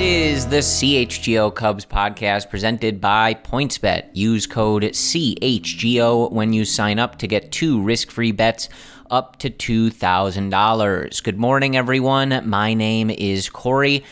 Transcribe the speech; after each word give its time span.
Is 0.00 0.46
the 0.46 0.58
CHGO 0.58 1.54
Cubs 1.54 1.84
podcast 1.84 2.48
presented 2.48 3.02
by 3.02 3.34
PointsBet. 3.34 4.08
Use 4.14 4.46
code 4.46 4.82
CHGO 4.82 6.32
when 6.32 6.54
you 6.54 6.64
sign 6.64 6.98
up 6.98 7.18
to 7.18 7.26
get 7.26 7.52
two 7.52 7.82
risk-free 7.82 8.32
bets 8.32 8.70
up 9.10 9.38
to 9.40 9.50
$2,000. 9.50 11.22
Good 11.22 11.38
morning, 11.38 11.76
everyone. 11.76 12.48
My 12.48 12.72
name 12.72 13.10
is 13.10 13.50
Corey. 13.50 14.02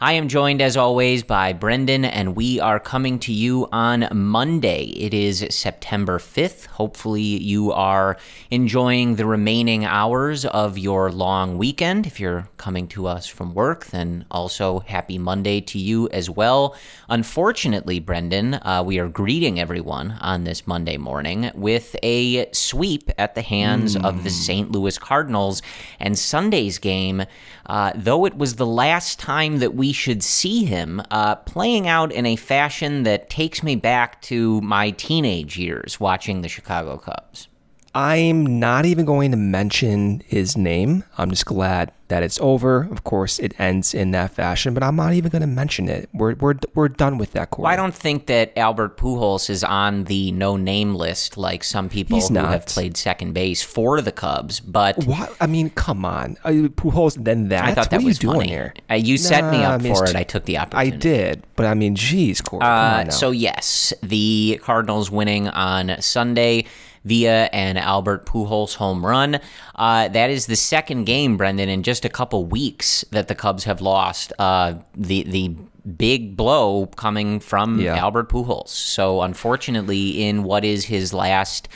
I 0.00 0.14
am 0.14 0.26
joined, 0.26 0.60
as 0.60 0.76
always, 0.76 1.22
by 1.22 1.52
Brendan, 1.52 2.04
and 2.04 2.34
we 2.34 2.58
are 2.58 2.80
coming 2.80 3.20
to 3.20 3.32
you 3.32 3.68
on 3.70 4.08
Monday. 4.12 4.86
It 4.86 5.14
is 5.14 5.46
September 5.50 6.18
5th. 6.18 6.66
Hopefully, 6.66 7.22
you 7.22 7.70
are 7.70 8.16
enjoying 8.50 9.14
the 9.14 9.24
remaining 9.24 9.84
hours 9.84 10.44
of 10.46 10.76
your 10.76 11.12
long 11.12 11.58
weekend. 11.58 12.08
If 12.08 12.18
you're 12.18 12.48
coming 12.56 12.88
to 12.88 13.06
us 13.06 13.28
from 13.28 13.54
work, 13.54 13.86
then 13.86 14.24
also 14.32 14.80
happy 14.80 15.16
Monday 15.16 15.60
to 15.60 15.78
you 15.78 16.08
as 16.08 16.28
well. 16.28 16.74
Unfortunately, 17.08 18.00
Brendan, 18.00 18.54
uh, 18.54 18.82
we 18.84 18.98
are 18.98 19.08
greeting 19.08 19.60
everyone 19.60 20.18
on 20.20 20.42
this 20.42 20.66
Monday 20.66 20.96
morning 20.96 21.52
with 21.54 21.94
a 22.02 22.50
sweep 22.52 23.10
at 23.16 23.36
the 23.36 23.42
hands 23.42 23.94
mm. 23.94 24.04
of 24.04 24.24
the 24.24 24.30
St. 24.30 24.72
Louis 24.72 24.98
Cardinals. 24.98 25.62
And 26.00 26.18
Sunday's 26.18 26.78
game, 26.78 27.22
uh, 27.66 27.92
though 27.94 28.24
it 28.26 28.36
was 28.36 28.56
the 28.56 28.66
last 28.66 29.18
time 29.18 29.58
that 29.58 29.74
we 29.74 29.92
should 29.92 30.22
see 30.22 30.64
him 30.64 31.02
uh, 31.10 31.36
playing 31.36 31.88
out 31.88 32.12
in 32.12 32.26
a 32.26 32.36
fashion 32.36 33.04
that 33.04 33.30
takes 33.30 33.62
me 33.62 33.76
back 33.76 34.20
to 34.22 34.60
my 34.60 34.90
teenage 34.90 35.58
years 35.58 35.98
watching 35.98 36.42
the 36.42 36.48
Chicago 36.48 36.98
Cubs. 36.98 37.48
I'm 37.94 38.58
not 38.58 38.86
even 38.86 39.04
going 39.04 39.30
to 39.30 39.36
mention 39.36 40.20
his 40.26 40.56
name. 40.56 41.04
I'm 41.16 41.30
just 41.30 41.46
glad 41.46 41.92
that 42.08 42.24
it's 42.24 42.40
over. 42.40 42.88
Of 42.90 43.04
course, 43.04 43.38
it 43.38 43.58
ends 43.58 43.94
in 43.94 44.10
that 44.10 44.32
fashion, 44.32 44.74
but 44.74 44.82
I'm 44.82 44.96
not 44.96 45.12
even 45.14 45.30
going 45.30 45.42
to 45.42 45.46
mention 45.46 45.88
it. 45.88 46.08
We're, 46.12 46.34
we're, 46.34 46.54
we're 46.74 46.88
done 46.88 47.18
with 47.18 47.32
that. 47.32 47.50
Corey. 47.50 47.64
Well, 47.64 47.72
I 47.72 47.76
don't 47.76 47.94
think 47.94 48.26
that 48.26 48.56
Albert 48.58 48.96
Pujols 48.96 49.48
is 49.48 49.62
on 49.62 50.04
the 50.04 50.32
no 50.32 50.56
name 50.56 50.96
list 50.96 51.36
like 51.36 51.62
some 51.62 51.88
people 51.88 52.16
He's 52.16 52.28
who 52.28 52.34
not. 52.34 52.50
have 52.50 52.66
played 52.66 52.96
second 52.96 53.32
base 53.32 53.62
for 53.62 54.00
the 54.00 54.12
Cubs. 54.12 54.58
But 54.58 55.04
what? 55.06 55.34
I 55.40 55.46
mean, 55.46 55.70
come 55.70 56.04
on, 56.04 56.36
uh, 56.44 56.50
Pujols. 56.50 57.22
Then 57.22 57.48
that. 57.48 57.64
I 57.64 57.74
thought 57.74 57.90
that 57.90 57.98
what 57.98 58.06
was 58.06 58.22
you 58.22 58.30
funny. 58.30 58.40
doing 58.40 58.48
here? 58.48 58.74
Uh, 58.90 58.94
you 58.94 59.16
set 59.18 59.50
me 59.52 59.62
up 59.62 59.80
I 59.80 59.82
mean, 59.82 59.94
for 59.94 60.04
it. 60.04 60.16
I 60.16 60.24
took 60.24 60.44
the 60.46 60.58
opportunity. 60.58 60.96
I 60.96 60.98
did, 60.98 61.44
but 61.54 61.66
I 61.66 61.74
mean, 61.74 61.94
geez, 61.94 62.40
Corey. 62.40 62.62
Uh, 62.64 63.08
so 63.10 63.30
yes, 63.30 63.92
the 64.02 64.60
Cardinals 64.62 65.12
winning 65.12 65.46
on 65.48 65.94
Sunday 66.00 66.66
via 67.04 67.44
an 67.52 67.76
Albert 67.76 68.26
Pujols 68.26 68.74
home 68.74 69.04
run. 69.04 69.38
Uh, 69.74 70.08
that 70.08 70.30
is 70.30 70.46
the 70.46 70.56
second 70.56 71.04
game, 71.04 71.36
Brendan, 71.36 71.68
in 71.68 71.82
just 71.82 72.04
a 72.04 72.08
couple 72.08 72.44
weeks 72.46 73.04
that 73.10 73.28
the 73.28 73.34
Cubs 73.34 73.64
have 73.64 73.80
lost. 73.80 74.32
Uh, 74.38 74.74
the 74.96 75.22
the 75.24 75.54
big 75.98 76.34
blow 76.36 76.86
coming 76.96 77.40
from 77.40 77.78
Yeah. 77.78 77.96
Albert 77.96 78.30
Pujols. 78.30 78.68
So 78.68 79.20
unfortunately, 79.22 80.26
in 80.26 80.42
what 80.42 80.64
is 80.64 80.86
his 80.86 81.12
last 81.12 81.68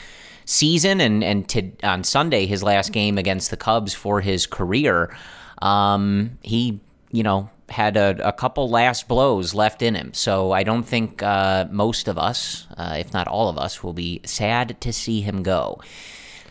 season 0.45 0.99
and 0.99 1.23
and 1.23 1.47
to, 1.49 1.71
on 1.83 2.03
Sunday 2.03 2.47
his 2.47 2.63
last 2.63 2.91
game 2.91 3.17
against 3.19 3.51
the 3.51 3.57
Cubs 3.57 3.93
for 3.93 4.19
his 4.21 4.47
career, 4.47 5.15
um, 5.61 6.37
he 6.41 6.79
you 7.11 7.21
know 7.23 7.49
had 7.69 7.97
a, 7.97 8.27
a 8.27 8.33
couple 8.33 8.69
last 8.69 9.07
blows 9.07 9.53
left 9.53 9.81
in 9.81 9.95
him. 9.95 10.13
So 10.13 10.51
I 10.51 10.63
don't 10.63 10.83
think 10.83 11.23
uh, 11.23 11.67
most 11.71 12.07
of 12.07 12.17
us, 12.17 12.67
uh, 12.77 12.95
if 12.99 13.13
not 13.13 13.27
all 13.27 13.49
of 13.49 13.57
us, 13.57 13.83
will 13.83 13.93
be 13.93 14.21
sad 14.25 14.79
to 14.81 14.93
see 14.93 15.21
him 15.21 15.43
go. 15.43 15.79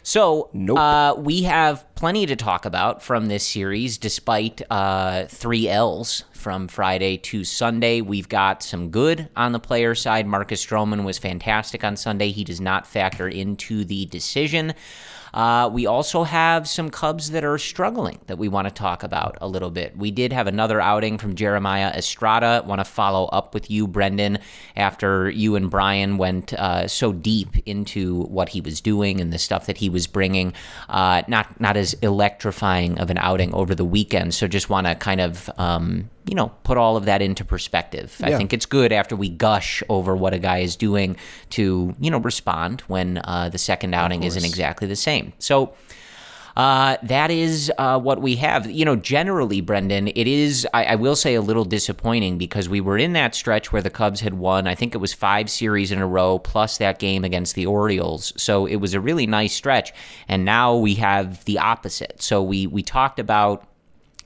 So 0.03 0.49
Nope. 0.55 0.79
uh, 0.79 1.15
we 1.19 1.43
have 1.43 1.85
plenty 1.95 2.25
to 2.25 2.35
talk 2.35 2.65
about 2.65 3.03
from 3.03 3.27
this 3.27 3.47
series, 3.47 3.99
despite 3.99 4.63
uh, 4.71 5.27
three 5.27 5.69
L's 5.69 6.25
from 6.33 6.67
Friday 6.67 7.19
to 7.19 7.45
Sunday. 7.45 8.01
We've 8.01 8.29
got 8.29 8.63
some 8.63 8.89
good 8.89 9.29
on 9.37 9.53
the 9.53 9.61
player 9.61 9.95
side. 9.95 10.27
Marcus 10.27 10.65
Stroman 10.65 11.05
was 11.05 11.19
fantastic 11.19 11.85
on 11.85 11.97
Sunday. 11.97 12.31
He 12.31 12.43
does 12.43 12.61
not 12.61 12.87
factor 12.87 13.29
into 13.29 13.85
the 13.85 14.07
decision. 14.07 14.73
Uh, 15.35 15.69
we 15.73 15.87
also 15.87 16.23
have 16.23 16.69
some 16.69 16.91
Cubs 16.91 17.31
that 17.31 17.45
are 17.45 17.59
struggling 17.59 18.19
that 18.27 18.39
we 18.39 18.49
want 18.49 18.69
to 18.69 18.75
talk 18.75 19.03
about 19.03 19.37
a 19.41 19.49
little 19.49 19.71
bit. 19.71 19.97
We 19.97 20.11
did 20.11 20.33
have 20.33 20.47
another 20.47 20.81
outing 20.81 21.19
from 21.19 21.35
Jeremiah 21.35 21.91
Estrada. 21.95 22.63
Want 22.67 22.81
to 22.81 22.85
follow 22.85 23.27
up 23.27 23.55
with 23.55 23.71
you, 23.71 23.87
Brendan, 23.87 24.39
after 24.77 25.31
you 25.31 25.57
and 25.57 25.71
Brian 25.71 26.19
went 26.19 26.53
uh, 26.55 26.89
so 26.89 27.13
deep 27.13 27.57
into 27.67 28.23
what 28.25 28.49
he 28.49 28.61
was 28.61 28.81
doing 28.81 29.21
and 29.21 29.33
the 29.33 29.39
stuff 29.39 29.67
that 29.67 29.79
he 29.79 29.89
was 29.89 30.07
bringing. 30.07 30.53
Uh, 30.89 31.23
not 31.29 31.61
not 31.61 31.77
as 31.77 31.95
electrifying 31.95 32.99
of 32.99 33.11
an 33.11 33.19
outing 33.19 33.53
over 33.55 33.75
the 33.75 33.85
weekend. 33.85 34.35
So 34.35 34.49
just 34.49 34.71
want 34.71 34.87
to 34.87 34.95
kind 34.95 35.21
of. 35.21 35.51
Um, 35.59 36.11
you 36.29 36.35
know, 36.35 36.53
put 36.63 36.77
all 36.77 36.97
of 36.97 37.07
that 37.07 37.23
into 37.23 37.45
perspective. 37.45 38.21
I 38.23 38.37
think 38.37 38.53
it's 38.53 38.67
good 38.67 38.93
after 38.93 39.17
we 39.17 39.31
gush 39.31 39.83
over 39.89 40.15
what 40.15 40.35
a 40.35 40.39
guy 40.39 40.59
is 40.59 40.77
doing 40.77 41.17
to, 41.51 41.95
you 41.99 42.11
know, 42.11 42.19
respond 42.19 42.83
when 42.83 43.19
uh, 43.25 43.49
the 43.49 43.59
second 43.59 43.95
outing 43.95 44.25
isn't 44.25 44.45
exactly 44.45 44.87
the 44.87 44.97
same. 44.97 45.33
So, 45.39 45.73
uh, 46.59 46.97
that 47.05 47.31
is 47.31 47.73
uh, 47.79 47.99
what 48.01 48.21
we 48.21 48.35
have. 48.35 48.69
You 48.69 48.85
know, 48.85 48.97
generally, 48.97 49.61
Brendan, 49.61 50.09
it 50.09 50.27
is, 50.27 50.67
I, 50.75 50.87
I 50.87 50.95
will 50.97 51.15
say, 51.15 51.37
a 51.37 51.41
little 51.41 51.65
disappointing 51.65 52.37
because 52.37 52.69
we 52.69 52.81
were 52.81 52.99
in 52.99 53.13
that 53.13 53.37
stretch 53.37 53.73
where 53.73 53.81
the 53.81 53.91
Cubs 53.91 54.21
had 54.21 54.35
won, 54.35 54.67
I 54.67 54.75
think 54.75 54.93
it 54.93 54.99
was 54.99 55.15
five 55.15 55.49
series 55.49 55.93
in 55.93 56.01
a 56.01 56.07
row, 56.07 56.41
plus 56.41 56.79
that 56.79 56.99
game 56.99 57.25
against 57.25 57.55
the 57.55 57.67
Orioles. 57.67 58.33
So 58.37 58.67
it 58.67 58.77
was 58.77 58.93
a 58.93 59.01
really 59.01 59.27
nice 59.27 59.55
stretch. 59.55 59.93
And 60.27 60.45
now 60.45 60.77
we 60.77 60.97
have 60.97 61.45
the 61.45 61.59
opposite. 61.61 62.21
So 62.21 62.43
we, 62.43 62.67
we 62.67 62.83
talked 62.83 63.21
about 63.21 63.65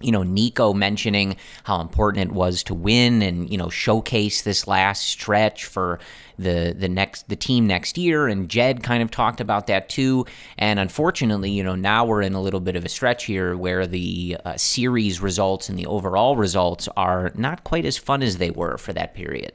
you 0.02 0.12
know, 0.12 0.22
Nico 0.22 0.72
mentioning 0.72 1.36
how 1.64 1.80
important 1.80 2.30
it 2.30 2.34
was 2.34 2.62
to 2.64 2.74
win 2.74 3.22
and 3.22 3.50
you 3.50 3.58
know 3.58 3.68
showcase 3.68 4.42
this 4.42 4.66
last 4.66 5.02
stretch 5.02 5.64
for 5.64 5.98
the 6.38 6.74
the 6.76 6.88
next 6.88 7.28
the 7.28 7.36
team 7.36 7.66
next 7.66 7.96
year, 7.98 8.26
and 8.28 8.48
Jed 8.48 8.82
kind 8.82 9.02
of 9.02 9.10
talked 9.10 9.40
about 9.40 9.66
that 9.68 9.88
too. 9.88 10.26
And 10.58 10.78
unfortunately, 10.78 11.50
you 11.50 11.62
know, 11.62 11.74
now 11.74 12.04
we're 12.04 12.22
in 12.22 12.34
a 12.34 12.40
little 12.40 12.60
bit 12.60 12.76
of 12.76 12.84
a 12.84 12.88
stretch 12.88 13.24
here 13.24 13.56
where 13.56 13.86
the 13.86 14.36
uh, 14.44 14.56
series 14.56 15.20
results 15.20 15.68
and 15.68 15.78
the 15.78 15.86
overall 15.86 16.36
results 16.36 16.88
are 16.96 17.32
not 17.34 17.64
quite 17.64 17.84
as 17.84 17.98
fun 17.98 18.22
as 18.22 18.38
they 18.38 18.50
were 18.50 18.76
for 18.78 18.92
that 18.92 19.14
period. 19.14 19.52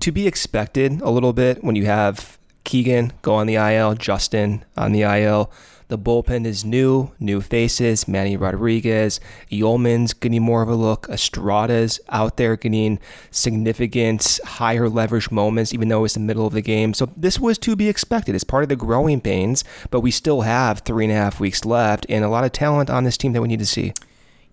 to 0.00 0.10
be 0.10 0.26
expected 0.26 1.00
a 1.00 1.10
little 1.10 1.32
bit 1.32 1.62
when 1.62 1.76
you 1.76 1.86
have 1.86 2.38
Keegan 2.64 3.12
go 3.22 3.34
on 3.34 3.46
the 3.46 3.54
IL, 3.54 3.94
Justin 3.94 4.64
on 4.76 4.92
the 4.92 5.02
IL. 5.02 5.50
The 5.92 5.98
bullpen 5.98 6.46
is 6.46 6.64
new, 6.64 7.12
new 7.20 7.42
faces. 7.42 8.08
Manny 8.08 8.34
Rodriguez, 8.34 9.20
Uelmen's 9.50 10.14
getting 10.14 10.40
more 10.40 10.62
of 10.62 10.70
a 10.70 10.74
look. 10.74 11.06
Estrada's 11.10 12.00
out 12.08 12.38
there 12.38 12.56
getting 12.56 12.98
significant 13.30 14.40
higher 14.42 14.88
leverage 14.88 15.30
moments, 15.30 15.74
even 15.74 15.88
though 15.88 16.06
it's 16.06 16.14
the 16.14 16.20
middle 16.20 16.46
of 16.46 16.54
the 16.54 16.62
game. 16.62 16.94
So 16.94 17.10
this 17.14 17.38
was 17.38 17.58
to 17.58 17.76
be 17.76 17.90
expected. 17.90 18.34
It's 18.34 18.42
part 18.42 18.62
of 18.62 18.70
the 18.70 18.76
growing 18.76 19.20
pains, 19.20 19.64
but 19.90 20.00
we 20.00 20.10
still 20.10 20.40
have 20.40 20.78
three 20.78 21.04
and 21.04 21.12
a 21.12 21.16
half 21.16 21.38
weeks 21.38 21.66
left 21.66 22.06
and 22.08 22.24
a 22.24 22.30
lot 22.30 22.44
of 22.44 22.52
talent 22.52 22.88
on 22.88 23.04
this 23.04 23.18
team 23.18 23.34
that 23.34 23.42
we 23.42 23.48
need 23.48 23.58
to 23.58 23.66
see. 23.66 23.92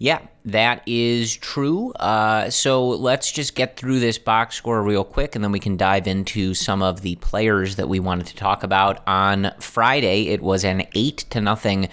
Yeah, 0.02 0.20
that 0.46 0.82
is 0.86 1.36
true. 1.36 1.92
Uh, 1.92 2.50
so 2.50 2.88
let's 2.88 3.34
just 3.34 3.54
get 3.54 3.76
through 3.76 4.00
this 4.00 4.18
box 4.18 4.56
score 4.56 4.82
real 4.82 5.04
quick, 5.04 5.36
and 5.36 5.44
then 5.44 5.52
we 5.52 5.60
can 5.60 5.76
dive 5.76 6.08
into 6.08 6.54
some 6.54 6.82
of 6.82 7.02
the 7.02 7.16
players 7.18 7.76
that 7.76 7.90
we 7.90 8.00
wanted 8.00 8.28
to 8.28 8.36
talk 8.38 8.64
about. 8.64 9.06
On 9.06 9.52
Friday, 9.60 10.30
it 10.30 10.42
was 10.42 10.64
an 10.64 10.88
eight 10.96 11.26
to 11.32 11.42
nothing 11.42 11.90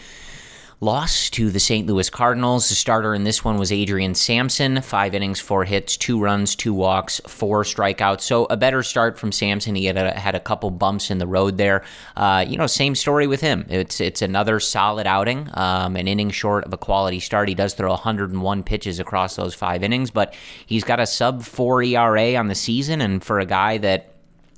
loss 0.80 1.30
to 1.30 1.50
the 1.50 1.60
St. 1.60 1.86
Louis 1.86 2.10
Cardinals. 2.10 2.68
The 2.68 2.74
starter 2.74 3.14
in 3.14 3.24
this 3.24 3.42
one 3.42 3.56
was 3.56 3.72
Adrian 3.72 4.14
Sampson. 4.14 4.82
Five 4.82 5.14
innings, 5.14 5.40
four 5.40 5.64
hits, 5.64 5.96
two 5.96 6.20
runs, 6.20 6.54
two 6.54 6.74
walks, 6.74 7.20
four 7.26 7.64
strikeouts. 7.64 8.20
So 8.20 8.44
a 8.50 8.56
better 8.56 8.82
start 8.82 9.18
from 9.18 9.32
Sampson. 9.32 9.74
He 9.74 9.86
had 9.86 9.96
a, 9.96 10.12
had 10.12 10.34
a 10.34 10.40
couple 10.40 10.70
bumps 10.70 11.10
in 11.10 11.18
the 11.18 11.26
road 11.26 11.56
there. 11.56 11.82
Uh, 12.16 12.44
you 12.46 12.58
know, 12.58 12.66
same 12.66 12.94
story 12.94 13.26
with 13.26 13.40
him. 13.40 13.64
It's 13.68 14.00
it's 14.00 14.20
another 14.20 14.60
solid 14.60 15.06
outing, 15.06 15.48
um, 15.54 15.96
an 15.96 16.08
inning 16.08 16.30
short 16.30 16.64
of 16.64 16.72
a 16.72 16.78
quality 16.78 17.20
start. 17.20 17.48
He 17.48 17.54
does 17.54 17.74
throw 17.74 17.90
101 17.90 18.62
pitches 18.62 19.00
across 19.00 19.36
those 19.36 19.54
five 19.54 19.82
innings, 19.82 20.10
but 20.10 20.34
he's 20.66 20.84
got 20.84 21.00
a 21.00 21.06
sub 21.06 21.42
four 21.42 21.82
ERA 21.82 22.36
on 22.36 22.48
the 22.48 22.54
season, 22.54 23.00
and 23.00 23.24
for 23.24 23.40
a 23.40 23.46
guy 23.46 23.78
that 23.78 24.15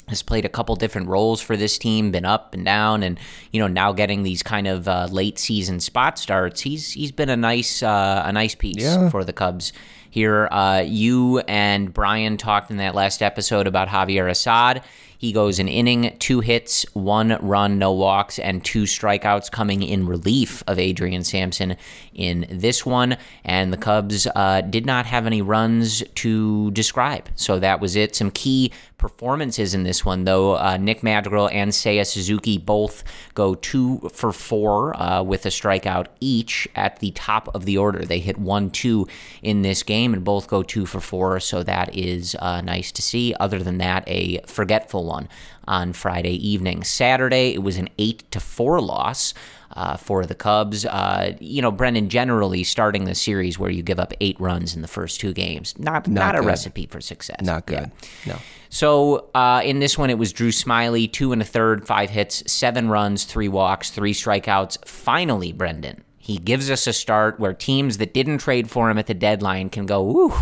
has 0.09 0.23
played 0.23 0.45
a 0.45 0.49
couple 0.49 0.75
different 0.77 1.09
roles 1.09 1.41
for 1.41 1.57
this 1.57 1.79
team, 1.79 2.11
been 2.11 2.25
up 2.25 2.55
and 2.55 2.65
down, 2.65 3.03
and 3.03 3.19
you 3.53 3.61
know 3.61 3.67
now 3.69 3.93
getting 3.93 4.23
these 4.23 4.43
kind 4.43 4.67
of 4.67 4.89
uh, 4.89 5.09
late 5.11 5.39
season 5.39 5.81
spot 5.81 6.19
starts. 6.19 6.61
He's 6.61 6.93
he's 6.93 7.13
been 7.13 7.29
a 7.31 7.37
nice 7.37 7.83
uh, 7.83 8.23
a 8.25 8.33
nice 8.33 8.55
piece 8.55 8.77
Yeah. 8.79 9.09
for 9.11 9.25
the 9.25 9.33
Cubs 9.33 9.73
here. 10.11 10.49
Uh, 10.51 10.83
you 10.87 11.39
and 11.41 11.93
Brian 11.93 12.37
talked 12.37 12.71
in 12.71 12.79
that 12.79 12.95
last 12.95 13.23
episode 13.23 13.67
about 13.67 13.89
Javier 13.89 14.31
Assad. 14.31 14.83
He 15.19 15.33
goes 15.33 15.59
an 15.59 15.67
inning, 15.67 16.17
two 16.21 16.39
hits, 16.39 16.87
one 16.95 17.37
run, 17.41 17.79
no 17.79 17.93
walks, 17.93 18.39
and 18.39 18.65
two 18.65 18.85
strikeouts 18.85 19.51
coming 19.51 19.83
in 19.83 20.07
relief 20.07 20.63
of 20.69 20.79
Adrian 20.79 21.25
Sampson 21.25 21.77
in 22.15 22.47
this 22.49 22.87
one. 22.87 23.17
And 23.45 23.73
the 23.73 23.77
Cubs 23.77 24.29
uh, 24.35 24.61
did 24.61 24.87
not 24.87 25.07
have 25.07 25.27
any 25.27 25.43
runs 25.43 26.05
to 26.17 26.71
describe. 26.71 27.29
So 27.35 27.59
that 27.59 27.81
was 27.81 27.97
it. 27.97 28.15
Some 28.15 28.31
key 28.31 28.73
performances 28.97 29.75
in 29.75 29.83
this 29.83 30.05
one, 30.05 30.25
though. 30.25 30.57
Uh, 30.57 30.77
Nick 30.77 31.03
Madrigal 31.03 31.49
and 31.49 31.73
Seiya 31.73 32.07
Suzuki 32.07 32.57
both 32.57 33.03
go 33.35 33.57
two 33.57 34.11
for 34.13 34.33
four 34.33 35.01
uh, 35.01 35.23
with 35.23 35.47
a 35.47 35.51
strikeout 35.51 36.07
each 36.21 36.69
at 36.77 37.01
the 37.01 37.11
top 37.13 37.53
of 37.55 37.65
the 37.65 37.77
order. 37.77 38.05
They 38.05 38.21
hit 38.21 38.39
one, 38.39 38.71
two 38.71 39.09
in 39.43 39.63
this 39.63 39.83
game 39.83 40.15
and 40.15 40.23
both 40.23 40.47
go 40.47 40.63
two 40.63 40.87
for 40.87 41.01
four. 41.01 41.41
So 41.41 41.65
that 41.65 41.97
is 41.97 42.37
uh, 42.39 42.61
nice 42.61 42.93
to 42.93 43.03
see. 43.03 43.35
Other 43.41 43.59
than 43.59 43.79
that, 43.79 44.05
a 44.07 44.41
forgetful 44.47 45.08
one 45.09 45.29
on 45.67 45.93
Friday 45.93 46.35
evening. 46.49 46.85
Saturday, 46.85 47.55
it 47.55 47.63
was 47.63 47.77
an 47.79 47.89
eight 47.99 48.31
to 48.31 48.39
four 48.41 48.81
loss. 48.81 49.35
Uh, 49.77 49.97
for 49.99 50.25
the 50.25 50.35
Cubs, 50.35 50.87
uh, 50.87 51.37
you 51.41 51.61
know, 51.61 51.71
Brendan 51.71 52.09
generally 52.09 52.65
starting 52.65 53.05
the 53.05 53.15
series 53.15 53.59
where 53.59 53.71
you 53.71 53.83
give 53.83 54.01
up 54.01 54.13
eight 54.21 54.41
runs 54.41 54.75
in 54.75 54.81
the 54.83 54.89
first 54.89 55.21
two 55.21 55.33
games, 55.35 55.79
not 55.79 56.09
not, 56.09 56.35
a 56.35 56.41
recipe 56.41 56.87
for 56.87 57.01
success. 57.03 57.37
Not 57.43 57.65
Yeah. 57.69 57.81
good. 57.81 57.91
No. 58.27 58.37
So 58.71 59.29
uh, 59.35 59.61
in 59.63 59.79
this 59.79 59.97
one, 59.99 60.09
it 60.11 60.19
was 60.19 60.33
Drew 60.33 60.49
Smyly, 60.51 61.13
two 61.13 61.33
and 61.33 61.43
a 61.43 61.45
third, 61.45 61.87
five 61.87 62.09
hits, 62.11 62.43
seven 62.51 62.89
runs, 62.89 63.25
three 63.25 63.47
walks, 63.49 63.91
three 63.91 64.15
strikeouts. 64.15 64.85
Finally, 64.89 65.53
Brendan, 65.53 66.03
he 66.17 66.39
gives 66.39 66.71
us 66.71 66.87
a 66.87 66.93
start 66.95 67.39
where 67.39 67.53
teams 67.53 67.99
that 67.99 68.15
didn't 68.15 68.39
trade 68.39 68.71
for 68.71 68.91
him 68.91 68.99
at 68.99 69.07
the 69.07 69.15
deadline 69.15 69.69
can 69.69 69.85
go, 69.87 70.03
ooh, 70.11 70.35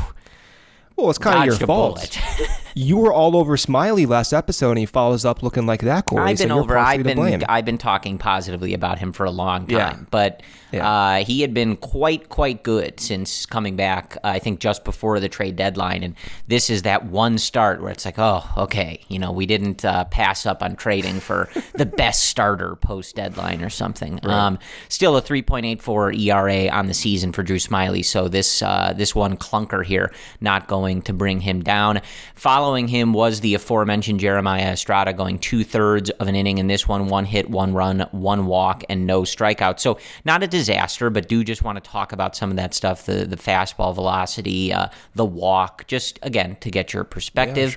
Well, 0.94 1.10
it's 1.10 1.18
kind 1.18 1.40
of 1.40 1.44
your 1.58 1.66
fault. 1.66 2.16
You 2.78 2.98
were 2.98 3.10
all 3.10 3.34
over 3.38 3.56
Smyly 3.56 4.06
last 4.06 4.34
episode, 4.34 4.72
and 4.72 4.78
he 4.80 4.84
follows 4.84 5.24
up 5.24 5.42
looking 5.42 5.64
like 5.64 5.80
that, 5.80 6.04
Corey. 6.04 6.24
I've 6.30 6.36
been 6.36 6.50
so 6.50 6.58
over. 6.58 6.76
I've 6.76 7.02
been. 7.02 7.42
I've 7.48 7.64
been 7.64 7.78
talking 7.78 8.18
positively 8.18 8.74
about 8.74 8.98
him 8.98 9.14
for 9.14 9.24
a 9.24 9.30
long 9.30 9.66
time, 9.66 9.70
Yeah. 9.70 9.96
but 10.10 10.42
Yeah. 10.72 10.86
uh, 10.86 11.24
he 11.24 11.40
had 11.40 11.54
been 11.54 11.76
quite, 11.76 12.28
quite 12.28 12.62
good 12.62 13.00
since 13.00 13.46
coming 13.46 13.76
back. 13.76 14.18
uh, 14.22 14.26
I 14.28 14.40
think 14.40 14.60
just 14.60 14.84
before 14.84 15.20
the 15.20 15.28
trade 15.30 15.56
deadline, 15.56 16.02
and 16.02 16.14
this 16.48 16.68
is 16.68 16.82
that 16.82 17.06
one 17.06 17.38
start 17.38 17.80
where 17.80 17.90
it's 17.90 18.04
like, 18.04 18.18
oh, 18.18 18.44
okay, 18.58 19.00
you 19.08 19.18
know, 19.18 19.32
we 19.32 19.46
didn't 19.46 19.82
uh, 19.82 20.04
pass 20.04 20.44
up 20.44 20.62
on 20.62 20.76
trading 20.76 21.18
for 21.18 21.48
the 21.76 21.86
best 22.02 22.24
starter 22.24 22.76
post 22.76 23.16
deadline 23.16 23.62
or 23.62 23.70
something. 23.70 24.20
Um, 24.24 24.58
still 24.90 25.16
a 25.16 25.22
3.84 25.22 26.12
ERA 26.20 26.68
on 26.68 26.88
the 26.88 26.94
season 26.94 27.32
for 27.32 27.42
Drew 27.42 27.56
Smyly, 27.56 28.04
so 28.04 28.28
this 28.28 28.60
uh, 28.60 28.92
this 28.94 29.14
one 29.14 29.38
clunker 29.38 29.82
here 29.82 30.12
not 30.42 30.66
going 30.68 31.00
to 31.02 31.14
bring 31.14 31.40
him 31.40 31.62
down. 31.62 32.02
Following 32.34 32.65
him 32.74 33.12
was 33.12 33.40
the 33.40 33.54
aforementioned 33.54 34.20
Jeremiah 34.20 34.72
Estrada 34.72 35.12
going 35.12 35.38
two 35.38 35.64
thirds 35.64 36.10
of 36.10 36.28
an 36.28 36.34
inning 36.34 36.58
in 36.58 36.66
this 36.66 36.88
one, 36.88 37.06
one 37.06 37.24
hit, 37.24 37.48
one 37.48 37.74
run, 37.74 38.00
one 38.10 38.46
walk, 38.46 38.84
and 38.88 39.06
no 39.06 39.22
strikeout. 39.22 39.78
So 39.78 39.98
not 40.24 40.42
a 40.42 40.46
disaster, 40.46 41.10
but 41.10 41.28
do 41.28 41.44
just 41.44 41.62
want 41.62 41.82
to 41.82 41.90
talk 41.90 42.12
about 42.12 42.34
some 42.34 42.50
of 42.50 42.56
that 42.56 42.74
stuff 42.74 43.06
the 43.06 43.24
the 43.26 43.36
fastball 43.36 43.94
velocity, 43.94 44.72
uh, 44.72 44.88
the 45.14 45.24
walk, 45.24 45.86
just 45.86 46.18
again 46.22 46.56
to 46.60 46.70
get 46.70 46.92
your 46.92 47.04
perspective. 47.04 47.74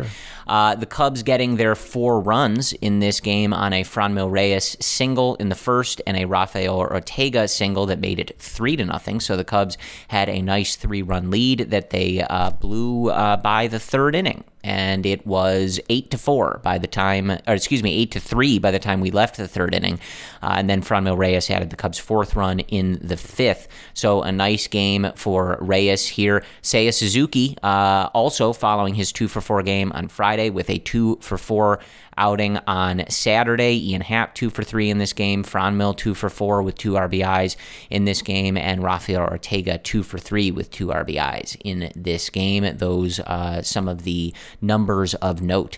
uh, 0.48 0.76
the 0.76 0.86
Cubs 0.86 1.24
getting 1.24 1.58
their 1.58 1.76
four 1.76 2.20
runs 2.20 2.74
in 2.74 3.00
this 3.00 3.20
game 3.20 3.54
on 3.54 3.74
a 3.74 3.84
Franmil 3.84 4.32
Reyes 4.32 4.76
single 4.80 5.36
in 5.36 5.50
the 5.50 5.56
first 5.56 6.02
and 6.08 6.18
a 6.18 6.26
Rafael 6.26 6.80
Ortega 6.80 7.48
single 7.48 7.86
that 7.86 8.00
made 8.00 8.20
it 8.20 8.36
three 8.40 8.76
to 8.76 8.86
nothing. 8.86 9.20
So 9.20 9.38
the 9.38 9.44
Cubs 9.44 9.78
had 10.08 10.30
a 10.30 10.42
nice 10.42 10.76
three 10.76 11.02
run 11.02 11.30
lead 11.30 11.70
that 11.70 11.92
they 11.92 12.22
uh, 12.22 12.52
blew 12.52 13.10
uh, 13.10 13.38
by 13.38 13.68
the 13.68 13.80
third 13.80 14.16
inning 14.16 14.44
and 14.64 15.06
it 15.06 15.26
was 15.26 15.80
eight 15.90 16.12
to 16.12 16.18
four 16.18 16.60
by 16.64 16.78
the 16.78 16.88
time, 16.88 17.32
or 17.32 17.54
excuse 17.54 17.84
me, 17.84 17.96
eight 17.96 18.12
to 18.12 18.20
three 18.20 18.60
by 18.60 18.72
the 18.72 18.80
time 18.80 19.00
we 19.00 19.12
left 19.12 19.38
the 19.38 19.48
third 19.48 19.74
inning. 19.74 20.00
Uh, 20.42 20.56
and 20.58 20.70
then 20.70 20.82
Franmil 20.82 21.18
Reyes 21.18 21.50
added 21.50 21.70
the 21.70 21.76
Cubs' 21.76 21.98
fourth 21.98 22.36
run 22.36 22.60
in 22.62 23.00
the 23.02 23.18
fifth. 23.18 23.68
So 23.94 24.22
a 24.22 24.32
nice 24.32 24.68
game 24.68 25.08
for 25.16 25.58
Reyes 25.62 26.08
here. 26.08 26.44
Seiya 26.62 26.94
Suzuki 26.94 27.58
uh, 27.64 28.10
also 28.14 28.54
following 28.54 28.96
his 28.96 29.12
two 29.12 29.28
for 29.28 29.42
four 29.42 29.64
game 29.64 29.92
on 29.94 30.08
Friday 30.08 30.50
with 30.50 30.70
a 30.70 30.80
two 30.80 31.18
for 31.22 31.38
four 31.38 31.80
outing 32.20 32.58
on 32.68 33.06
Saturday. 33.10 33.90
Ian 33.90 34.02
Happ 34.02 34.36
two 34.36 34.50
for 34.50 34.64
three 34.64 34.90
in 34.90 35.00
this 35.00 35.14
game. 35.14 35.44
Franmil 35.44 35.96
two 35.98 36.14
for 36.14 36.30
four 36.30 36.62
with 36.62 36.76
two 36.78 36.92
RBIs 36.92 37.56
in 37.90 38.06
this 38.06 38.22
game, 38.22 38.58
and 38.58 38.84
Rafael 38.84 39.22
Ortega 39.22 39.80
two 39.80 40.04
for 40.04 40.20
three 40.20 40.52
with 40.52 40.70
two 40.70 40.88
RBIs 40.88 41.58
in 41.64 41.92
this 41.96 42.30
game. 42.30 42.78
Those 42.78 43.20
uh, 43.22 43.62
some 43.64 43.88
of 43.88 44.04
the 44.04 44.34
numbers 44.62 45.14
of 45.16 45.42
note. 45.42 45.78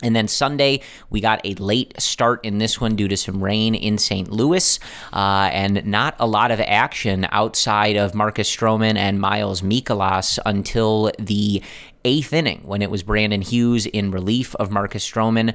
And 0.00 0.14
then 0.14 0.28
Sunday, 0.28 0.80
we 1.10 1.20
got 1.20 1.40
a 1.44 1.54
late 1.54 1.92
start 2.00 2.44
in 2.44 2.58
this 2.58 2.80
one 2.80 2.94
due 2.94 3.08
to 3.08 3.16
some 3.16 3.42
rain 3.42 3.74
in 3.74 3.98
St. 3.98 4.30
Louis, 4.30 4.78
uh, 5.12 5.50
and 5.52 5.84
not 5.86 6.14
a 6.20 6.26
lot 6.26 6.52
of 6.52 6.60
action 6.60 7.26
outside 7.32 7.96
of 7.96 8.14
Marcus 8.14 8.48
Stroman 8.48 8.96
and 8.96 9.20
Miles 9.20 9.60
Mikolas 9.60 10.38
until 10.46 11.10
the 11.18 11.62
eighth 12.04 12.32
inning 12.32 12.60
when 12.64 12.80
it 12.80 12.92
was 12.92 13.02
Brandon 13.02 13.42
Hughes 13.42 13.86
in 13.86 14.12
relief 14.12 14.54
of 14.56 14.70
Marcus 14.70 15.08
Stroman. 15.08 15.52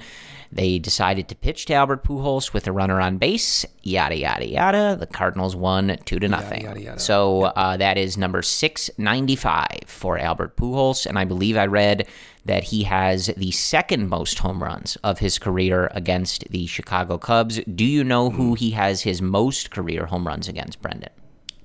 They 0.52 0.78
decided 0.78 1.30
to 1.30 1.36
pitch 1.36 1.66
to 1.68 1.74
Albert 1.74 2.04
Pujols 2.04 2.54
with 2.54 2.68
a 2.68 2.72
runner 2.72 3.02
on 3.02 3.18
base. 3.18 3.66
Yada 3.82 4.16
yada 4.18 4.46
yada. 4.48 4.98
The 5.00 5.08
Cardinals 5.08 5.56
won 5.56 5.98
two 6.06 6.20
to 6.20 6.28
nothing. 6.28 6.64
yada, 6.64 6.82
yada. 6.82 7.00
So 7.00 7.44
uh, 7.44 7.78
that 7.78 7.98
is 7.98 8.18
number 8.18 8.42
six 8.44 8.90
ninety 9.00 9.36
five 9.36 9.80
for 9.88 10.20
Albert 10.20 10.56
Pujols, 10.58 11.08
and 11.08 11.18
I 11.18 11.24
believe 11.26 11.58
I 11.58 11.66
read 11.66 12.08
that 12.46 12.66
he 12.66 12.84
has 12.84 13.28
the 13.38 13.52
second 13.52 14.10
most 14.10 14.40
home 14.40 14.62
runs 14.62 14.98
of 15.04 15.20
his 15.20 15.40
career 15.40 15.90
against 15.94 16.50
the 16.50 16.66
Chicago 16.68 17.18
Cubs. 17.18 17.62
Do 17.74 17.86
you 17.86 18.04
know 18.04 18.30
who 18.30 18.54
he 18.56 18.72
has 18.72 19.04
his 19.04 19.22
most 19.22 19.72
career 19.72 20.08
home 20.08 20.28
runs 20.28 20.48
against, 20.48 20.82
Brendan? 20.82 21.10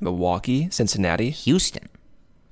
Milwaukee, 0.00 0.68
Cincinnati, 0.70 1.30
Houston. 1.30 1.88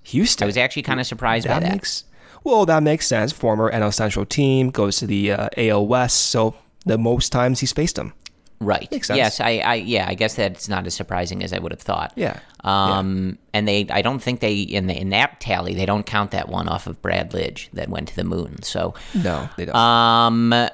Houston. 0.03 0.45
I 0.45 0.47
was 0.47 0.57
actually 0.57 0.83
kind 0.83 1.01
of 1.01 1.07
surprised 1.07 1.47
by 1.47 1.61
that. 1.61 1.73
makes 1.73 2.05
well, 2.45 2.65
that 2.67 2.85
makes 2.85 3.09
sense. 3.09 3.33
Former 3.33 3.73
NL 3.73 3.93
Central 3.93 4.25
team 4.25 4.71
goes 4.71 4.99
to 4.99 5.07
the 5.07 5.33
uh, 5.33 5.49
AL 5.57 5.85
West, 5.87 6.27
so 6.27 6.55
the 6.85 6.97
most 6.97 7.33
times 7.33 7.59
he's 7.59 7.73
faced 7.73 7.99
him. 7.99 8.13
Right. 8.61 8.91
Makes 8.91 9.09
sense. 9.09 9.19
Yes, 9.19 9.41
I, 9.41 9.59
I 9.59 9.75
yeah, 9.75 10.07
I 10.09 10.15
guess 10.15 10.35
that's 10.35 10.69
not 10.69 10.87
as 10.87 10.95
surprising 10.95 11.43
as 11.43 11.53
I 11.53 11.59
would 11.59 11.73
have 11.73 11.81
thought. 11.81 12.13
Yeah. 12.17 12.39
Um, 12.65 13.39
and 13.53 13.69
they, 13.69 13.87
I 13.91 14.03
don't 14.03 14.19
think 14.21 14.41
they 14.41 14.61
in 14.61 14.87
the 14.87 14.99
in 14.99 15.11
that 15.11 15.41
tally 15.41 15.75
they 15.75 15.87
don't 15.87 16.05
count 16.07 16.31
that 16.33 16.49
one 16.49 16.67
off 16.69 16.87
of 16.87 17.01
Brad 17.03 17.31
Lidge 17.33 17.69
that 17.73 17.89
went 17.89 18.09
to 18.09 18.17
the 18.17 18.25
moon. 18.25 18.63
So, 18.63 18.95
No, 19.15 19.49
they 19.57 19.67
don't. 19.67 19.77
um, 19.77 20.69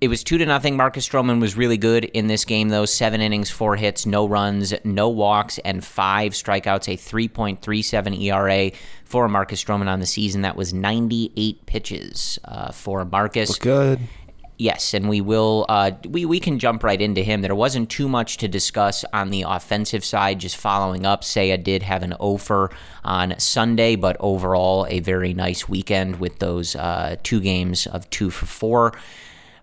it 0.00 0.08
was 0.08 0.24
two 0.24 0.38
to 0.38 0.46
nothing. 0.46 0.78
Marcus 0.78 1.06
Stroman 1.06 1.40
was 1.42 1.56
really 1.58 1.76
good 1.76 2.06
in 2.06 2.26
this 2.26 2.46
game, 2.46 2.70
though. 2.70 2.86
Seven 2.86 3.20
innings, 3.20 3.50
four 3.50 3.76
hits, 3.76 4.06
no 4.06 4.26
runs, 4.26 4.72
no 4.82 5.10
walks, 5.10 5.58
and 5.58 5.84
five 5.84 6.32
strikeouts. 6.32 6.88
A 6.88 6.96
3.37 6.96 8.18
ERA 8.22 8.70
for 9.04 9.28
Marcus 9.28 9.62
Stroman 9.62 9.88
on 9.88 10.00
the 10.00 10.06
season. 10.06 10.40
That 10.42 10.56
was 10.56 10.72
98 10.72 11.66
pitches 11.66 12.38
uh, 12.46 12.72
for 12.72 13.04
Marcus. 13.04 13.58
Good. 13.58 14.00
Yes, 14.60 14.92
and 14.92 15.08
we 15.08 15.22
will. 15.22 15.64
Uh, 15.70 15.92
we 16.06 16.26
we 16.26 16.38
can 16.38 16.58
jump 16.58 16.84
right 16.84 17.00
into 17.00 17.22
him. 17.22 17.40
There 17.40 17.54
wasn't 17.54 17.88
too 17.88 18.10
much 18.10 18.36
to 18.36 18.46
discuss 18.46 19.06
on 19.10 19.30
the 19.30 19.46
offensive 19.48 20.04
side. 20.04 20.38
Just 20.38 20.58
following 20.58 21.06
up, 21.06 21.22
Seiya 21.22 21.64
did 21.64 21.82
have 21.82 22.02
an 22.02 22.12
offer 22.20 22.70
on 23.02 23.38
Sunday, 23.38 23.96
but 23.96 24.18
overall 24.20 24.86
a 24.90 25.00
very 25.00 25.32
nice 25.32 25.66
weekend 25.66 26.20
with 26.20 26.40
those 26.40 26.76
uh, 26.76 27.16
two 27.22 27.40
games 27.40 27.86
of 27.86 28.10
two 28.10 28.28
for 28.28 28.44
four. 28.44 28.92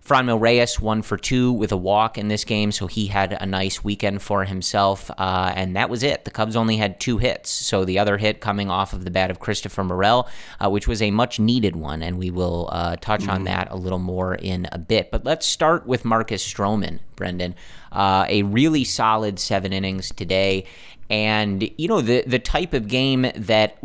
Franmil 0.08 0.40
Reyes 0.40 0.80
one 0.80 1.02
for 1.02 1.18
two 1.18 1.52
with 1.52 1.70
a 1.70 1.76
walk 1.76 2.16
in 2.16 2.28
this 2.28 2.44
game, 2.44 2.72
so 2.72 2.86
he 2.86 3.08
had 3.08 3.36
a 3.38 3.44
nice 3.44 3.84
weekend 3.84 4.22
for 4.22 4.44
himself, 4.44 5.10
uh, 5.18 5.52
and 5.54 5.76
that 5.76 5.90
was 5.90 6.02
it. 6.02 6.24
The 6.24 6.30
Cubs 6.30 6.56
only 6.56 6.78
had 6.78 6.98
two 6.98 7.18
hits, 7.18 7.50
so 7.50 7.84
the 7.84 7.98
other 7.98 8.16
hit 8.16 8.40
coming 8.40 8.70
off 8.70 8.94
of 8.94 9.04
the 9.04 9.10
bat 9.10 9.30
of 9.30 9.38
Christopher 9.38 9.84
Morel, 9.84 10.26
uh, 10.64 10.70
which 10.70 10.88
was 10.88 11.02
a 11.02 11.10
much 11.10 11.38
needed 11.38 11.76
one, 11.76 12.02
and 12.02 12.16
we 12.16 12.30
will 12.30 12.70
uh, 12.72 12.96
touch 12.96 13.24
mm. 13.24 13.32
on 13.34 13.44
that 13.44 13.68
a 13.70 13.76
little 13.76 13.98
more 13.98 14.34
in 14.34 14.66
a 14.72 14.78
bit. 14.78 15.10
But 15.10 15.26
let's 15.26 15.44
start 15.44 15.86
with 15.86 16.06
Marcus 16.06 16.42
Stroman, 16.42 17.00
Brendan. 17.14 17.54
Uh, 17.92 18.24
a 18.28 18.44
really 18.44 18.84
solid 18.84 19.38
seven 19.38 19.74
innings 19.74 20.10
today, 20.10 20.64
and 21.10 21.68
you 21.78 21.88
know 21.88 22.00
the 22.00 22.22
the 22.26 22.38
type 22.38 22.74
of 22.74 22.88
game 22.88 23.30
that 23.34 23.78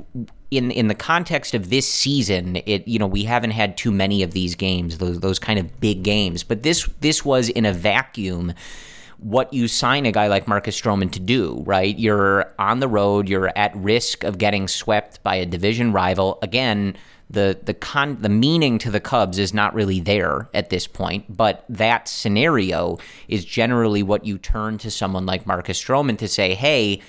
in 0.51 0.72
in 0.72 0.88
the 0.88 0.96
context 0.96 1.53
of 1.53 1.70
this 1.70 1.89
season, 1.89 2.58
it 2.65 2.88
you 2.88 3.00
know 3.00 3.08
we 3.08 3.24
haven't 3.24 3.51
had 3.51 3.77
too 3.77 3.92
many 3.92 4.24
of 4.24 4.32
these 4.32 4.56
games, 4.56 4.98
those 4.98 5.20
those 5.20 5.39
kind 5.39 5.60
of 5.60 5.80
big 5.80 6.03
games. 6.03 6.44
But 6.44 6.63
this 6.63 6.88
this 7.01 7.24
was 7.25 7.50
in 7.50 7.65
a 7.65 7.74
vacuum 7.74 8.53
what 9.24 9.53
you 9.53 9.70
sign 9.70 10.06
a 10.06 10.12
guy 10.12 10.27
like 10.27 10.48
Marcus 10.50 10.80
Stroman 10.80 11.10
to 11.13 11.20
do, 11.20 11.63
right? 11.65 11.98
You're 11.98 12.53
on 12.60 12.82
the 12.82 12.89
road, 12.89 13.30
you're 13.30 13.51
at 13.58 13.74
risk 13.75 14.25
of 14.25 14.38
getting 14.38 14.68
swept 14.68 15.24
by 15.24 15.36
a 15.36 15.46
division 15.46 15.94
rival. 15.94 16.39
Again, 16.42 16.98
the 17.30 17.58
the 17.63 17.74
con 17.74 18.18
the 18.22 18.30
meaning 18.30 18.77
to 18.80 18.92
the 18.92 19.00
Cubs 19.00 19.39
is 19.39 19.53
not 19.53 19.74
really 19.74 20.00
there 20.00 20.50
at 20.53 20.70
this 20.70 20.88
point, 20.88 21.25
but 21.36 21.65
that 21.70 22.08
scenario 22.08 23.00
is 23.27 23.44
generally 23.44 24.03
what 24.03 24.25
you 24.25 24.38
turn 24.38 24.77
to 24.80 24.92
someone 24.92 25.25
like 25.25 25.48
Marcus 25.48 25.82
Stroman 25.82 26.18
to 26.20 26.27
say, 26.27 26.53
"Hey, 26.53 27.01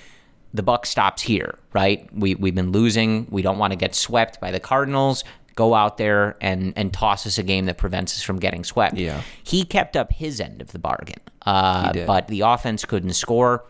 the 0.53 0.63
buck 0.63 0.85
stops 0.85 1.21
here, 1.21 1.59
right? 1.73 2.09
We 2.13 2.35
we've 2.35 2.55
been 2.55 2.71
losing. 2.71 3.27
We 3.29 3.41
don't 3.41 3.57
want 3.57 3.71
to 3.71 3.77
get 3.77 3.93
swept 3.93 4.39
by 4.39 4.51
the 4.51 4.59
Cardinals. 4.59 5.23
Go 5.55 5.73
out 5.73 5.97
there 5.97 6.35
and 6.41 6.73
and 6.75 6.91
toss 6.91 7.27
us 7.27 7.37
a 7.37 7.43
game 7.43 7.65
that 7.65 7.77
prevents 7.77 8.17
us 8.17 8.23
from 8.23 8.39
getting 8.39 8.63
swept. 8.63 8.95
Yeah. 8.95 9.21
He 9.43 9.63
kept 9.63 9.95
up 9.95 10.11
his 10.11 10.39
end 10.39 10.61
of 10.61 10.71
the 10.71 10.79
bargain, 10.79 11.19
uh, 11.45 11.93
but 12.05 12.27
the 12.27 12.41
offense 12.41 12.83
couldn't 12.85 13.13
score. 13.13 13.65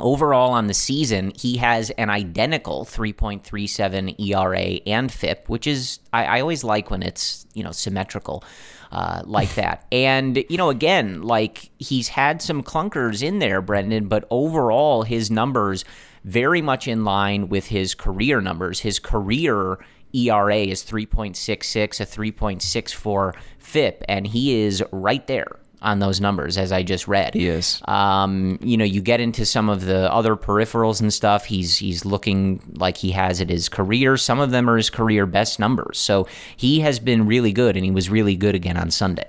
Overall 0.00 0.52
on 0.52 0.66
the 0.66 0.74
season, 0.74 1.32
he 1.36 1.56
has 1.58 1.90
an 1.90 2.10
identical 2.10 2.84
3.37 2.84 4.18
ERA 4.18 4.80
and 4.86 5.12
FIP, 5.12 5.48
which 5.48 5.66
is 5.66 6.00
I, 6.12 6.24
I 6.24 6.40
always 6.40 6.64
like 6.64 6.90
when 6.90 7.02
it's 7.02 7.46
you 7.54 7.62
know 7.62 7.70
symmetrical 7.70 8.42
uh, 8.90 9.22
like 9.24 9.54
that. 9.56 9.86
And, 9.92 10.44
you 10.48 10.56
know, 10.56 10.70
again, 10.70 11.22
like 11.22 11.70
he's 11.78 12.08
had 12.08 12.40
some 12.40 12.62
clunkers 12.62 13.22
in 13.22 13.38
there, 13.40 13.60
Brendan, 13.60 14.08
but 14.08 14.26
overall, 14.30 15.02
his 15.02 15.30
numbers 15.30 15.84
very 16.24 16.62
much 16.62 16.88
in 16.88 17.04
line 17.04 17.48
with 17.48 17.66
his 17.66 17.94
career 17.94 18.40
numbers. 18.40 18.80
His 18.80 18.98
career 18.98 19.78
ERA 20.14 20.56
is 20.56 20.82
3.66, 20.82 22.00
a 22.00 22.06
3.64 22.06 23.34
FIP, 23.58 24.04
and 24.08 24.26
he 24.26 24.62
is 24.62 24.82
right 24.90 25.26
there 25.26 25.58
on 25.84 26.00
those 26.00 26.20
numbers, 26.20 26.58
as 26.58 26.72
I 26.72 26.82
just 26.82 27.06
read. 27.06 27.34
He 27.34 27.46
is. 27.46 27.80
Um, 27.86 28.58
you 28.62 28.76
know, 28.76 28.84
you 28.84 29.00
get 29.00 29.20
into 29.20 29.44
some 29.46 29.68
of 29.68 29.84
the 29.84 30.12
other 30.12 30.34
peripherals 30.34 31.00
and 31.00 31.12
stuff. 31.12 31.44
He's 31.44 31.76
he's 31.76 32.04
looking 32.04 32.60
like 32.74 32.96
he 32.96 33.12
has 33.12 33.40
it 33.40 33.50
his 33.50 33.68
career. 33.68 34.16
Some 34.16 34.40
of 34.40 34.50
them 34.50 34.68
are 34.68 34.76
his 34.76 34.90
career 34.90 35.26
best 35.26 35.60
numbers. 35.60 35.98
So 35.98 36.26
he 36.56 36.80
has 36.80 36.98
been 36.98 37.26
really 37.26 37.52
good, 37.52 37.76
and 37.76 37.84
he 37.84 37.90
was 37.90 38.10
really 38.10 38.34
good 38.34 38.54
again 38.54 38.76
on 38.76 38.90
Sunday. 38.90 39.28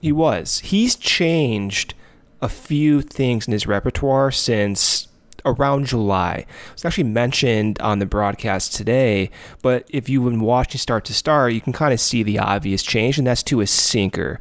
He 0.00 0.10
was. 0.12 0.60
He's 0.60 0.96
changed 0.96 1.94
a 2.40 2.48
few 2.48 3.02
things 3.02 3.46
in 3.46 3.52
his 3.52 3.66
repertoire 3.66 4.30
since 4.30 5.08
around 5.44 5.86
July. 5.86 6.46
It 6.48 6.72
was 6.72 6.84
actually 6.84 7.04
mentioned 7.04 7.80
on 7.80 7.98
the 7.98 8.06
broadcast 8.06 8.74
today, 8.74 9.30
but 9.62 9.86
if 9.88 10.08
you've 10.08 10.24
been 10.24 10.40
watching 10.40 10.78
start 10.78 11.04
to 11.06 11.14
start, 11.14 11.52
you 11.52 11.60
can 11.60 11.72
kind 11.72 11.94
of 11.94 12.00
see 12.00 12.22
the 12.22 12.38
obvious 12.38 12.82
change, 12.82 13.18
and 13.18 13.26
that's 13.26 13.42
to 13.44 13.60
a 13.60 13.66
sinker. 13.66 14.40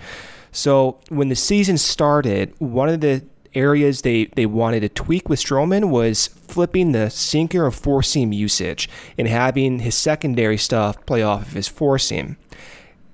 So 0.56 1.00
when 1.10 1.28
the 1.28 1.36
season 1.36 1.78
started, 1.78 2.54
one 2.60 2.88
of 2.88 3.02
the 3.02 3.26
areas 3.54 4.02
they, 4.02 4.26
they 4.36 4.46
wanted 4.46 4.80
to 4.82 4.90
tweak 4.90 5.28
with 5.28 5.40
Stroman 5.40 5.90
was 5.90 6.28
flipping 6.28 6.94
the 6.94 7.10
sinker 7.10 7.66
of 7.66 7.76
four 7.76 8.02
seam 8.02 8.32
usage 8.32 8.90
and 9.18 9.28
having 9.28 9.80
his 9.80 9.96
secondary 9.96 10.58
stuff 10.58 11.06
play 11.06 11.22
off 11.22 11.42
of 11.42 11.54
his 11.54 11.68
four 11.68 12.00
seam. 12.00 12.38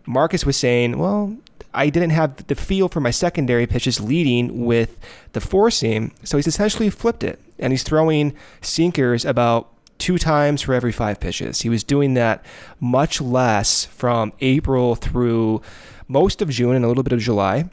Marcus 0.06 0.46
was 0.46 0.56
saying, 0.56 1.00
well, 1.00 1.36
I 1.74 1.90
didn't 1.90 2.12
have 2.12 2.46
the 2.46 2.56
feel 2.56 2.90
for 2.90 3.00
my 3.00 3.12
secondary 3.12 3.66
pitches 3.66 4.00
leading 4.00 4.66
with 4.66 5.00
the 5.34 5.42
four 5.42 5.72
seam, 5.72 6.12
so 6.24 6.38
he's 6.38 6.48
essentially 6.48 6.92
flipped 6.92 7.24
it 7.24 7.40
and 7.58 7.74
he's 7.74 7.84
throwing 7.84 8.36
sinkers 8.62 9.26
about 9.26 9.68
two 9.98 10.18
times 10.18 10.62
for 10.62 10.74
every 10.74 10.92
five 10.92 11.20
pitches. 11.20 11.62
He 11.62 11.70
was 11.70 11.84
doing 11.84 12.16
that 12.16 12.44
much 12.80 13.22
less 13.22 13.86
from 13.86 14.34
April 14.42 14.96
through 14.96 15.62
most 16.12 16.42
of 16.42 16.50
June 16.50 16.76
and 16.76 16.84
a 16.84 16.88
little 16.90 17.04
bit 17.04 17.14
of 17.14 17.20
July, 17.20 17.70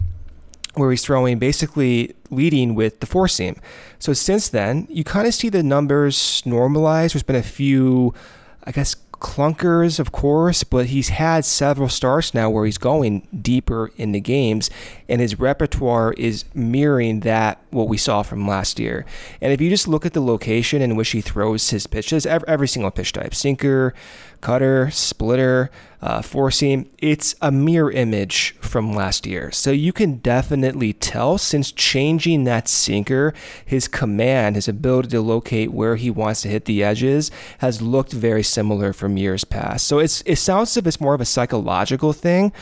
where 0.75 0.91
he's 0.93 1.05
throwing 1.05 1.39
basically 1.39 2.15
leading 2.31 2.77
with 2.77 3.01
the 3.01 3.07
four 3.07 3.27
seam. 3.27 3.57
So 3.99 4.13
since 4.13 4.49
then, 4.49 4.87
you 4.89 5.03
kind 5.03 5.27
of 5.27 5.35
see 5.35 5.49
the 5.49 5.63
numbers 5.63 6.43
normalize. 6.47 7.13
There's 7.13 7.25
been 7.25 7.37
a 7.37 7.43
few, 7.43 8.15
I 8.63 8.71
guess, 8.71 8.95
clunkers, 9.13 9.99
of 9.99 10.13
course, 10.13 10.63
but 10.63 10.87
he's 10.87 11.09
had 11.09 11.45
several 11.45 11.89
starts 11.89 12.33
now 12.33 12.49
where 12.49 12.65
he's 12.65 12.79
going 12.79 13.27
deeper 13.43 13.91
in 13.97 14.13
the 14.13 14.21
games, 14.21 14.71
and 15.09 15.21
his 15.21 15.41
repertoire 15.41 16.13
is 16.13 16.45
mirroring 16.55 17.21
that 17.21 17.59
what 17.71 17.89
we 17.89 17.97
saw 17.97 18.23
from 18.23 18.47
last 18.47 18.79
year. 18.79 19.05
And 19.41 19.53
if 19.53 19.61
you 19.61 19.71
just 19.71 19.89
look 19.89 20.07
at 20.07 20.13
the 20.13 20.23
location 20.23 20.81
in 20.81 20.95
which 20.95 21.11
he 21.11 21.21
throws 21.21 21.71
his 21.71 21.89
pitches, 21.89 22.27
every, 22.27 22.47
every 22.47 22.69
single 22.69 22.93
pitch 22.93 23.13
type, 23.13 23.35
sinker, 23.35 23.93
cutter, 24.41 24.91
splitter, 24.91 25.71
uh, 26.01 26.23
four 26.23 26.51
seam. 26.51 26.89
It's 26.99 27.35
a 27.41 27.51
mirror 27.51 27.91
image 27.91 28.55
from 28.61 28.93
last 28.93 29.27
year. 29.27 29.51
So 29.51 29.71
you 29.71 29.93
can 29.93 30.19
definitely 30.19 30.93
tell 30.93 31.39
since 31.39 31.73
changing 31.73 32.45
that 32.45 32.69
sinker, 32.69 33.35
his 33.65 33.89
command, 33.89 34.57
his 34.57 34.69
ability 34.69 35.09
to 35.09 35.21
locate 35.21 35.73
where 35.73 35.97
he 35.97 36.11
wants 36.11 36.43
to 36.43 36.49
hit 36.49 36.67
the 36.67 36.85
edges 36.85 37.31
has 37.59 37.83
looked 37.83 38.13
very 38.13 38.43
similar 38.43 38.93
from 38.93 39.17
years 39.17 39.45
past. 39.45 39.87
So 39.87 39.99
it's 39.99 40.23
it 40.25 40.37
sounds 40.37 40.71
as 40.71 40.77
if 40.79 40.87
it's 40.87 41.01
more 41.01 41.15
of 41.15 41.21
a 41.21 41.25
psychological 41.25 42.13
thing. 42.13 42.53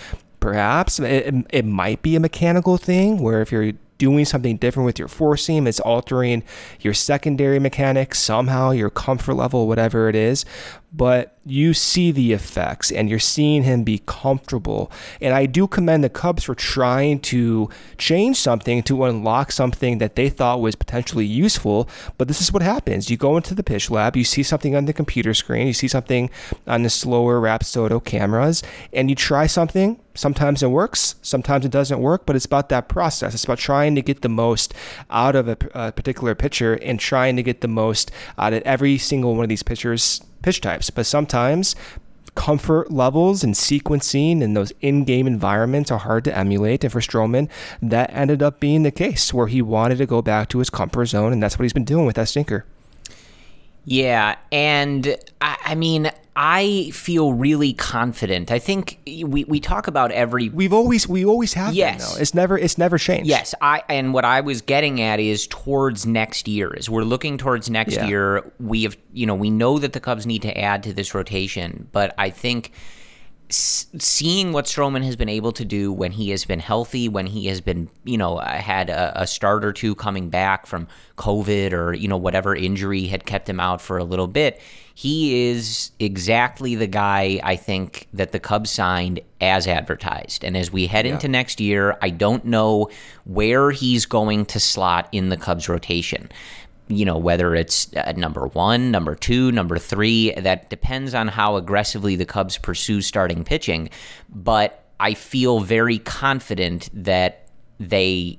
Perhaps 0.41 1.01
it, 1.01 1.35
it 1.51 1.65
might 1.65 2.03
be 2.03 2.15
a 2.15 2.21
mechanical 2.21 2.77
thing 2.77 3.19
where 3.19 3.43
if 3.43 3.51
you're 3.51 3.73
doing 3.99 4.25
something 4.25 4.57
different 4.57 4.87
with 4.87 4.99
your 4.99 5.09
four 5.09 5.37
seam. 5.37 5.67
It's 5.67 5.81
altering 5.81 6.43
your 6.81 6.95
secondary 6.95 7.59
mechanics 7.59 8.19
somehow, 8.19 8.71
your 8.71 8.91
comfort 8.91 9.35
level, 9.35 9.67
whatever 9.67 10.09
it 10.09 10.15
is. 10.15 10.45
But 10.97 11.37
you 11.45 11.75
see 11.75 12.11
the 12.11 12.33
effects 12.33 12.91
and 12.91 13.09
you're 13.09 13.19
seeing 13.19 13.63
him 13.63 13.85
be 13.85 14.03
comfortable. 14.07 14.91
And 15.21 15.35
I 15.35 15.47
do 15.47 15.67
commend 15.67 16.03
the 16.03 16.09
Cubs 16.09 16.45
for 16.45 16.55
trying 16.55 17.21
to 17.21 17.69
change 17.99 18.39
something 18.39 18.83
to 18.85 19.05
unlock 19.05 19.53
something 19.53 19.99
that 19.99 20.17
they 20.17 20.29
thought 20.29 20.61
was 20.61 20.75
potentially 20.75 21.27
useful. 21.27 21.89
But 22.19 22.29
this 22.29 22.41
is 22.41 22.53
what 22.53 22.63
happens 22.63 23.11
you 23.11 23.17
go 23.17 23.37
into 23.37 23.55
the 23.55 23.63
pitch 23.63 23.91
lab, 23.91 24.17
you 24.17 24.25
see 24.25 24.43
something 24.43 24.75
on 24.75 24.87
the 24.87 24.93
computer 24.93 25.35
screen, 25.35 25.67
you 25.67 25.73
see 25.73 25.89
something 25.89 26.31
on 26.67 26.83
the 26.83 26.91
slower 26.91 27.41
Rapsodo 27.41 28.03
cameras, 28.03 28.63
and 28.93 29.09
you 29.09 29.15
try 29.15 29.47
something 29.47 30.01
sometimes 30.15 30.63
it 30.63 30.69
works, 30.69 31.17
sometimes 31.23 31.65
it 31.65 31.71
doesn't 31.71 32.01
work, 32.01 32.27
but 32.27 32.35
it's 32.35 32.47
about 32.47 32.71
that 32.71 32.89
process. 32.89 33.35
It's 33.35 33.45
about 33.45 33.59
trying 33.59 33.95
to 33.95 34.03
get 34.03 34.23
the 34.23 34.29
most 34.29 34.75
out 35.11 35.37
of 35.37 35.49
a, 35.49 35.57
a 35.75 35.93
particular 35.93 36.35
pitcher 36.35 36.75
and 36.75 36.99
trying 36.99 37.37
to 37.37 37.43
get 37.43 37.61
the 37.61 37.69
most 37.69 38.11
out 38.39 38.53
of 38.53 38.63
every 38.63 38.99
single 38.99 39.35
one 39.35 39.45
of 39.45 39.49
these 39.49 39.63
pitchers 39.63 40.23
pitch 40.47 40.63
types. 40.63 40.89
But 40.89 41.05
sometimes 41.05 41.77
comfort 42.37 42.91
levels 42.93 43.43
and 43.43 43.55
sequencing 43.55 44.43
and 44.43 44.57
those 44.57 44.73
in-game 44.81 45.27
environments 45.27 45.91
are 45.91 45.99
hard 45.99 46.23
to 46.25 46.37
emulate. 46.37 46.85
And 46.85 46.93
for 46.93 47.01
Stroman, 47.01 47.49
that 47.83 48.11
ended 48.13 48.43
up 48.43 48.61
being 48.61 48.83
the 48.85 48.91
case 48.91 49.35
where 49.35 49.49
he 49.49 49.61
wanted 49.61 49.99
to 49.99 50.07
go 50.07 50.23
back 50.23 50.49
to 50.51 50.61
his 50.61 50.71
comfort 50.71 51.07
zone, 51.07 51.33
and 51.33 51.43
that's 51.43 51.59
what 51.59 51.65
he's 51.65 51.73
been 51.73 51.85
doing 51.85 52.07
with 52.07 52.17
that 52.17 52.29
sinker. 52.29 52.65
Yeah, 53.85 54.37
and 54.53 55.17
I, 55.41 55.57
I 55.65 55.75
mean, 55.75 56.11
I 56.39 56.91
feel 56.91 57.33
really 57.33 57.73
confident. 57.73 58.53
I 58.53 58.59
think 58.59 58.99
we, 59.07 59.45
we 59.45 59.59
talk 59.59 59.87
about 59.87 60.13
every 60.13 60.51
we've 60.51 60.73
always 60.73 61.09
we 61.09 61.25
always 61.25 61.55
have 61.55 61.73
yes. 61.73 62.13
Been, 62.13 62.23
it's 62.23 62.35
never 62.35 62.59
it's 62.59 62.77
never 62.77 62.99
changed. 62.99 63.27
Yes, 63.27 63.55
I 63.63 63.83
and 63.89 64.13
what 64.13 64.27
I 64.27 64.43
was 64.43 64.61
getting 64.61 65.01
at 65.01 65.19
is 65.19 65.47
towards 65.47 66.05
next 66.05 66.47
year. 66.47 66.75
As 66.77 66.91
we're 66.91 67.05
looking 67.05 67.39
towards 67.39 67.71
next 67.71 67.95
yeah. 67.95 68.07
year, 68.07 68.53
we 68.61 68.83
have 68.83 68.99
you 69.15 69.25
know 69.25 69.35
we 69.35 69.49
know 69.49 69.79
that 69.79 69.95
the 69.95 70.01
Cubs 70.01 70.27
need 70.27 70.43
to 70.43 70.61
add 70.61 70.83
to 70.83 70.93
this 70.93 71.15
rotation, 71.15 71.89
but 71.91 72.15
I 72.19 72.29
think 72.29 72.73
seeing 73.49 74.53
what 74.53 74.65
Stroman 74.65 75.05
has 75.05 75.17
been 75.17 75.29
able 75.29 75.53
to 75.53 75.65
do 75.65 75.93
when 75.93 76.13
he 76.13 76.31
has 76.31 76.45
been 76.45 76.59
healthy, 76.59 77.09
when 77.09 77.27
he 77.27 77.47
has 77.47 77.61
been, 77.61 77.89
you 78.05 78.19
know, 78.19 78.39
uh, 78.39 78.59
had 78.59 78.91
a, 78.91 79.23
a, 79.23 79.27
start 79.27 79.65
or 79.65 79.73
two 79.73 79.95
coming 79.95 80.31
back 80.31 80.67
from 80.67 80.89
COVID 81.17 81.73
or, 81.73 81.95
you 81.95 82.09
know, 82.09 82.17
whatever 82.17 82.57
injury 82.57 83.07
had 83.07 83.25
kept 83.25 83.49
him 83.49 83.61
out 83.61 83.81
for 83.81 83.99
a 83.99 84.05
little 84.05 84.27
bit, 84.27 84.61
he 84.99 85.51
is 85.51 85.91
exactly 85.99 86.75
the 86.75 86.87
guy 86.87 87.39
I 87.43 87.57
think 87.57 88.09
that 88.15 88.33
the 88.33 88.41
Cubs 88.41 88.71
signed 88.71 89.21
as 89.43 89.67
advertised. 89.67 90.43
And 90.43 90.57
as 90.57 90.73
we 90.73 90.87
head 90.87 91.05
yeah. 91.05 91.13
into 91.13 91.29
next 91.29 91.61
year, 91.61 91.99
I 92.01 92.09
don't 92.09 92.47
know 92.47 92.89
where 93.25 93.73
he's 93.73 94.07
going 94.07 94.47
to 94.47 94.59
slot 94.59 95.11
in 95.13 95.29
the 95.29 95.37
Cubs 95.37 95.69
rotation 95.69 96.31
you 96.89 97.05
know, 97.05 97.19
whether 97.19 97.57
it's 97.57 97.93
uh, 97.95 98.13
number 98.17 98.47
one, 98.47 98.93
number 98.93 99.17
two, 99.17 99.51
number 99.51 99.77
three, 99.77 100.31
that 100.35 100.71
depends 100.71 101.15
on 101.15 101.27
how 101.27 101.57
aggressively 101.57 102.15
the 102.15 102.25
Cubs 102.25 102.59
pursue 102.59 103.03
starting 103.03 103.43
pitching. 103.43 103.91
But 104.29 104.85
I 105.01 105.15
feel 105.15 105.59
very 105.59 105.99
confident 105.99 106.89
that 106.93 107.49
they 107.81 108.39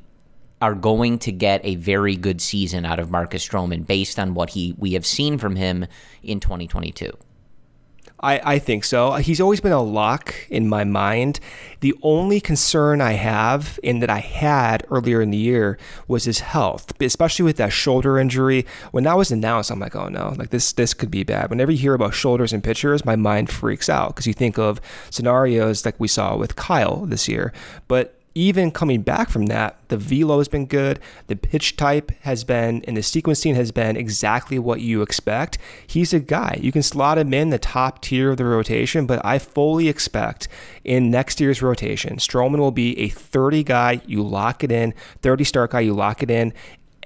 are 0.62 0.74
going 0.74 1.20
to 1.20 1.32
get 1.32 1.62
a 1.64 1.76
very 1.76 2.16
good 2.16 2.42
season 2.42 2.86
out 2.86 3.00
of 3.00 3.12
Marcus 3.12 3.48
Stroman 3.48 3.86
based 3.86 4.18
on 4.18 4.34
what 4.34 4.52
he 4.52 4.74
we 4.78 4.94
have 4.94 5.06
seen 5.06 5.38
from 5.38 5.56
him 5.56 5.86
in 6.24 6.40
2022. 6.40 7.12
I, 8.20 8.56
I 8.56 8.60
think 8.60 8.84
so. 8.84 9.14
He's 9.14 9.40
always 9.40 9.62
been 9.62 9.72
a 9.72 9.82
lock 9.82 10.34
in 10.50 10.68
my 10.68 10.84
mind. 10.84 11.40
The 11.82 11.94
only 12.02 12.40
concern 12.40 13.00
I 13.00 13.12
have, 13.12 13.80
and 13.84 14.02
that 14.02 14.10
I 14.10 14.20
had 14.20 14.86
earlier 14.90 15.22
in 15.22 15.30
the 15.30 15.38
year, 15.38 15.78
was 16.08 16.24
his 16.24 16.40
health, 16.40 17.00
especially 17.00 17.46
with 17.46 17.58
that 17.58 17.72
shoulder 17.72 18.18
injury. 18.18 18.66
When 18.92 19.04
that 19.04 19.18
was 19.18 19.32
announced, 19.32 19.70
I'm 19.70 19.80
like, 19.80 19.96
oh 19.96 20.10
no, 20.10 20.34
like 20.38 20.50
this 20.50 20.74
this 20.74 20.96
could 20.96 21.12
be 21.12 21.24
bad. 21.24 21.52
Whenever 21.52 21.72
you 21.72 21.78
hear 21.78 21.94
about 21.94 22.16
shoulders 22.16 22.54
and 22.54 22.64
pitchers, 22.64 23.06
my 23.06 23.16
mind 23.16 23.52
freaks 23.52 23.90
out 23.90 24.10
because 24.10 24.26
you 24.26 24.34
think 24.34 24.58
of 24.58 24.82
scenarios 25.12 25.86
like 25.86 26.00
we 26.00 26.08
saw 26.08 26.36
with 26.36 26.56
Kyle 26.56 27.06
this 27.06 27.28
year. 27.28 27.54
But 27.88 28.17
even 28.38 28.70
coming 28.70 29.02
back 29.02 29.32
from 29.32 29.48
that, 29.48 29.80
the 29.88 29.98
velo 29.98 30.38
has 30.38 30.48
been 30.48 30.68
good. 30.68 31.00
The 31.26 31.36
pitch 31.36 31.76
type 31.76 32.12
has 32.22 32.44
been, 32.44 32.84
and 32.88 32.96
the 32.96 33.02
sequencing 33.02 33.56
has 33.56 33.72
been 33.72 33.98
exactly 33.98 34.60
what 34.60 34.80
you 34.80 35.02
expect. 35.02 35.58
He's 35.88 36.14
a 36.14 36.20
guy. 36.20 36.60
You 36.62 36.72
can 36.72 36.84
slot 36.84 37.18
him 37.18 37.34
in 37.34 37.50
the 37.50 37.58
top 37.58 38.00
tier 38.00 38.30
of 38.30 38.38
the 38.38 38.46
rotation, 38.46 39.08
but 39.08 39.26
I 39.26 39.40
fully 39.40 39.88
expect 39.88 40.48
in 40.84 41.10
next 41.10 41.42
year's 41.42 41.64
rotation, 41.64 42.18
Stroman 42.18 42.60
will 42.60 42.70
be 42.70 42.98
a 43.00 43.10
30 43.10 43.64
guy. 43.64 44.02
You 44.06 44.22
lock 44.22 44.64
it 44.64 44.72
in, 44.72 44.94
30 45.24 45.44
start 45.44 45.72
guy, 45.72 45.80
you 45.80 45.94
lock 45.94 46.22
it 46.22 46.30
in 46.30 46.54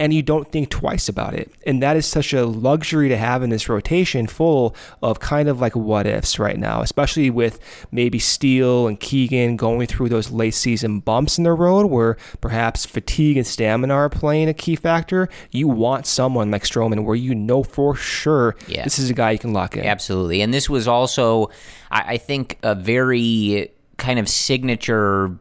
and 0.01 0.15
you 0.15 0.23
don't 0.23 0.51
think 0.51 0.69
twice 0.69 1.07
about 1.07 1.35
it. 1.35 1.51
And 1.67 1.79
that 1.83 1.95
is 1.95 2.07
such 2.07 2.33
a 2.33 2.43
luxury 2.43 3.07
to 3.09 3.17
have 3.17 3.43
in 3.43 3.51
this 3.51 3.69
rotation 3.69 4.25
full 4.25 4.75
of 5.03 5.19
kind 5.19 5.47
of 5.47 5.61
like 5.61 5.75
what 5.75 6.07
ifs 6.07 6.39
right 6.39 6.57
now, 6.57 6.81
especially 6.81 7.29
with 7.29 7.59
maybe 7.91 8.17
Steele 8.17 8.87
and 8.87 8.99
Keegan 8.99 9.57
going 9.57 9.85
through 9.85 10.09
those 10.09 10.31
late 10.31 10.55
season 10.55 11.01
bumps 11.01 11.37
in 11.37 11.43
the 11.43 11.53
road 11.53 11.85
where 11.85 12.17
perhaps 12.41 12.83
fatigue 12.83 13.37
and 13.37 13.45
stamina 13.45 13.93
are 13.93 14.09
playing 14.09 14.49
a 14.49 14.55
key 14.55 14.75
factor. 14.75 15.29
You 15.51 15.67
want 15.67 16.07
someone 16.07 16.49
like 16.49 16.63
Stroman 16.63 17.03
where 17.03 17.15
you 17.15 17.35
know 17.35 17.61
for 17.61 17.95
sure 17.95 18.55
yeah. 18.67 18.83
this 18.83 18.97
is 18.97 19.11
a 19.11 19.13
guy 19.13 19.29
you 19.29 19.39
can 19.39 19.53
lock 19.53 19.77
in. 19.77 19.85
Absolutely. 19.85 20.41
And 20.41 20.51
this 20.51 20.67
was 20.67 20.87
also, 20.87 21.51
I 21.91 22.17
think, 22.17 22.57
a 22.63 22.73
very 22.73 23.71
kind 23.97 24.17
of 24.17 24.27
signature 24.27 25.37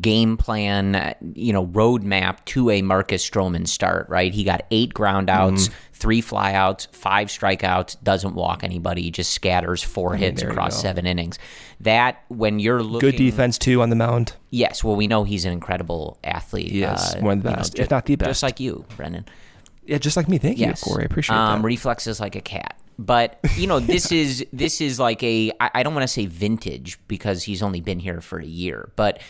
game 0.00 0.36
plan, 0.36 1.14
you 1.34 1.52
know, 1.52 1.66
roadmap 1.66 2.44
to 2.46 2.70
a 2.70 2.82
Marcus 2.82 3.28
Stroman 3.28 3.68
start, 3.68 4.08
right? 4.08 4.32
He 4.32 4.44
got 4.44 4.64
eight 4.70 4.94
groundouts, 4.94 5.68
mm-hmm. 5.68 5.74
three 5.92 6.22
flyouts, 6.22 6.88
five 6.94 7.28
strikeouts, 7.28 8.02
doesn't 8.02 8.34
walk 8.34 8.64
anybody, 8.64 9.10
just 9.10 9.32
scatters 9.32 9.82
four 9.82 10.14
I 10.14 10.18
hits 10.18 10.42
across 10.42 10.80
seven 10.80 11.06
innings. 11.06 11.38
That, 11.80 12.22
when 12.28 12.58
you're 12.58 12.82
looking. 12.82 13.10
Good 13.10 13.16
defense, 13.16 13.58
too, 13.58 13.82
on 13.82 13.90
the 13.90 13.96
mound. 13.96 14.34
Yes. 14.50 14.82
Well, 14.82 14.96
we 14.96 15.06
know 15.06 15.24
he's 15.24 15.44
an 15.44 15.52
incredible 15.52 16.18
athlete. 16.24 16.72
Yes, 16.72 17.14
uh, 17.14 17.20
one 17.20 17.38
of 17.38 17.44
the 17.44 17.50
best, 17.50 17.76
know, 17.76 17.82
if 17.82 17.90
not 17.90 18.06
the 18.06 18.16
best. 18.16 18.30
Just 18.30 18.42
like 18.42 18.60
you, 18.60 18.84
Brendan. 18.96 19.26
Yeah, 19.84 19.98
just 19.98 20.16
like 20.16 20.28
me. 20.28 20.38
Thank 20.38 20.58
yes. 20.58 20.82
you, 20.84 20.92
Corey. 20.92 21.02
I 21.02 21.06
appreciate 21.06 21.36
um, 21.36 21.60
that. 21.60 21.66
Reflexes 21.66 22.20
like 22.20 22.36
a 22.36 22.40
cat 22.40 22.78
but 22.96 23.40
you 23.56 23.66
know 23.66 23.80
this 23.80 24.12
is 24.12 24.46
this 24.52 24.80
is 24.80 25.00
like 25.00 25.20
a 25.24 25.50
I 25.58 25.82
don't 25.82 25.94
want 25.94 26.04
to 26.04 26.08
say 26.08 26.26
vintage 26.26 26.96
because 27.08 27.42
he's 27.42 27.60
only 27.60 27.80
been 27.80 27.98
here 27.98 28.20
for 28.20 28.38
a 28.38 28.46
year 28.46 28.92
but 28.94 29.20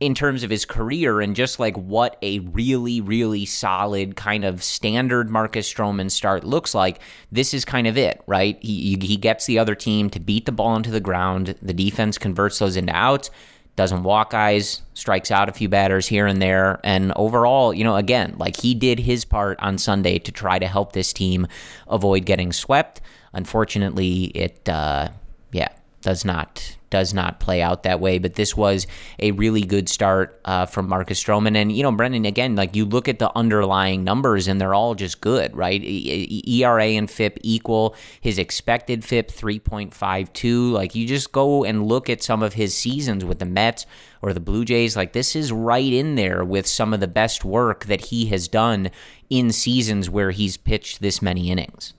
in 0.00 0.14
terms 0.14 0.42
of 0.42 0.50
his 0.50 0.64
career 0.64 1.20
and 1.20 1.36
just 1.36 1.58
like 1.60 1.76
what 1.76 2.18
a 2.20 2.40
really, 2.40 3.00
really 3.00 3.46
solid 3.46 4.16
kind 4.16 4.44
of 4.44 4.62
standard 4.62 5.30
Marcus 5.30 5.72
Stroman 5.72 6.10
start 6.10 6.44
looks 6.44 6.74
like, 6.74 7.00
this 7.30 7.54
is 7.54 7.64
kind 7.64 7.86
of 7.86 7.96
it, 7.96 8.20
right? 8.26 8.58
He, 8.60 8.98
he 9.00 9.16
gets 9.16 9.46
the 9.46 9.58
other 9.58 9.74
team 9.74 10.10
to 10.10 10.20
beat 10.20 10.46
the 10.46 10.52
ball 10.52 10.74
into 10.76 10.90
the 10.90 11.00
ground. 11.00 11.54
The 11.62 11.72
defense 11.72 12.18
converts 12.18 12.58
those 12.58 12.76
into 12.76 12.94
outs, 12.94 13.30
doesn't 13.76 14.02
walk 14.02 14.30
guys, 14.30 14.82
strikes 14.94 15.30
out 15.30 15.48
a 15.48 15.52
few 15.52 15.68
batters 15.68 16.08
here 16.08 16.26
and 16.26 16.42
there. 16.42 16.80
And 16.82 17.12
overall, 17.14 17.72
you 17.72 17.84
know, 17.84 17.96
again, 17.96 18.34
like 18.36 18.56
he 18.56 18.74
did 18.74 18.98
his 18.98 19.24
part 19.24 19.60
on 19.60 19.78
Sunday 19.78 20.18
to 20.18 20.32
try 20.32 20.58
to 20.58 20.66
help 20.66 20.92
this 20.92 21.12
team 21.12 21.46
avoid 21.86 22.26
getting 22.26 22.52
swept. 22.52 23.00
Unfortunately, 23.32 24.24
it, 24.34 24.68
uh, 24.68 25.08
yeah, 25.52 25.68
does 26.04 26.24
not 26.24 26.76
does 26.94 27.12
not 27.12 27.40
play 27.40 27.60
out 27.60 27.82
that 27.82 27.98
way. 27.98 28.18
But 28.20 28.34
this 28.34 28.56
was 28.56 28.86
a 29.18 29.32
really 29.32 29.62
good 29.62 29.88
start 29.88 30.40
uh, 30.44 30.66
from 30.66 30.88
Marcus 30.88 31.20
Stroman. 31.20 31.56
And, 31.56 31.72
you 31.72 31.82
know, 31.82 31.90
Brendan, 31.90 32.24
again, 32.24 32.54
like 32.54 32.76
you 32.76 32.84
look 32.84 33.08
at 33.08 33.18
the 33.18 33.36
underlying 33.36 34.04
numbers 34.04 34.46
and 34.46 34.60
they're 34.60 34.74
all 34.74 34.94
just 34.94 35.20
good, 35.20 35.56
right? 35.56 35.82
ERA 35.82 36.84
and 36.84 37.10
FIP 37.10 37.38
equal. 37.42 37.96
His 38.20 38.38
expected 38.38 39.04
FIP 39.04 39.28
3.52. 39.28 40.70
Like 40.70 40.94
you 40.94 41.04
just 41.08 41.32
go 41.32 41.64
and 41.64 41.88
look 41.88 42.08
at 42.08 42.22
some 42.22 42.44
of 42.44 42.52
his 42.52 42.76
seasons 42.76 43.24
with 43.24 43.40
the 43.40 43.44
Mets 43.44 43.86
or 44.22 44.32
the 44.32 44.38
Blue 44.38 44.64
Jays. 44.64 44.96
Like 44.96 45.14
this 45.14 45.34
is 45.34 45.50
right 45.50 45.92
in 45.92 46.14
there 46.14 46.44
with 46.44 46.64
some 46.64 46.94
of 46.94 47.00
the 47.00 47.08
best 47.08 47.44
work 47.44 47.86
that 47.86 48.02
he 48.02 48.26
has 48.26 48.46
done 48.46 48.92
in 49.28 49.50
seasons 49.50 50.08
where 50.08 50.30
he's 50.30 50.56
pitched 50.56 51.00
this 51.00 51.20
many 51.20 51.50
innings. 51.50 51.92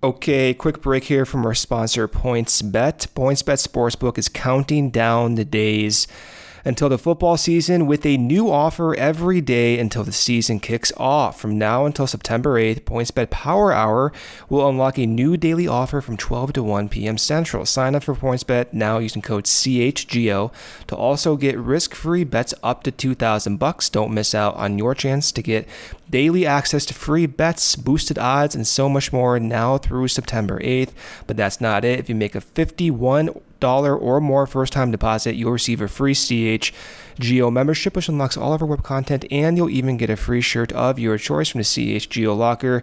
Okay, 0.00 0.54
quick 0.54 0.80
break 0.80 1.02
here 1.02 1.24
from 1.24 1.44
our 1.44 1.54
sponsor, 1.54 2.06
PointsBet. 2.06 3.08
PointsBet 3.14 3.66
Sportsbook 3.66 4.16
is 4.16 4.28
counting 4.28 4.90
down 4.90 5.34
the 5.34 5.44
days 5.44 6.06
until 6.68 6.90
the 6.90 6.98
football 6.98 7.38
season 7.38 7.86
with 7.86 8.04
a 8.04 8.18
new 8.18 8.50
offer 8.50 8.94
every 8.96 9.40
day 9.40 9.78
until 9.78 10.04
the 10.04 10.12
season 10.12 10.60
kicks 10.60 10.92
off. 10.98 11.40
From 11.40 11.56
now 11.56 11.86
until 11.86 12.06
September 12.06 12.60
8th, 12.60 12.82
PointsBet 12.82 13.30
Power 13.30 13.72
Hour 13.72 14.12
will 14.50 14.68
unlock 14.68 14.98
a 14.98 15.06
new 15.06 15.38
daily 15.38 15.66
offer 15.66 16.02
from 16.02 16.18
12 16.18 16.52
to 16.52 16.62
1 16.62 16.90
p.m. 16.90 17.16
Central. 17.16 17.64
Sign 17.64 17.94
up 17.94 18.04
for 18.04 18.14
PointsBet 18.14 18.74
now 18.74 18.98
using 18.98 19.22
code 19.22 19.44
CHGO 19.44 20.52
to 20.88 20.94
also 20.94 21.36
get 21.36 21.56
risk-free 21.56 22.24
bets 22.24 22.52
up 22.62 22.82
to 22.82 22.90
2000 22.90 23.56
bucks. 23.56 23.88
Don't 23.88 24.12
miss 24.12 24.34
out 24.34 24.54
on 24.56 24.76
your 24.76 24.94
chance 24.94 25.32
to 25.32 25.40
get 25.40 25.66
daily 26.10 26.44
access 26.44 26.84
to 26.84 26.92
free 26.92 27.24
bets, 27.24 27.76
boosted 27.76 28.18
odds, 28.18 28.54
and 28.54 28.66
so 28.66 28.90
much 28.90 29.10
more 29.10 29.40
now 29.40 29.78
through 29.78 30.08
September 30.08 30.60
8th. 30.60 30.90
But 31.26 31.38
that's 31.38 31.62
not 31.62 31.86
it. 31.86 31.98
If 31.98 32.10
you 32.10 32.14
make 32.14 32.34
a 32.34 32.42
51 32.42 33.30
dollar 33.60 33.96
or 33.96 34.20
more 34.20 34.46
first 34.46 34.72
time 34.72 34.90
deposit, 34.90 35.34
you'll 35.34 35.52
receive 35.52 35.80
a 35.80 35.88
free 35.88 36.14
CHGO 36.14 37.52
membership, 37.52 37.96
which 37.96 38.08
unlocks 38.08 38.36
all 38.36 38.52
of 38.52 38.62
our 38.62 38.68
web 38.68 38.82
content, 38.82 39.24
and 39.30 39.56
you'll 39.56 39.70
even 39.70 39.96
get 39.96 40.10
a 40.10 40.16
free 40.16 40.40
shirt 40.40 40.72
of 40.72 40.98
your 40.98 41.18
choice 41.18 41.48
from 41.48 41.60
the 41.60 41.64
CHGO 41.64 42.36
locker. 42.36 42.82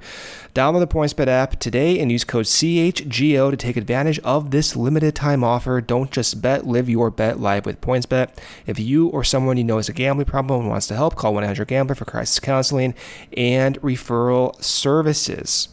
Download 0.53 0.79
the 0.79 0.87
PointsBet 0.87 1.27
app 1.27 1.59
today 1.59 1.99
and 1.99 2.11
use 2.11 2.23
code 2.23 2.45
CHGO 2.45 3.51
to 3.51 3.57
take 3.57 3.77
advantage 3.77 4.19
of 4.19 4.51
this 4.51 4.75
limited 4.75 5.15
time 5.15 5.43
offer. 5.43 5.81
Don't 5.81 6.11
just 6.11 6.41
bet, 6.41 6.65
live 6.65 6.89
your 6.89 7.11
bet 7.11 7.39
live 7.39 7.65
with 7.65 7.81
PointsBet. 7.81 8.29
If 8.65 8.79
you 8.79 9.07
or 9.07 9.23
someone 9.23 9.57
you 9.57 9.63
know 9.63 9.77
has 9.77 9.89
a 9.89 9.93
gambling 9.93 10.25
problem 10.25 10.61
and 10.61 10.69
wants 10.69 10.87
to 10.87 10.95
help, 10.95 11.15
call 11.15 11.33
1 11.33 11.43
800 11.43 11.67
Gambler 11.67 11.95
for 11.95 12.05
crisis 12.05 12.39
counseling 12.39 12.93
and 13.35 13.79
referral 13.81 14.61
services. 14.63 15.69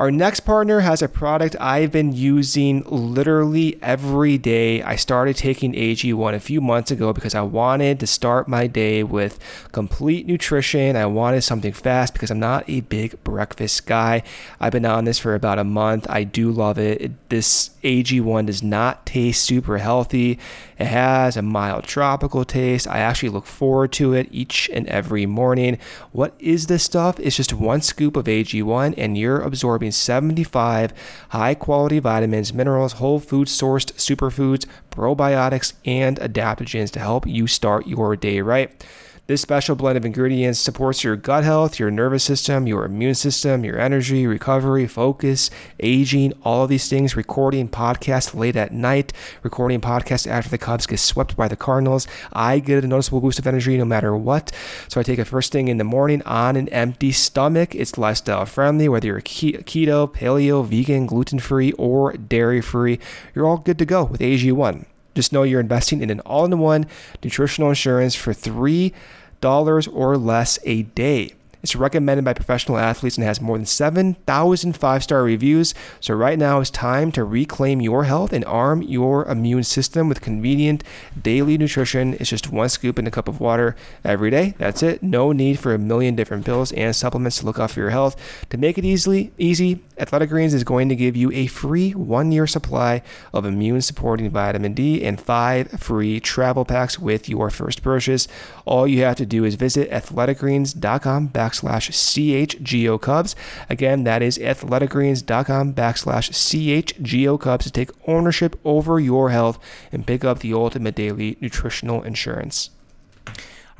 Our 0.00 0.10
next 0.10 0.40
partner 0.40 0.80
has 0.80 1.02
a 1.02 1.08
product 1.08 1.56
I've 1.60 1.92
been 1.92 2.12
using 2.12 2.84
literally 2.86 3.78
every 3.82 4.38
day. 4.38 4.82
I 4.82 4.96
started 4.96 5.36
taking 5.36 5.74
AG1 5.74 6.32
a 6.32 6.40
few 6.40 6.62
months 6.62 6.90
ago 6.90 7.12
because 7.12 7.34
I 7.34 7.42
wanted 7.42 8.00
to 8.00 8.06
start 8.06 8.48
my 8.48 8.66
day 8.66 9.02
with 9.02 9.38
complete 9.72 10.26
nutrition. 10.26 10.96
I 10.96 11.04
wanted 11.04 11.42
something 11.42 11.74
fast 11.74 12.14
because 12.14 12.30
I'm 12.30 12.40
not 12.40 12.64
a 12.66 12.80
big 12.80 13.22
breakfast 13.24 13.84
guy. 13.84 14.22
I've 14.58 14.72
been 14.72 14.86
on 14.86 15.04
this 15.04 15.18
for 15.18 15.34
about 15.34 15.58
a 15.58 15.64
month. 15.64 16.06
I 16.08 16.24
do 16.24 16.50
love 16.50 16.78
it. 16.78 17.28
This 17.28 17.72
AG1 17.84 18.46
does 18.46 18.62
not 18.62 19.04
taste 19.04 19.44
super 19.44 19.76
healthy. 19.76 20.38
It 20.78 20.86
has 20.86 21.36
a 21.36 21.42
mild 21.42 21.84
tropical 21.84 22.46
taste. 22.46 22.88
I 22.88 23.00
actually 23.00 23.28
look 23.28 23.44
forward 23.44 23.92
to 23.92 24.14
it 24.14 24.28
each 24.30 24.70
and 24.72 24.86
every 24.86 25.26
morning. 25.26 25.76
What 26.12 26.34
is 26.38 26.68
this 26.68 26.84
stuff? 26.84 27.20
It's 27.20 27.36
just 27.36 27.52
one 27.52 27.82
scoop 27.82 28.16
of 28.16 28.24
AG1 28.24 28.94
and 28.96 29.18
you're 29.18 29.42
absorbing 29.42 29.89
75 29.90 30.92
high 31.30 31.54
quality 31.54 31.98
vitamins, 31.98 32.52
minerals, 32.52 32.94
whole 32.94 33.20
food 33.20 33.48
sourced 33.48 33.92
superfoods, 33.94 34.66
probiotics, 34.90 35.72
and 35.84 36.18
adaptogens 36.18 36.90
to 36.90 37.00
help 37.00 37.26
you 37.26 37.46
start 37.46 37.86
your 37.86 38.16
day 38.16 38.40
right. 38.40 38.84
This 39.30 39.42
special 39.42 39.76
blend 39.76 39.96
of 39.96 40.04
ingredients 40.04 40.58
supports 40.58 41.04
your 41.04 41.14
gut 41.14 41.44
health, 41.44 41.78
your 41.78 41.88
nervous 41.88 42.24
system, 42.24 42.66
your 42.66 42.84
immune 42.84 43.14
system, 43.14 43.64
your 43.64 43.78
energy, 43.78 44.26
recovery, 44.26 44.88
focus, 44.88 45.50
aging, 45.78 46.32
all 46.42 46.64
of 46.64 46.68
these 46.68 46.88
things. 46.88 47.14
Recording 47.14 47.68
podcasts 47.68 48.34
late 48.34 48.56
at 48.56 48.72
night, 48.72 49.12
recording 49.44 49.80
podcasts 49.80 50.28
after 50.28 50.50
the 50.50 50.58
Cubs 50.58 50.84
get 50.84 50.98
swept 50.98 51.36
by 51.36 51.46
the 51.46 51.54
Cardinals. 51.54 52.08
I 52.32 52.58
get 52.58 52.82
a 52.82 52.88
noticeable 52.88 53.20
boost 53.20 53.38
of 53.38 53.46
energy 53.46 53.78
no 53.78 53.84
matter 53.84 54.16
what. 54.16 54.50
So 54.88 54.98
I 54.98 55.04
take 55.04 55.20
it 55.20 55.26
first 55.26 55.52
thing 55.52 55.68
in 55.68 55.78
the 55.78 55.84
morning 55.84 56.22
on 56.22 56.56
an 56.56 56.68
empty 56.70 57.12
stomach. 57.12 57.72
It's 57.76 57.96
lifestyle 57.96 58.46
friendly, 58.46 58.88
whether 58.88 59.06
you're 59.06 59.20
keto, 59.20 60.12
paleo, 60.12 60.66
vegan, 60.66 61.06
gluten 61.06 61.38
free, 61.38 61.70
or 61.74 62.14
dairy 62.14 62.60
free. 62.60 62.98
You're 63.36 63.46
all 63.46 63.58
good 63.58 63.78
to 63.78 63.86
go 63.86 64.02
with 64.02 64.22
AG1. 64.22 64.86
Just 65.14 65.32
know 65.32 65.42
you're 65.42 65.60
investing 65.60 66.02
in 66.02 66.10
an 66.10 66.20
all 66.20 66.44
in 66.44 66.58
one 66.58 66.86
nutritional 67.22 67.68
insurance 67.68 68.14
for 68.14 68.32
three 68.32 68.92
dollars 69.40 69.86
or 69.86 70.16
less 70.16 70.58
a 70.64 70.82
day. 70.82 71.34
It's 71.62 71.76
recommended 71.76 72.24
by 72.24 72.32
professional 72.32 72.78
athletes 72.78 73.16
and 73.16 73.26
has 73.26 73.40
more 73.40 73.56
than 73.58 73.66
7,000 73.66 74.72
five 74.76 75.02
star 75.02 75.22
reviews. 75.22 75.74
So, 76.00 76.14
right 76.14 76.38
now 76.38 76.60
is 76.60 76.70
time 76.70 77.12
to 77.12 77.24
reclaim 77.24 77.80
your 77.80 78.04
health 78.04 78.32
and 78.32 78.44
arm 78.46 78.82
your 78.82 79.26
immune 79.26 79.64
system 79.64 80.08
with 80.08 80.22
convenient 80.22 80.82
daily 81.20 81.58
nutrition. 81.58 82.14
It's 82.14 82.30
just 82.30 82.50
one 82.50 82.68
scoop 82.68 82.98
in 82.98 83.06
a 83.06 83.10
cup 83.10 83.28
of 83.28 83.40
water 83.40 83.76
every 84.04 84.30
day. 84.30 84.54
That's 84.58 84.82
it. 84.82 85.02
No 85.02 85.32
need 85.32 85.58
for 85.58 85.74
a 85.74 85.78
million 85.78 86.14
different 86.14 86.46
pills 86.46 86.72
and 86.72 86.96
supplements 86.96 87.38
to 87.38 87.46
look 87.46 87.58
out 87.58 87.72
for 87.72 87.80
your 87.80 87.90
health. 87.90 88.16
To 88.50 88.56
make 88.56 88.78
it 88.78 88.84
easily 88.84 89.32
easy, 89.36 89.82
Athletic 90.00 90.30
Greens 90.30 90.54
is 90.54 90.64
going 90.64 90.88
to 90.88 90.96
give 90.96 91.14
you 91.14 91.30
a 91.32 91.46
free 91.46 91.92
one 91.92 92.32
year 92.32 92.46
supply 92.46 93.02
of 93.34 93.44
immune 93.44 93.82
supporting 93.82 94.30
vitamin 94.30 94.72
D 94.72 95.04
and 95.04 95.20
five 95.20 95.70
free 95.72 96.18
travel 96.20 96.64
packs 96.64 96.98
with 96.98 97.28
your 97.28 97.50
first 97.50 97.82
purchase. 97.82 98.26
All 98.64 98.88
you 98.88 99.02
have 99.02 99.16
to 99.16 99.26
do 99.26 99.44
is 99.44 99.56
visit 99.56 99.90
athleticgreens.com 99.90 101.28
backslash 101.28 101.90
CHGO 101.90 102.98
Cubs. 102.98 103.36
Again, 103.68 104.04
that 104.04 104.22
is 104.22 104.38
athleticgreens.com 104.38 105.74
backslash 105.74 106.30
CHGO 106.30 107.38
Cubs 107.38 107.66
to 107.66 107.70
take 107.70 107.90
ownership 108.08 108.58
over 108.64 108.98
your 108.98 109.28
health 109.28 109.58
and 109.92 110.06
pick 110.06 110.24
up 110.24 110.38
the 110.38 110.54
ultimate 110.54 110.94
daily 110.94 111.36
nutritional 111.42 112.02
insurance. 112.02 112.70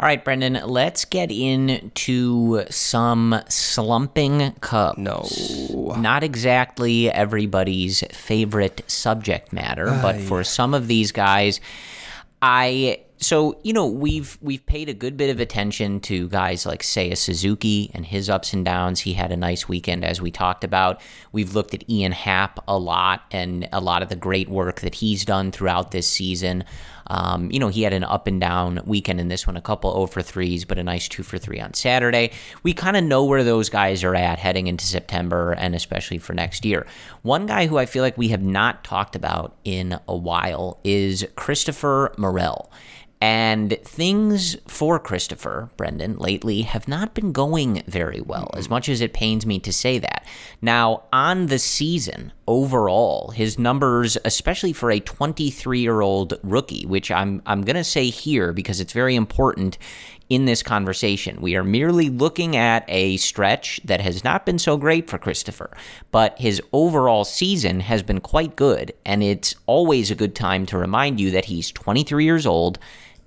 All 0.01 0.07
right, 0.07 0.25
Brendan, 0.25 0.59
let's 0.65 1.05
get 1.05 1.31
into 1.31 2.65
some 2.71 3.39
slumping 3.51 4.53
Cubs. 4.63 4.97
No. 4.97 5.95
Not 5.99 6.25
exactly 6.25 7.11
everybody's 7.11 8.03
favorite 8.11 8.83
subject 8.87 9.53
matter, 9.53 9.85
but 10.01 10.17
for 10.17 10.43
some 10.43 10.73
of 10.73 10.87
these 10.87 11.13
guys, 11.13 11.61
I 12.41 13.03
so 13.19 13.61
you 13.63 13.75
know 13.75 13.87
we've 13.87 14.39
we've 14.41 14.65
paid 14.65 14.89
a 14.89 14.95
good 14.95 15.19
bit 15.19 15.29
of 15.29 15.41
attention 15.41 16.01
to 16.01 16.29
guys 16.29 16.65
like 16.65 16.83
Seiya 16.83 17.15
Suzuki 17.15 17.91
and 17.93 18.07
his 18.07 18.31
ups 18.31 18.55
and 18.55 18.65
downs. 18.65 19.01
He 19.01 19.13
had 19.13 19.31
a 19.31 19.37
nice 19.37 19.69
weekend 19.69 20.03
as 20.03 20.23
we 20.23 20.31
talked 20.31 20.65
about. 20.65 21.03
We've 21.31 21.55
looked 21.55 21.75
at 21.75 21.89
Ian 21.91 22.13
Happ 22.13 22.59
a 22.67 22.79
lot 22.79 23.25
and 23.31 23.69
a 23.71 23.81
lot 23.81 24.03
of 24.03 24.09
the 24.09 24.17
great 24.17 24.49
work 24.49 24.81
that 24.81 24.95
he's 24.95 25.27
done 25.27 25.53
throughout 25.53 25.91
this 25.91 26.09
season. 26.09 26.65
Um, 27.11 27.51
you 27.51 27.59
know, 27.59 27.69
he 27.69 27.83
had 27.83 27.93
an 27.93 28.05
up 28.05 28.29
and 28.29 28.41
down 28.41 28.81
weekend 28.87 29.21
in 29.21 29.27
this 29.27 29.45
one, 29.45 29.57
a 29.57 29.61
couple 29.61 29.93
0 29.93 30.07
for 30.07 30.21
3s, 30.23 30.67
but 30.67 30.79
a 30.79 30.85
nice 30.85 31.09
2 31.09 31.25
for 31.25 31.39
3 31.39 31.61
on 31.61 31.75
Saturday. 31.75 32.31
We 32.63 32.73
kind 32.73 32.97
of 32.97 33.03
know 33.03 33.25
where 33.25 33.43
those 33.43 33.69
guys 33.69 34.05
are 34.05 34.15
at 34.15 34.39
heading 34.39 34.69
into 34.69 34.85
September 34.85 35.53
and 35.53 35.75
especially 35.75 36.19
for 36.19 36.35
next 36.35 36.65
year. 36.65 36.87
One 37.23 37.47
guy 37.47 37.67
who 37.67 37.79
I 37.79 37.87
feel 37.87 38.05
like 38.05 38.17
we 38.17 38.29
have 38.29 38.43
not 38.43 38.85
talked 38.85 39.17
about 39.17 39.57
in 39.65 39.99
a 40.07 40.17
while 40.17 40.79
is 40.85 41.27
Christopher 41.35 42.15
Morel. 42.17 42.71
And 43.23 43.79
things 43.85 44.57
for 44.67 44.99
Christopher, 44.99 45.69
Brendan, 45.77 46.17
lately 46.17 46.63
have 46.63 46.89
not 46.89 47.13
been 47.13 47.33
going 47.33 47.83
very 47.87 48.23
well, 48.23 48.51
as 48.57 48.71
much 48.71 48.89
as 48.89 49.03
it 49.03 49.13
pains 49.13 49.45
me 49.45 49.59
to 49.59 49.73
say 49.73 49.99
that. 49.99 50.25
Now, 50.63 51.03
on 51.13 51.47
the 51.47 51.59
season 51.59 52.33
overall, 52.49 53.31
his 53.33 53.59
numbers, 53.59 54.17
especially 54.25 54.73
for 54.73 54.91
a 54.91 55.01
23 55.01 55.81
year 55.81 56.01
old 56.01 56.39
rookie, 56.43 56.87
which 56.87 57.11
I'm, 57.11 57.43
I'm 57.45 57.61
going 57.61 57.77
to 57.77 57.85
say 57.85 58.09
here 58.09 58.55
because 58.55 58.81
it's 58.81 58.95
very 58.95 59.17
important 59.17 59.77
in 60.31 60.45
this 60.47 60.63
conversation. 60.63 61.43
We 61.43 61.57
are 61.57 61.65
merely 61.65 62.09
looking 62.09 62.57
at 62.57 62.85
a 62.89 63.19
stretch 63.19 63.81
that 63.85 64.01
has 64.01 64.25
not 64.25 64.47
been 64.47 64.61
so 64.61 64.77
great 64.79 65.11
for 65.11 65.19
Christopher, 65.19 65.77
but 66.13 66.39
his 66.39 66.63
overall 66.73 67.25
season 67.25 67.81
has 67.81 68.03
been 68.03 68.21
quite 68.21 68.57
good. 68.57 68.95
And 69.05 69.23
it's 69.23 69.57
always 69.67 70.11
a 70.11 70.15
good 70.15 70.35
time 70.37 70.65
to 70.67 70.79
remind 70.79 71.21
you 71.21 71.33
that 71.33 71.47
he's 71.47 71.73
23 71.73 72.25
years 72.25 72.47
old 72.47 72.79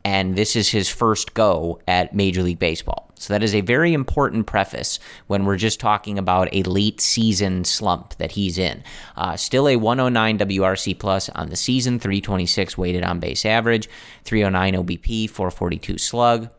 and 0.06 0.36
this 0.36 0.56
is 0.56 0.70
his 0.70 0.90
first 0.90 1.34
go 1.34 1.80
at 1.88 2.14
Major 2.14 2.44
League 2.44 2.60
Baseball. 2.60 3.10
So 3.16 3.34
that 3.34 3.42
is 3.42 3.56
a 3.56 3.62
very 3.62 3.94
important 3.94 4.48
preface 4.48 5.00
when 5.28 5.46
we're 5.46 5.58
just 5.58 5.80
talking 5.80 6.20
about 6.20 6.50
a 6.52 6.64
late 6.64 7.00
season 7.00 7.64
slump 7.64 8.16
that 8.16 8.34
he's 8.34 8.58
in. 8.58 8.84
Uh, 9.16 9.38
still 9.38 9.70
a 9.70 9.78
109 9.78 10.40
WRC 10.40 11.00
plus 11.00 11.30
on 11.30 11.50
the 11.50 11.56
season, 11.56 12.00
326 12.00 12.78
weighted 12.78 13.04
on 13.04 13.20
base 13.20 13.46
average, 13.46 13.88
309 14.26 14.84
OBP, 14.84 15.30
442 15.30 15.98
slug. 15.98 16.50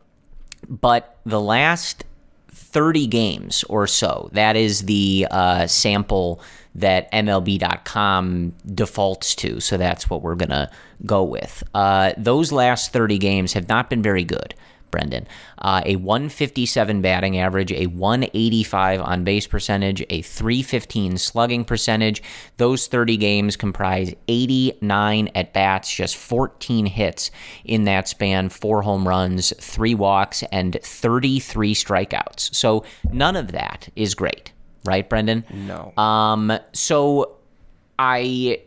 But 0.66 1.18
the 1.26 1.40
last 1.40 2.04
30 2.48 3.06
games 3.08 3.62
or 3.64 3.86
so, 3.86 4.30
that 4.32 4.56
is 4.56 4.82
the 4.82 5.26
uh, 5.30 5.66
sample 5.66 6.40
that 6.74 7.10
MLB.com 7.12 8.52
defaults 8.74 9.34
to. 9.36 9.60
So 9.60 9.76
that's 9.76 10.10
what 10.10 10.22
we're 10.22 10.34
going 10.34 10.50
to 10.50 10.70
go 11.06 11.22
with. 11.22 11.62
Uh, 11.72 12.12
those 12.16 12.52
last 12.52 12.92
30 12.92 13.18
games 13.18 13.52
have 13.52 13.68
not 13.68 13.90
been 13.90 14.02
very 14.02 14.24
good. 14.24 14.54
Brendan. 14.94 15.26
Uh, 15.58 15.82
a 15.84 15.96
157 15.96 17.02
batting 17.02 17.36
average, 17.36 17.72
a 17.72 17.86
185 17.86 19.00
on 19.00 19.24
base 19.24 19.44
percentage, 19.44 20.04
a 20.08 20.22
315 20.22 21.18
slugging 21.18 21.64
percentage. 21.64 22.22
Those 22.58 22.86
30 22.86 23.16
games 23.16 23.56
comprise 23.56 24.14
89 24.28 25.30
at 25.34 25.52
bats, 25.52 25.92
just 25.92 26.16
14 26.16 26.86
hits 26.86 27.32
in 27.64 27.82
that 27.84 28.06
span, 28.06 28.48
four 28.50 28.82
home 28.82 29.08
runs, 29.08 29.52
three 29.58 29.96
walks, 29.96 30.44
and 30.52 30.78
33 30.80 31.74
strikeouts. 31.74 32.54
So 32.54 32.84
none 33.10 33.34
of 33.34 33.50
that 33.50 33.88
is 33.96 34.14
great 34.14 34.53
right, 34.84 35.08
Brendan? 35.08 35.44
No. 35.50 35.92
Um, 35.96 36.58
so 36.72 37.36
I 37.98 38.60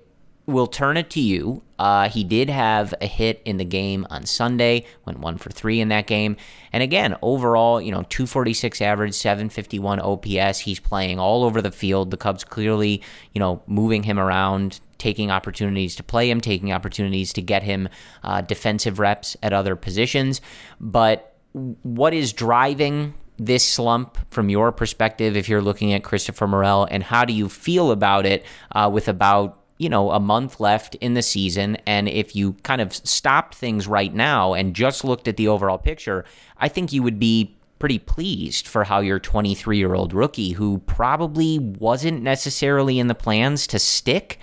will 0.47 0.67
turn 0.67 0.95
it 0.95 1.09
to 1.11 1.19
you. 1.19 1.61
Uh, 1.77 2.09
he 2.09 2.23
did 2.23 2.49
have 2.49 2.93
a 3.01 3.05
hit 3.05 3.41
in 3.45 3.57
the 3.57 3.65
game 3.65 4.07
on 4.09 4.25
Sunday, 4.25 4.85
went 5.05 5.19
one 5.19 5.37
for 5.37 5.49
three 5.49 5.79
in 5.81 5.89
that 5.89 6.07
game. 6.07 6.37
And 6.71 6.81
again, 6.81 7.15
overall, 7.21 7.81
you 7.81 7.91
know, 7.91 8.03
246 8.09 8.81
average, 8.81 9.13
751 9.13 9.99
OPS. 9.99 10.59
He's 10.59 10.79
playing 10.79 11.19
all 11.19 11.43
over 11.43 11.61
the 11.61 11.69
field. 11.69 12.11
The 12.11 12.17
Cubs 12.17 12.43
clearly, 12.43 13.01
you 13.33 13.39
know, 13.39 13.61
moving 13.67 14.03
him 14.03 14.17
around, 14.17 14.79
taking 14.97 15.29
opportunities 15.29 15.95
to 15.97 16.03
play 16.03 16.31
him, 16.31 16.39
taking 16.41 16.71
opportunities 16.71 17.33
to 17.33 17.41
get 17.41 17.63
him 17.63 17.89
uh, 18.23 18.41
defensive 18.41 18.99
reps 18.99 19.35
at 19.43 19.53
other 19.53 19.75
positions. 19.75 20.41
But 20.79 21.35
what 21.83 22.13
is 22.13 22.33
driving 22.33 23.13
this 23.37 23.67
slump 23.67 24.17
from 24.31 24.49
your 24.49 24.71
perspective 24.71 25.37
if 25.37 25.47
you're 25.47 25.61
looking 25.61 25.93
at 25.93 26.03
Christopher 26.03 26.47
Morel, 26.47 26.87
and 26.89 27.03
how 27.03 27.25
do 27.25 27.33
you 27.33 27.49
feel 27.49 27.91
about 27.91 28.25
it 28.25 28.45
uh, 28.71 28.89
with 28.91 29.07
about 29.07 29.59
you 29.77 29.89
know 29.89 30.11
a 30.11 30.19
month 30.19 30.59
left 30.59 30.95
in 30.95 31.13
the 31.13 31.21
season? 31.21 31.77
And 31.85 32.09
if 32.09 32.35
you 32.35 32.53
kind 32.63 32.81
of 32.81 32.95
stopped 32.95 33.55
things 33.55 33.87
right 33.87 34.13
now 34.13 34.53
and 34.53 34.73
just 34.73 35.03
looked 35.03 35.27
at 35.27 35.37
the 35.37 35.47
overall 35.47 35.77
picture 35.77 36.25
i 36.57 36.67
think 36.67 36.91
you 36.91 37.03
would 37.03 37.19
be 37.19 37.55
pretty 37.79 37.99
pleased 37.99 38.67
for 38.67 38.83
how 38.83 38.99
your 38.99 39.19
23 39.19 39.77
year 39.77 39.93
old 39.93 40.13
rookie 40.13 40.53
who 40.53 40.79
probably 40.79 41.59
wasn't 41.59 42.21
necessarily 42.21 42.99
in 42.99 43.07
the 43.07 43.15
plans 43.15 43.67
to 43.67 43.77
stick 43.77 44.39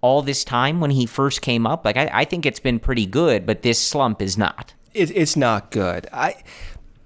all 0.00 0.20
this 0.20 0.42
time 0.42 0.80
when 0.80 0.90
he 0.90 1.06
first 1.06 1.42
came 1.42 1.66
up 1.66 1.84
like 1.84 1.96
i, 1.96 2.10
I 2.12 2.24
think 2.24 2.44
it's 2.44 2.60
been 2.60 2.78
pretty 2.78 3.06
good 3.06 3.46
but 3.46 3.62
this 3.62 3.80
slump 3.80 4.20
is 4.20 4.36
not. 4.36 4.74
It, 4.94 5.10
it's 5.16 5.36
not 5.36 5.70
good. 5.70 6.06
I 6.12 6.34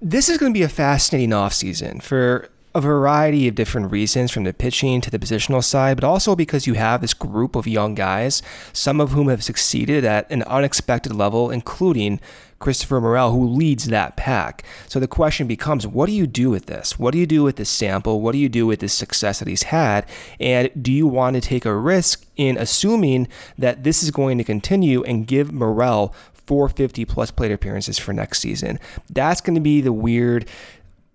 this 0.01 0.29
is 0.29 0.37
going 0.37 0.53
to 0.53 0.57
be 0.57 0.63
a 0.63 0.69
fascinating 0.69 1.31
offseason 1.31 2.01
for 2.01 2.49
a 2.75 2.81
variety 2.81 3.47
of 3.47 3.55
different 3.55 3.91
reasons 3.91 4.29
from 4.29 4.43
the 4.43 4.53
pitching 4.53 5.01
to 5.01 5.09
the 5.09 5.17
positional 5.17 5.63
side, 5.63 5.97
but 5.97 6.03
also 6.03 6.35
because 6.35 6.67
you 6.67 6.75
have 6.75 7.01
this 7.01 7.15
group 7.15 7.55
of 7.55 7.65
young 7.65 7.95
guys, 7.95 8.43
some 8.71 9.01
of 9.01 9.11
whom 9.11 9.29
have 9.29 9.43
succeeded 9.43 10.05
at 10.05 10.29
an 10.29 10.43
unexpected 10.43 11.15
level, 11.15 11.49
including 11.49 12.19
Christopher 12.59 13.01
Morel, 13.01 13.31
who 13.31 13.47
leads 13.47 13.85
that 13.85 14.15
pack. 14.15 14.63
So 14.87 14.99
the 14.99 15.07
question 15.07 15.47
becomes 15.47 15.87
what 15.87 16.05
do 16.05 16.11
you 16.11 16.27
do 16.27 16.51
with 16.51 16.67
this? 16.67 16.99
What 16.99 17.13
do 17.13 17.17
you 17.17 17.25
do 17.25 17.41
with 17.41 17.55
this 17.55 17.69
sample? 17.69 18.21
What 18.21 18.33
do 18.33 18.37
you 18.37 18.49
do 18.49 18.67
with 18.67 18.79
this 18.79 18.93
success 18.93 19.39
that 19.39 19.47
he's 19.47 19.63
had? 19.63 20.05
And 20.39 20.69
do 20.79 20.91
you 20.91 21.07
want 21.07 21.35
to 21.35 21.41
take 21.41 21.65
a 21.65 21.75
risk 21.75 22.25
in 22.35 22.57
assuming 22.57 23.27
that 23.57 23.83
this 23.83 24.03
is 24.03 24.11
going 24.11 24.37
to 24.37 24.43
continue 24.43 25.03
and 25.03 25.25
give 25.25 25.51
Morel 25.51 26.13
450 26.47 27.05
plus 27.05 27.29
plate 27.29 27.51
appearances 27.51 27.99
for 27.99 28.13
next 28.13 28.39
season. 28.39 28.79
That's 29.09 29.41
going 29.41 29.55
to 29.55 29.61
be 29.61 29.81
the 29.81 29.93
weird 29.93 30.49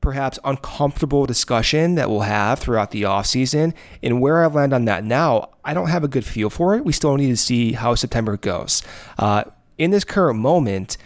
perhaps 0.03 0.39
uncomfortable 0.45 1.25
discussion 1.25 1.95
that 1.95 2.11
we'll 2.11 2.21
have 2.21 2.59
throughout 2.59 2.91
the 2.91 3.03
offseason. 3.03 3.73
And 4.03 4.21
where 4.21 4.45
I 4.45 4.49
land 4.49 4.75
on 4.75 4.85
that 4.85 5.05
now, 5.05 5.51
I 5.65 5.73
don't 5.73 5.89
have 5.89 6.05
a 6.05 6.09
good 6.09 6.27
feel 6.27 6.51
for 6.51 6.75
it. 6.77 6.85
We 6.85 6.93
still 6.93 7.17
need 7.17 7.29
to 7.29 7.37
see 7.37 7.73
how 7.73 7.95
September 7.95 8.37
goes. 8.37 8.83
Uh, 9.19 9.45
in 9.79 9.91
this 9.91 10.05
current 10.05 10.39
moment, 10.39 10.99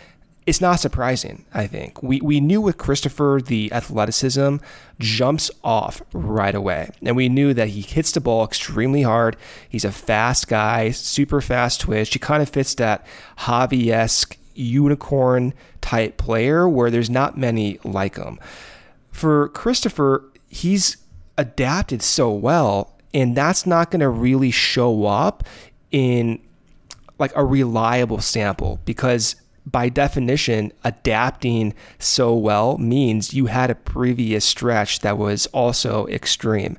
it's 0.46 0.60
not 0.60 0.78
surprising, 0.78 1.44
I 1.52 1.66
think. 1.66 2.02
We, 2.04 2.20
we 2.20 2.40
knew 2.40 2.60
with 2.60 2.78
Christopher, 2.78 3.40
the 3.44 3.72
athleticism 3.72 4.58
jumps 5.00 5.50
off 5.64 6.00
right 6.12 6.54
away. 6.54 6.90
And 7.02 7.16
we 7.16 7.28
knew 7.28 7.52
that 7.52 7.70
he 7.70 7.80
hits 7.80 8.12
the 8.12 8.20
ball 8.20 8.44
extremely 8.44 9.02
hard. 9.02 9.36
He's 9.68 9.84
a 9.84 9.90
fast 9.90 10.46
guy, 10.46 10.92
super 10.92 11.40
fast 11.40 11.80
twitch. 11.80 12.12
He 12.12 12.20
kind 12.20 12.42
of 12.42 12.48
fits 12.48 12.76
that 12.76 13.04
Javy 13.38 13.88
esque 13.88 14.38
unicorn 14.54 15.52
type 15.80 16.16
player 16.16 16.68
where 16.68 16.90
there's 16.90 17.10
not 17.10 17.36
many 17.36 17.80
like 17.82 18.16
him. 18.16 18.38
For 19.10 19.48
Christopher, 19.48 20.24
he's 20.48 20.96
adapted 21.36 22.02
so 22.02 22.30
well, 22.30 22.96
and 23.12 23.36
that's 23.36 23.66
not 23.66 23.90
going 23.90 24.00
to 24.00 24.08
really 24.08 24.52
show 24.52 25.06
up 25.06 25.42
in 25.90 26.40
like 27.18 27.32
a 27.34 27.44
reliable 27.44 28.20
sample 28.20 28.78
because 28.84 29.36
by 29.66 29.88
definition, 29.88 30.72
adapting 30.84 31.74
so 31.98 32.34
well 32.34 32.78
means 32.78 33.34
you 33.34 33.46
had 33.46 33.68
a 33.68 33.74
previous 33.74 34.44
stretch 34.44 35.00
that 35.00 35.18
was 35.18 35.46
also 35.48 36.06
extreme. 36.06 36.78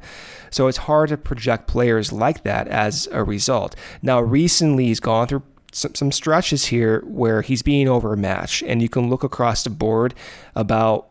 So 0.50 0.68
it's 0.68 0.78
hard 0.78 1.10
to 1.10 1.18
project 1.18 1.68
players 1.68 2.14
like 2.14 2.44
that 2.44 2.70
as 2.70 3.08
a 3.12 3.24
result. 3.24 3.76
Now, 4.02 4.22
recently 4.22 4.86
he's 4.86 5.02
gone 5.02 5.28
through 5.28 5.44
some, 5.74 5.96
some 5.96 6.12
stretches 6.14 6.68
here 6.68 7.04
where 7.06 7.42
he's 7.42 7.62
being 7.62 7.90
overmatched, 7.90 8.64
and 8.64 8.82
you 8.82 8.88
can 8.88 9.10
look 9.10 9.24
across 9.24 9.64
the 9.64 9.70
board 9.70 10.14
about 10.56 11.10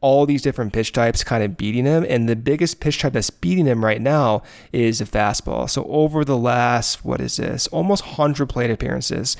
all 0.00 0.26
these 0.26 0.42
different 0.42 0.72
pitch 0.72 0.92
types 0.92 1.24
kind 1.24 1.42
of 1.42 1.56
beating 1.56 1.84
him. 1.84 2.06
And 2.08 2.28
the 2.28 2.36
biggest 2.36 2.80
pitch 2.80 3.00
type 3.00 3.12
that's 3.12 3.30
beating 3.30 3.66
him 3.66 3.84
right 3.84 4.00
now 4.00 4.42
is 4.72 5.00
the 5.00 5.04
fastball. 5.04 5.68
So 5.68 5.84
over 5.84 6.24
the 6.24 6.36
last, 6.36 7.04
what 7.04 7.20
is 7.20 7.36
this, 7.36 7.66
almost 7.68 8.06
100 8.06 8.48
plate 8.48 8.70
appearances, 8.70 9.36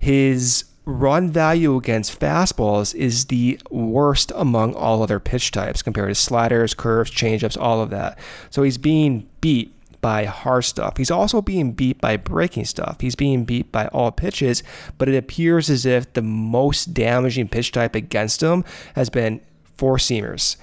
his 0.00 0.64
run 0.88 1.30
value 1.30 1.76
against 1.76 2.18
fastballs 2.18 2.94
is 2.94 3.26
the 3.26 3.60
worst 3.70 4.32
among 4.34 4.74
all 4.74 5.02
other 5.02 5.20
pitch 5.20 5.50
types 5.50 5.82
compared 5.82 6.08
to 6.08 6.14
sliders, 6.14 6.72
curves, 6.72 7.10
changeups, 7.10 7.60
all 7.60 7.82
of 7.82 7.90
that. 7.90 8.18
So 8.48 8.62
he's 8.62 8.78
being 8.78 9.28
beat 9.42 9.74
by 10.00 10.24
hard 10.24 10.64
stuff. 10.64 10.96
He's 10.96 11.10
also 11.10 11.42
being 11.42 11.72
beat 11.72 12.00
by 12.00 12.16
breaking 12.16 12.64
stuff. 12.64 13.02
He's 13.02 13.14
being 13.14 13.44
beat 13.44 13.70
by 13.70 13.88
all 13.88 14.10
pitches, 14.10 14.62
but 14.96 15.10
it 15.10 15.16
appears 15.16 15.68
as 15.68 15.84
if 15.84 16.10
the 16.14 16.22
most 16.22 16.94
damaging 16.94 17.48
pitch 17.48 17.70
type 17.72 17.94
against 17.94 18.42
him 18.42 18.64
has 18.94 19.10
been 19.10 19.42
four 19.76 19.98
seamers. 19.98 20.56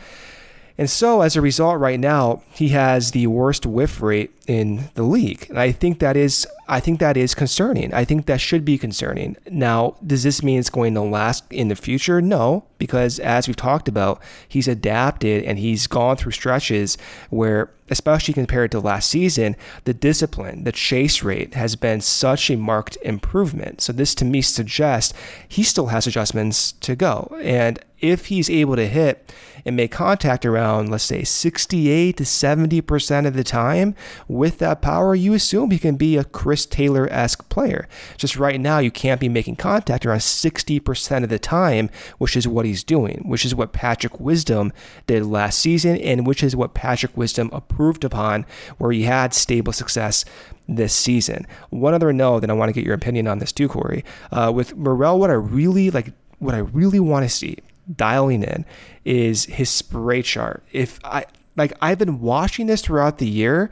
And 0.78 0.90
so, 0.90 1.22
as 1.22 1.36
a 1.36 1.42
result, 1.42 1.80
right 1.80 2.00
now 2.00 2.42
he 2.52 2.70
has 2.70 3.12
the 3.12 3.28
worst 3.28 3.66
whiff 3.66 4.02
rate 4.02 4.35
in 4.48 4.90
the 4.94 5.04
league, 5.04 5.48
and 5.50 5.60
I 5.60 5.72
think 5.72 6.00
that 6.00 6.18
is 6.18 6.48
I 6.68 6.80
think 6.80 7.00
that 7.00 7.16
is 7.16 7.36
concerning. 7.36 7.94
I 7.94 8.06
think 8.06 8.26
that 8.26 8.42
should 8.42 8.66
be 8.66 8.78
concerning. 8.78 9.38
Now, 9.50 9.98
does 10.06 10.24
this 10.24 10.42
mean 10.42 10.60
it's 10.60 10.70
going 10.70 10.96
to 10.96 11.02
last 11.02 11.44
in 11.52 11.68
the 11.68 11.76
future? 11.76 12.22
No, 12.22 12.66
because 12.80 13.20
as 13.20 13.48
we've 13.48 13.56
talked 13.56 13.88
about, 13.88 14.22
he's 14.48 14.68
adapted 14.68 15.44
and 15.44 15.60
he's 15.60 15.86
gone 15.86 16.18
through 16.18 16.32
stretches 16.32 16.98
where, 17.30 17.70
especially 17.90 18.34
compared 18.34 18.72
to 18.72 18.80
last 18.80 19.10
season, 19.10 19.56
the 19.84 19.94
discipline, 19.94 20.64
the 20.64 20.72
chase 20.72 21.22
rate 21.22 21.54
has 21.54 21.76
been 21.76 22.02
such 22.02 22.50
a 22.50 22.58
marked 22.58 22.98
improvement. 23.04 23.82
So 23.82 23.94
this 23.94 24.16
to 24.16 24.26
me 24.26 24.42
suggests 24.42 25.14
he 25.48 25.62
still 25.62 25.88
has 25.88 26.08
adjustments 26.08 26.72
to 26.72 26.96
go, 26.96 27.36
and 27.42 27.80
if 28.00 28.28
he's 28.28 28.50
able 28.50 28.76
to 28.76 28.88
hit 28.88 29.34
and 29.66 29.76
make 29.76 29.92
contact 29.92 30.46
around, 30.46 30.90
let's 30.90 31.04
say, 31.04 31.24
68 31.24 32.18
to 32.18 32.24
70% 32.24 33.26
of 33.26 33.34
the 33.34 33.44
time 33.44 33.96
with 34.36 34.60
that 34.60 34.82
power, 34.82 35.16
you 35.16 35.34
assume 35.34 35.72
he 35.72 35.80
can 35.80 35.96
be 35.96 36.18
a 36.18 36.24
Chris 36.24 36.66
Taylor 36.66 37.08
esque 37.12 37.48
player. 37.50 37.88
Just 38.18 38.38
right 38.38 38.60
now, 38.60 38.80
you 38.80 38.92
can't 38.92 39.20
be 39.20 39.30
making 39.30 39.56
contact 39.56 40.06
around 40.06 40.20
60% 40.20 41.24
of 41.24 41.30
the 41.30 41.40
time, 41.40 41.90
which 42.18 42.36
is 42.36 42.48
what 42.48 42.66
he's 42.66 42.84
doing, 42.84 43.24
which 43.26 43.46
is 43.46 43.56
what 43.56 43.74
Patrick 43.74 44.20
Wisdom 44.20 44.72
did 45.08 45.26
last 45.26 45.60
season, 45.60 45.98
and 45.98 46.28
which 46.28 46.44
is 46.44 46.56
what 46.56 46.74
Patrick 46.74 47.16
Wisdom 47.18 47.50
approved 47.54 48.04
upon, 48.04 48.46
where 48.78 48.92
he 48.92 49.04
had 49.04 49.34
stable 49.34 49.74
success 49.74 50.26
this 50.68 50.94
season. 50.94 51.46
One 51.70 51.94
other 51.94 52.12
note 52.14 52.42
that 52.42 52.50
I 52.50 52.54
want 52.54 52.70
to 52.70 52.74
get 52.74 52.86
your 52.86 52.96
opinion 52.96 53.28
on 53.28 53.40
this 53.40 53.52
too, 53.52 53.68
Corey. 53.68 54.04
Uh, 54.32 54.52
with 54.54 54.76
Morel, 54.76 55.20
what 55.20 55.30
I 55.30 55.34
really 55.34 55.92
like, 55.92 56.14
what 56.40 56.56
I 56.56 56.60
really 56.60 57.00
want 57.00 57.24
to 57.24 57.30
see 57.30 57.58
dialing 57.94 58.44
in 58.44 58.66
is 59.04 59.46
his 59.46 59.70
spray 59.70 60.22
chart. 60.22 60.64
If 60.72 61.00
I 61.04 61.26
like 61.56 61.74
I've 61.82 61.98
been 62.00 62.20
watching 62.20 62.68
this 62.68 62.82
throughout 62.82 63.18
the 63.18 63.28
year 63.28 63.70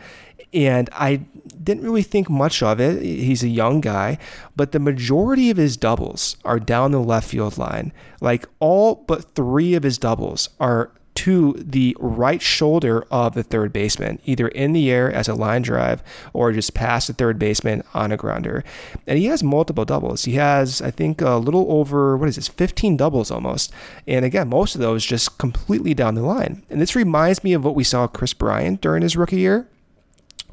and 0.53 0.89
I 0.93 1.25
didn't 1.63 1.83
really 1.83 2.03
think 2.03 2.29
much 2.29 2.61
of 2.61 2.79
it. 2.79 3.01
He's 3.01 3.43
a 3.43 3.47
young 3.47 3.81
guy, 3.81 4.17
but 4.55 4.71
the 4.71 4.79
majority 4.79 5.49
of 5.49 5.57
his 5.57 5.77
doubles 5.77 6.37
are 6.43 6.59
down 6.59 6.91
the 6.91 6.99
left 6.99 7.29
field 7.29 7.57
line. 7.57 7.91
Like 8.21 8.47
all 8.59 8.95
but 8.95 9.35
3 9.35 9.73
of 9.73 9.83
his 9.83 9.97
doubles 9.97 10.49
are 10.59 10.91
to 11.15 11.53
the 11.59 11.95
right 11.99 12.41
shoulder 12.41 13.05
of 13.11 13.35
the 13.35 13.43
third 13.43 13.71
baseman, 13.71 14.19
either 14.25 14.47
in 14.47 14.73
the 14.73 14.89
air 14.89 15.13
as 15.13 15.27
a 15.27 15.35
line 15.35 15.61
drive 15.61 16.01
or 16.33 16.51
just 16.51 16.73
past 16.73 17.05
the 17.05 17.13
third 17.13 17.37
baseman 17.37 17.83
on 17.93 18.11
a 18.11 18.17
grounder. 18.17 18.63
And 19.05 19.19
he 19.19 19.25
has 19.25 19.43
multiple 19.43 19.85
doubles. 19.85 20.25
He 20.25 20.33
has, 20.33 20.81
I 20.81 20.89
think, 20.89 21.21
a 21.21 21.35
little 21.35 21.71
over, 21.71 22.17
what 22.17 22.29
is 22.29 22.37
this, 22.37 22.47
15 22.47 22.97
doubles 22.97 23.29
almost. 23.29 23.71
And 24.07 24.25
again, 24.25 24.49
most 24.49 24.73
of 24.73 24.81
those 24.81 25.05
just 25.05 25.37
completely 25.37 25.93
down 25.93 26.15
the 26.15 26.23
line. 26.23 26.63
And 26.67 26.81
this 26.81 26.95
reminds 26.95 27.43
me 27.43 27.53
of 27.53 27.63
what 27.63 27.75
we 27.75 27.83
saw 27.83 28.07
Kris 28.07 28.33
Bryant 28.33 28.81
during 28.81 29.03
his 29.03 29.15
rookie 29.15 29.37
year, 29.37 29.69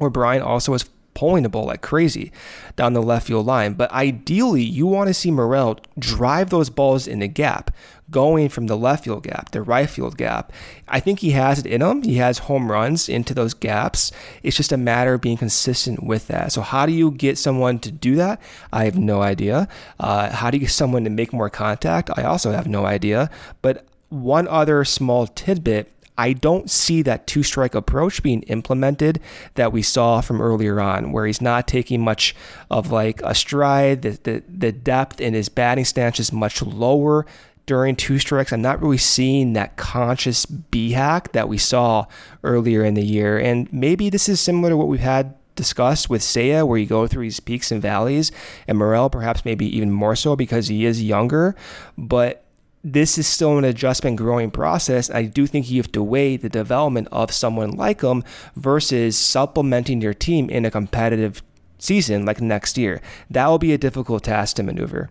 where 0.01 0.09
Bryant 0.09 0.43
also 0.43 0.71
was 0.71 0.89
pulling 1.13 1.43
the 1.43 1.49
ball 1.49 1.65
like 1.65 1.81
crazy 1.81 2.31
down 2.75 2.93
the 2.93 3.01
left 3.01 3.27
field 3.27 3.45
line. 3.45 3.73
But 3.73 3.91
ideally, 3.91 4.63
you 4.63 4.87
want 4.87 5.07
to 5.07 5.13
see 5.13 5.29
Morel 5.29 5.79
drive 5.99 6.49
those 6.49 6.71
balls 6.71 7.07
in 7.07 7.19
the 7.19 7.27
gap, 7.27 7.69
going 8.09 8.49
from 8.49 8.65
the 8.65 8.75
left 8.75 9.03
field 9.03 9.23
gap, 9.23 9.51
the 9.51 9.61
right 9.61 9.87
field 9.87 10.17
gap. 10.17 10.51
I 10.87 10.99
think 10.99 11.19
he 11.19 11.31
has 11.31 11.59
it 11.59 11.67
in 11.67 11.83
him. 11.83 12.01
He 12.01 12.15
has 12.15 12.39
home 12.39 12.71
runs 12.71 13.07
into 13.07 13.35
those 13.35 13.53
gaps. 13.53 14.11
It's 14.41 14.57
just 14.57 14.71
a 14.71 14.77
matter 14.77 15.13
of 15.13 15.21
being 15.21 15.37
consistent 15.37 16.03
with 16.03 16.27
that. 16.27 16.51
So, 16.51 16.61
how 16.61 16.87
do 16.87 16.91
you 16.91 17.11
get 17.11 17.37
someone 17.37 17.77
to 17.79 17.91
do 17.91 18.15
that? 18.15 18.41
I 18.73 18.85
have 18.85 18.97
no 18.97 19.21
idea. 19.21 19.67
Uh, 19.99 20.31
how 20.31 20.49
do 20.49 20.57
you 20.57 20.61
get 20.61 20.71
someone 20.71 21.03
to 21.03 21.11
make 21.11 21.33
more 21.33 21.51
contact? 21.51 22.09
I 22.17 22.23
also 22.23 22.51
have 22.51 22.67
no 22.67 22.85
idea. 22.85 23.29
But 23.61 23.85
one 24.09 24.47
other 24.47 24.83
small 24.85 25.27
tidbit 25.27 25.91
I 26.21 26.33
don't 26.33 26.69
see 26.69 27.01
that 27.01 27.25
two 27.25 27.41
strike 27.41 27.73
approach 27.73 28.21
being 28.21 28.43
implemented 28.43 29.19
that 29.55 29.73
we 29.73 29.81
saw 29.81 30.21
from 30.21 30.39
earlier 30.39 30.79
on, 30.79 31.11
where 31.11 31.25
he's 31.25 31.41
not 31.41 31.67
taking 31.67 31.99
much 31.99 32.35
of 32.69 32.91
like 32.91 33.23
a 33.23 33.33
stride. 33.33 34.03
The, 34.03 34.19
the, 34.21 34.43
the 34.47 34.71
depth 34.71 35.19
in 35.19 35.33
his 35.33 35.49
batting 35.49 35.83
stance 35.83 36.19
is 36.19 36.31
much 36.31 36.61
lower 36.61 37.25
during 37.65 37.95
two 37.95 38.19
strikes. 38.19 38.53
I'm 38.53 38.61
not 38.61 38.83
really 38.83 38.99
seeing 38.99 39.53
that 39.53 39.77
conscious 39.77 40.45
B 40.45 40.91
hack 40.91 41.31
that 41.31 41.49
we 41.49 41.57
saw 41.57 42.05
earlier 42.43 42.85
in 42.85 42.93
the 42.93 43.03
year. 43.03 43.39
And 43.39 43.67
maybe 43.73 44.11
this 44.11 44.29
is 44.29 44.39
similar 44.39 44.69
to 44.69 44.77
what 44.77 44.89
we've 44.89 44.99
had 44.99 45.33
discussed 45.55 46.07
with 46.07 46.21
Seiya, 46.21 46.67
where 46.67 46.77
you 46.77 46.85
go 46.85 47.07
through 47.07 47.23
these 47.23 47.39
peaks 47.39 47.71
and 47.71 47.81
valleys, 47.81 48.31
and 48.67 48.77
Morel 48.77 49.09
perhaps 49.09 49.43
maybe 49.43 49.65
even 49.75 49.89
more 49.89 50.15
so 50.15 50.35
because 50.35 50.67
he 50.67 50.85
is 50.85 51.01
younger. 51.01 51.55
But 51.97 52.45
this 52.83 53.17
is 53.17 53.27
still 53.27 53.57
an 53.57 53.63
adjustment 53.63 54.17
growing 54.17 54.51
process. 54.51 55.09
I 55.09 55.23
do 55.23 55.45
think 55.45 55.69
you 55.69 55.77
have 55.77 55.91
to 55.91 56.03
weigh 56.03 56.37
the 56.37 56.49
development 56.49 57.07
of 57.11 57.31
someone 57.31 57.71
like 57.71 58.01
him 58.01 58.23
versus 58.55 59.17
supplementing 59.17 60.01
your 60.01 60.13
team 60.13 60.49
in 60.49 60.65
a 60.65 60.71
competitive 60.71 61.43
season 61.77 62.25
like 62.25 62.41
next 62.41 62.77
year. 62.77 63.01
That 63.29 63.47
will 63.47 63.59
be 63.59 63.73
a 63.73 63.77
difficult 63.77 64.23
task 64.23 64.55
to 64.55 64.63
maneuver. 64.63 65.09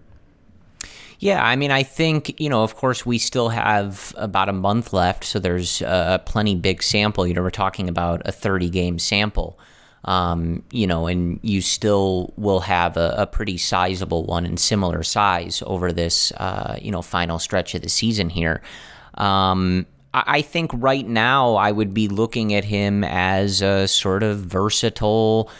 Yeah, 1.20 1.44
I 1.44 1.54
mean, 1.54 1.70
I 1.70 1.82
think, 1.82 2.40
you 2.40 2.48
know, 2.48 2.62
of 2.62 2.74
course, 2.74 3.04
we 3.04 3.18
still 3.18 3.50
have 3.50 4.14
about 4.16 4.48
a 4.48 4.54
month 4.54 4.94
left, 4.94 5.24
so 5.24 5.38
there's 5.38 5.82
a 5.82 6.20
plenty 6.24 6.54
big 6.54 6.82
sample. 6.82 7.26
You 7.26 7.34
know, 7.34 7.42
we're 7.42 7.50
talking 7.50 7.90
about 7.90 8.22
a 8.24 8.32
30 8.32 8.70
game 8.70 8.98
sample 8.98 9.58
um, 10.04 10.62
you 10.70 10.86
know, 10.86 11.06
and 11.06 11.38
you 11.42 11.60
still 11.60 12.32
will 12.36 12.60
have 12.60 12.96
a, 12.96 13.14
a, 13.18 13.26
pretty 13.26 13.58
sizable 13.58 14.24
one 14.24 14.46
in 14.46 14.56
similar 14.56 15.02
size 15.02 15.62
over 15.66 15.92
this, 15.92 16.32
uh, 16.32 16.78
you 16.80 16.90
know, 16.90 17.02
final 17.02 17.38
stretch 17.38 17.74
of 17.74 17.82
the 17.82 17.90
season 17.90 18.30
here. 18.30 18.62
Um, 19.14 19.86
I, 20.14 20.24
I 20.26 20.42
think 20.42 20.70
right 20.74 21.06
now 21.06 21.56
I 21.56 21.70
would 21.70 21.92
be 21.92 22.08
looking 22.08 22.54
at 22.54 22.64
him 22.64 23.04
as 23.04 23.60
a 23.60 23.86
sort 23.86 24.22
of 24.22 24.38
versatile 24.38 25.50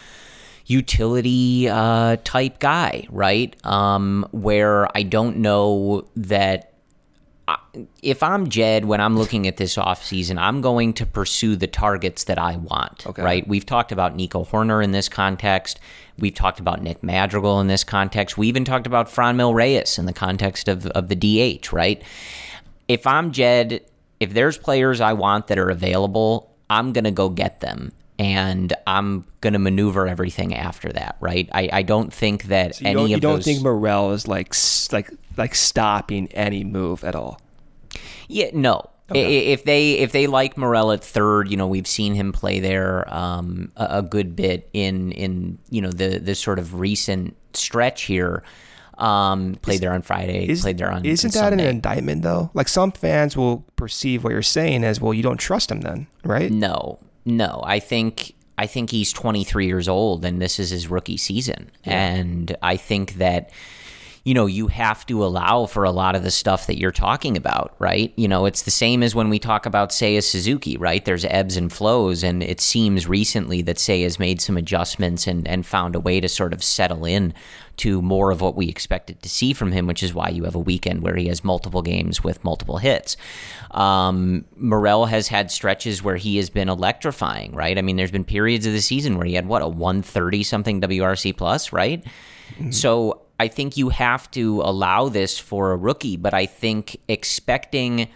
utility 0.65 1.69
uh, 1.69 2.17
type 2.23 2.59
guy, 2.59 3.05
right? 3.11 3.55
Um, 3.65 4.27
where 4.31 4.87
I 4.97 5.03
don't 5.03 5.37
know 5.37 6.07
that 6.15 6.70
if 8.01 8.21
I'm 8.21 8.49
Jed, 8.49 8.85
when 8.85 9.01
I'm 9.01 9.17
looking 9.17 9.47
at 9.47 9.57
this 9.57 9.75
offseason, 9.75 10.37
I'm 10.37 10.61
going 10.61 10.93
to 10.93 11.05
pursue 11.05 11.55
the 11.55 11.67
targets 11.67 12.25
that 12.25 12.37
I 12.37 12.57
want, 12.57 13.07
okay. 13.07 13.21
right? 13.21 13.47
We've 13.47 13.65
talked 13.65 13.91
about 13.91 14.15
Nico 14.15 14.43
Hoerner 14.43 14.83
in 14.83 14.91
this 14.91 15.09
context. 15.09 15.79
We've 16.17 16.33
talked 16.33 16.59
about 16.59 16.81
Nick 16.81 17.01
Madrigal 17.03 17.59
in 17.59 17.67
this 17.67 17.83
context. 17.83 18.37
We 18.37 18.47
even 18.47 18.65
talked 18.65 18.87
about 18.87 19.07
Franmil 19.07 19.53
Reyes 19.53 19.97
in 19.97 20.05
the 20.05 20.13
context 20.13 20.67
of, 20.67 20.85
of 20.87 21.07
the 21.07 21.15
DH, 21.15 21.71
right? 21.71 22.01
If 22.87 23.07
I'm 23.07 23.31
Jed, 23.31 23.81
if 24.19 24.33
there's 24.33 24.57
players 24.57 25.01
I 25.01 25.13
want 25.13 25.47
that 25.47 25.57
are 25.57 25.69
available, 25.69 26.51
I'm 26.69 26.93
going 26.93 27.05
to 27.05 27.11
go 27.11 27.29
get 27.29 27.59
them. 27.59 27.91
And 28.21 28.71
I'm 28.85 29.25
going 29.41 29.53
to 29.53 29.59
maneuver 29.59 30.07
everything 30.07 30.53
after 30.53 30.91
that, 30.93 31.17
right? 31.21 31.49
I, 31.51 31.69
I 31.73 31.81
don't 31.81 32.13
think 32.13 32.43
that 32.45 32.75
so 32.75 32.85
any 32.85 32.93
don't, 32.93 33.03
of 33.05 33.09
you 33.09 33.19
don't 33.19 33.35
those... 33.37 33.45
think 33.45 33.63
Morel 33.63 34.11
is 34.11 34.27
like 34.27 34.53
like 34.91 35.11
like 35.37 35.55
stopping 35.55 36.27
any 36.33 36.63
move 36.63 37.03
at 37.03 37.15
all. 37.15 37.41
Yeah, 38.27 38.51
no. 38.53 38.91
Okay. 39.09 39.51
If 39.51 39.63
they 39.63 39.93
if 39.93 40.11
they 40.11 40.27
like 40.27 40.55
Morel 40.55 40.91
at 40.91 41.03
third, 41.03 41.49
you 41.49 41.57
know 41.57 41.65
we've 41.65 41.87
seen 41.87 42.13
him 42.13 42.31
play 42.31 42.59
there 42.59 43.11
um, 43.11 43.71
a, 43.75 43.87
a, 43.97 44.01
good 44.03 44.35
bit 44.35 44.69
in 44.71 45.11
in 45.13 45.57
you 45.71 45.81
know 45.81 45.89
the 45.89 46.19
this 46.19 46.39
sort 46.39 46.59
of 46.59 46.79
recent 46.79 47.35
stretch 47.53 48.03
here. 48.03 48.43
Um, 48.99 49.55
played 49.63 49.75
is, 49.75 49.81
there 49.81 49.93
on 49.93 50.03
Friday. 50.03 50.47
Is, 50.47 50.61
played 50.61 50.77
there 50.77 50.91
on. 50.91 51.03
Isn't 51.03 51.33
that 51.33 51.39
Sunday. 51.39 51.63
an 51.63 51.69
indictment 51.71 52.21
though? 52.21 52.51
Like 52.53 52.67
some 52.67 52.91
fans 52.91 53.35
will 53.35 53.65
perceive 53.77 54.23
what 54.23 54.31
you're 54.31 54.43
saying 54.43 54.83
as 54.83 55.01
well. 55.01 55.11
You 55.11 55.23
don't 55.23 55.39
trust 55.39 55.71
him 55.71 55.81
then, 55.81 56.05
right? 56.23 56.51
No, 56.51 56.99
no. 57.25 57.61
I 57.65 57.79
think 57.79 58.33
I 58.57 58.67
think 58.67 58.91
he's 58.91 59.11
23 59.13 59.65
years 59.65 59.87
old 59.87 60.23
and 60.25 60.41
this 60.41 60.59
is 60.59 60.69
his 60.69 60.87
rookie 60.87 61.17
season, 61.17 61.71
yeah. 61.83 62.13
and 62.13 62.55
I 62.61 62.77
think 62.77 63.15
that 63.15 63.51
you 64.23 64.35
know, 64.35 64.45
you 64.45 64.67
have 64.67 65.03
to 65.07 65.23
allow 65.25 65.65
for 65.65 65.83
a 65.83 65.89
lot 65.89 66.15
of 66.15 66.21
the 66.21 66.29
stuff 66.29 66.67
that 66.67 66.77
you're 66.77 66.91
talking 66.91 67.35
about, 67.35 67.75
right? 67.79 68.13
You 68.15 68.27
know, 68.27 68.45
it's 68.45 68.61
the 68.61 68.71
same 68.71 69.01
as 69.01 69.15
when 69.15 69.29
we 69.29 69.39
talk 69.39 69.65
about 69.65 69.89
Seiya 69.89 70.21
Suzuki, 70.21 70.77
right? 70.77 71.03
There's 71.03 71.25
ebbs 71.25 71.57
and 71.57 71.73
flows, 71.73 72.23
and 72.23 72.43
it 72.43 72.61
seems 72.61 73.07
recently 73.07 73.63
that 73.63 73.77
Seiya 73.77 74.03
has 74.03 74.19
made 74.19 74.39
some 74.39 74.57
adjustments 74.57 75.25
and, 75.25 75.47
and 75.47 75.65
found 75.65 75.95
a 75.95 75.99
way 75.99 76.19
to 76.19 76.29
sort 76.29 76.53
of 76.53 76.63
settle 76.63 77.03
in 77.03 77.33
to 77.77 77.99
more 77.99 78.29
of 78.29 78.41
what 78.41 78.55
we 78.55 78.69
expected 78.69 79.23
to 79.23 79.29
see 79.29 79.53
from 79.53 79.71
him, 79.71 79.87
which 79.87 80.03
is 80.03 80.13
why 80.13 80.29
you 80.29 80.43
have 80.43 80.53
a 80.53 80.59
weekend 80.59 81.01
where 81.01 81.15
he 81.15 81.27
has 81.27 81.43
multiple 81.43 81.81
games 81.81 82.23
with 82.23 82.43
multiple 82.43 82.77
hits. 82.77 83.17
Um, 83.71 84.45
Morel 84.55 85.05
has 85.07 85.29
had 85.29 85.49
stretches 85.49 86.03
where 86.03 86.17
he 86.17 86.37
has 86.37 86.51
been 86.51 86.69
electrifying, 86.69 87.55
right? 87.55 87.75
I 87.75 87.81
mean, 87.81 87.95
there's 87.95 88.11
been 88.11 88.23
periods 88.23 88.67
of 88.67 88.73
the 88.73 88.81
season 88.81 89.17
where 89.17 89.25
he 89.25 89.33
had 89.33 89.47
what 89.47 89.63
a 89.63 89.67
130 89.67 90.43
something 90.43 90.79
WRC 90.79 91.35
plus, 91.35 91.73
right? 91.73 92.03
Mm-hmm. 92.51 92.71
So 92.71 93.20
I 93.41 93.47
think 93.47 93.75
you 93.75 93.89
have 93.89 94.29
to 94.31 94.61
allow 94.61 95.09
this 95.09 95.39
for 95.39 95.71
a 95.71 95.75
rookie, 95.75 96.15
but 96.15 96.31
I 96.31 96.45
think 96.45 96.97
expecting. 97.07 98.07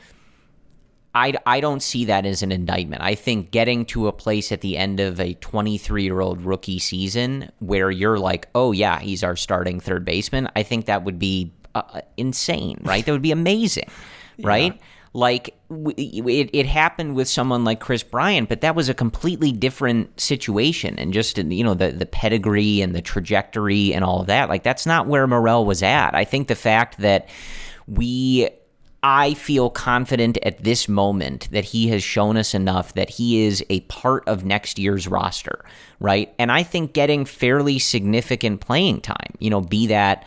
I, 1.15 1.33
I 1.47 1.61
don't 1.61 1.81
see 1.81 2.05
that 2.05 2.25
as 2.27 2.43
an 2.43 2.51
indictment. 2.51 3.01
I 3.01 3.15
think 3.15 3.49
getting 3.49 3.85
to 3.85 4.07
a 4.07 4.11
place 4.11 4.51
at 4.51 4.61
the 4.61 4.77
end 4.77 4.99
of 4.99 5.19
a 5.19 5.33
23 5.33 6.03
year 6.03 6.19
old 6.19 6.43
rookie 6.43 6.77
season 6.77 7.49
where 7.57 7.89
you're 7.89 8.19
like, 8.19 8.49
oh, 8.53 8.71
yeah, 8.71 8.99
he's 8.99 9.23
our 9.23 9.35
starting 9.35 9.79
third 9.79 10.05
baseman, 10.05 10.47
I 10.55 10.61
think 10.61 10.85
that 10.85 11.03
would 11.05 11.17
be 11.17 11.53
uh, 11.73 12.01
insane, 12.17 12.77
right? 12.83 13.03
that 13.03 13.11
would 13.11 13.23
be 13.23 13.31
amazing, 13.31 13.89
right? 14.43 14.79
Like 15.15 15.55
it, 15.69 16.49
it 16.51 16.65
happened 16.65 17.15
with 17.15 17.29
someone 17.29 17.63
like 17.63 17.79
Kris 17.79 18.03
Bryant, 18.03 18.49
but 18.49 18.59
that 18.59 18.75
was 18.75 18.89
a 18.89 18.93
completely 18.93 19.53
different 19.53 20.19
situation, 20.19 20.99
and 20.99 21.13
just 21.13 21.37
you 21.37 21.63
know 21.63 21.73
the 21.73 21.93
the 21.93 22.05
pedigree 22.05 22.81
and 22.81 22.93
the 22.93 23.01
trajectory 23.01 23.93
and 23.93 24.03
all 24.03 24.19
of 24.19 24.27
that. 24.27 24.49
Like 24.49 24.63
that's 24.63 24.85
not 24.85 25.07
where 25.07 25.25
Morel 25.25 25.65
was 25.65 25.81
at. 25.81 26.13
I 26.13 26.25
think 26.25 26.49
the 26.49 26.55
fact 26.55 26.97
that 26.97 27.29
we 27.87 28.49
I 29.01 29.35
feel 29.35 29.69
confident 29.69 30.37
at 30.43 30.63
this 30.65 30.89
moment 30.89 31.47
that 31.51 31.63
he 31.63 31.87
has 31.89 32.03
shown 32.03 32.35
us 32.35 32.53
enough 32.53 32.93
that 32.95 33.11
he 33.11 33.45
is 33.45 33.63
a 33.69 33.81
part 33.81 34.27
of 34.27 34.43
next 34.43 34.77
year's 34.79 35.07
roster, 35.07 35.63
right? 36.01 36.33
And 36.37 36.51
I 36.51 36.63
think 36.63 36.91
getting 36.91 37.23
fairly 37.23 37.79
significant 37.79 38.59
playing 38.59 38.99
time, 38.99 39.35
you 39.39 39.49
know, 39.49 39.61
be 39.61 39.87
that 39.87 40.25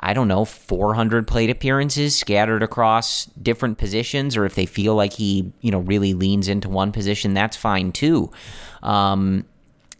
I 0.00 0.12
don't 0.12 0.28
know, 0.28 0.44
400 0.44 1.26
plate 1.26 1.50
appearances 1.50 2.16
scattered 2.16 2.62
across 2.62 3.26
different 3.26 3.78
positions, 3.78 4.36
or 4.36 4.44
if 4.44 4.54
they 4.54 4.66
feel 4.66 4.94
like 4.94 5.12
he, 5.12 5.52
you 5.60 5.70
know, 5.70 5.80
really 5.80 6.14
leans 6.14 6.48
into 6.48 6.68
one 6.68 6.92
position, 6.92 7.34
that's 7.34 7.56
fine 7.56 7.92
too. 7.92 8.30
Um, 8.82 9.44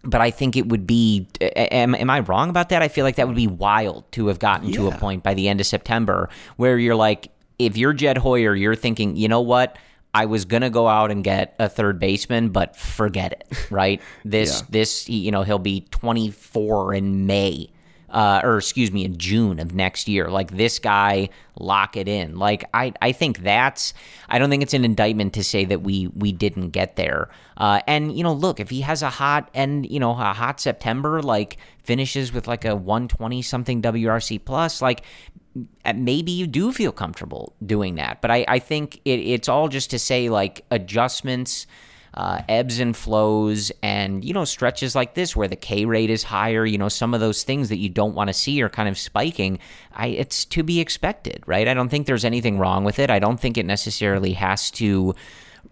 but 0.03 0.21
I 0.21 0.31
think 0.31 0.57
it 0.57 0.69
would 0.69 0.87
be. 0.87 1.27
Am, 1.41 1.95
am 1.95 2.11
I 2.11 2.21
wrong 2.21 2.49
about 2.49 2.69
that? 2.69 2.83
I 2.83 2.89
feel 2.89 3.05
like 3.05 3.17
that 3.17 3.27
would 3.27 3.37
be 3.37 3.49
wild 3.49 4.11
to 4.13 4.29
have 4.29 4.39
gotten 4.39 4.69
yeah. 4.69 4.77
to 4.77 4.89
a 4.89 4.93
point 4.93 5.23
by 5.23 5.35
the 5.35 5.49
end 5.49 5.61
of 5.61 5.67
September 5.67 6.29
where 6.57 6.79
you're 6.79 6.97
like, 6.97 7.29
if 7.59 7.77
you're 7.77 7.93
Jed 7.93 8.19
Hoyer, 8.19 8.55
you're 8.55 8.77
thinking, 8.77 9.17
you 9.17 9.29
know 9.29 9.41
what? 9.41 9.79
I 10.15 10.27
was 10.27 10.45
gonna 10.45 10.71
go 10.71 10.87
out 10.89 11.11
and 11.11 11.23
get 11.23 11.55
a 11.59 11.69
third 11.69 11.99
baseman, 11.99 12.51
but 12.51 12.77
forget 12.77 13.33
it. 13.33 13.71
Right? 13.71 14.01
This, 14.25 14.61
yeah. 14.61 14.67
this, 14.71 15.09
you 15.09 15.31
know, 15.31 15.43
he'll 15.43 15.59
be 15.59 15.83
24 15.91 16.95
in 16.95 17.27
May 17.27 17.71
uh, 18.17 18.41
or 18.43 18.57
excuse 18.57 18.91
me, 18.91 19.05
in 19.05 19.19
June 19.19 19.61
of 19.61 19.75
next 19.75 20.09
year. 20.09 20.31
Like 20.31 20.57
this 20.57 20.79
guy, 20.79 21.29
lock 21.61 21.99
it 21.99 22.09
in. 22.09 22.39
Like 22.39 22.65
I, 22.73 22.95
I 23.03 23.13
think 23.13 23.41
that's. 23.41 23.93
I 24.31 24.39
don't 24.39 24.49
think 24.49 24.63
it's 24.63 24.73
an 24.73 24.87
indictment 24.87 25.35
to 25.35 25.45
say 25.45 25.67
that 25.67 25.83
we 25.83 26.07
we 26.09 26.33
didn't 26.33 26.71
get 26.71 26.97
there. 26.97 27.29
Uh, 27.59 27.81
and 27.87 28.17
you 28.17 28.25
know, 28.25 28.33
look, 28.33 28.59
if 28.59 28.71
he 28.71 28.81
has 28.81 29.03
a 29.03 29.11
hot 29.11 29.51
and 29.53 29.85
you 29.91 30.01
know 30.01 30.13
a 30.13 30.33
hot 30.33 30.61
September, 30.61 31.21
like 31.21 31.59
finishes 31.85 32.33
with 32.33 32.49
like 32.49 32.65
a 32.65 32.75
120 32.75 33.43
something 33.43 33.83
WRC 33.83 34.43
plus, 34.43 34.81
like 34.81 35.03
maybe 35.95 36.33
you 36.33 36.47
do 36.47 36.73
feel 36.73 36.93
comfortable 36.93 37.55
doing 37.67 37.97
that. 37.97 38.23
But 38.23 38.31
I, 38.31 38.47
I 38.49 38.59
think 38.61 38.97
it, 39.05 39.21
it's 39.21 39.49
all 39.49 39.69
just 39.69 39.91
to 39.91 39.99
say 39.99 40.31
like 40.31 40.65
adjustments 40.71 41.67
uh, 42.17 42.41
ebbs 42.49 42.81
and 42.81 42.97
flows, 42.97 43.71
and 43.83 44.25
you 44.25 44.33
know 44.33 44.45
stretches 44.45 44.95
like 44.95 45.15
this 45.15 45.37
where 45.37 45.49
the 45.49 45.57
K 45.57 45.85
rate 45.85 46.11
is 46.11 46.23
higher. 46.23 46.65
You 46.65 46.79
know 46.79 46.89
some 46.89 47.15
of 47.15 47.21
those 47.21 47.43
things 47.43 47.69
that 47.69 47.79
you 47.79 47.89
don't 47.89 48.15
want 48.15 48.29
to 48.29 48.35
see 48.35 48.63
are 48.63 48.69
kind 48.69 48.89
of 48.89 48.97
spiking. 48.99 49.59
I, 49.93 50.09
it's 50.09 50.45
to 50.47 50.63
be 50.63 50.81
expected, 50.81 51.43
right? 51.47 51.69
I 51.69 51.75
don't 51.75 51.89
think 51.89 52.07
there's 52.07 52.25
anything 52.25 52.59
wrong 52.59 52.85
with 52.85 52.99
it. 52.99 53.11
I 53.11 53.19
don't 53.19 53.39
think 53.39 53.59
it 53.59 53.67
necessarily 53.67 54.33
has 54.33 54.71
to 54.73 55.15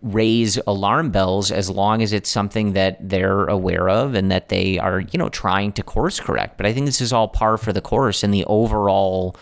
raise 0.03 0.59
alarm 0.67 1.11
bells 1.11 1.51
as 1.51 1.71
long 1.71 2.03
as 2.03 2.13
it's 2.13 2.29
something 2.29 2.75
that 2.75 3.09
they're 3.09 3.47
aware 3.47 3.89
of 3.89 4.15
and 4.15 4.31
that 4.31 4.51
they 4.51 4.79
are, 4.79 5.01
you 5.01 5.19
know, 5.19 5.31
trying 5.31 5.73
to 5.73 5.83
course 5.83 6.21
correct. 6.21 6.59
But 6.59 6.67
I 6.67 6.75
think 6.75 6.85
this 6.85 7.01
is 7.01 7.13
all 7.13 7.29
par 7.29 7.57
for 7.57 7.73
the 7.73 7.81
course 7.81 8.23
and 8.23 8.35
the 8.35 8.45
overall 8.45 9.37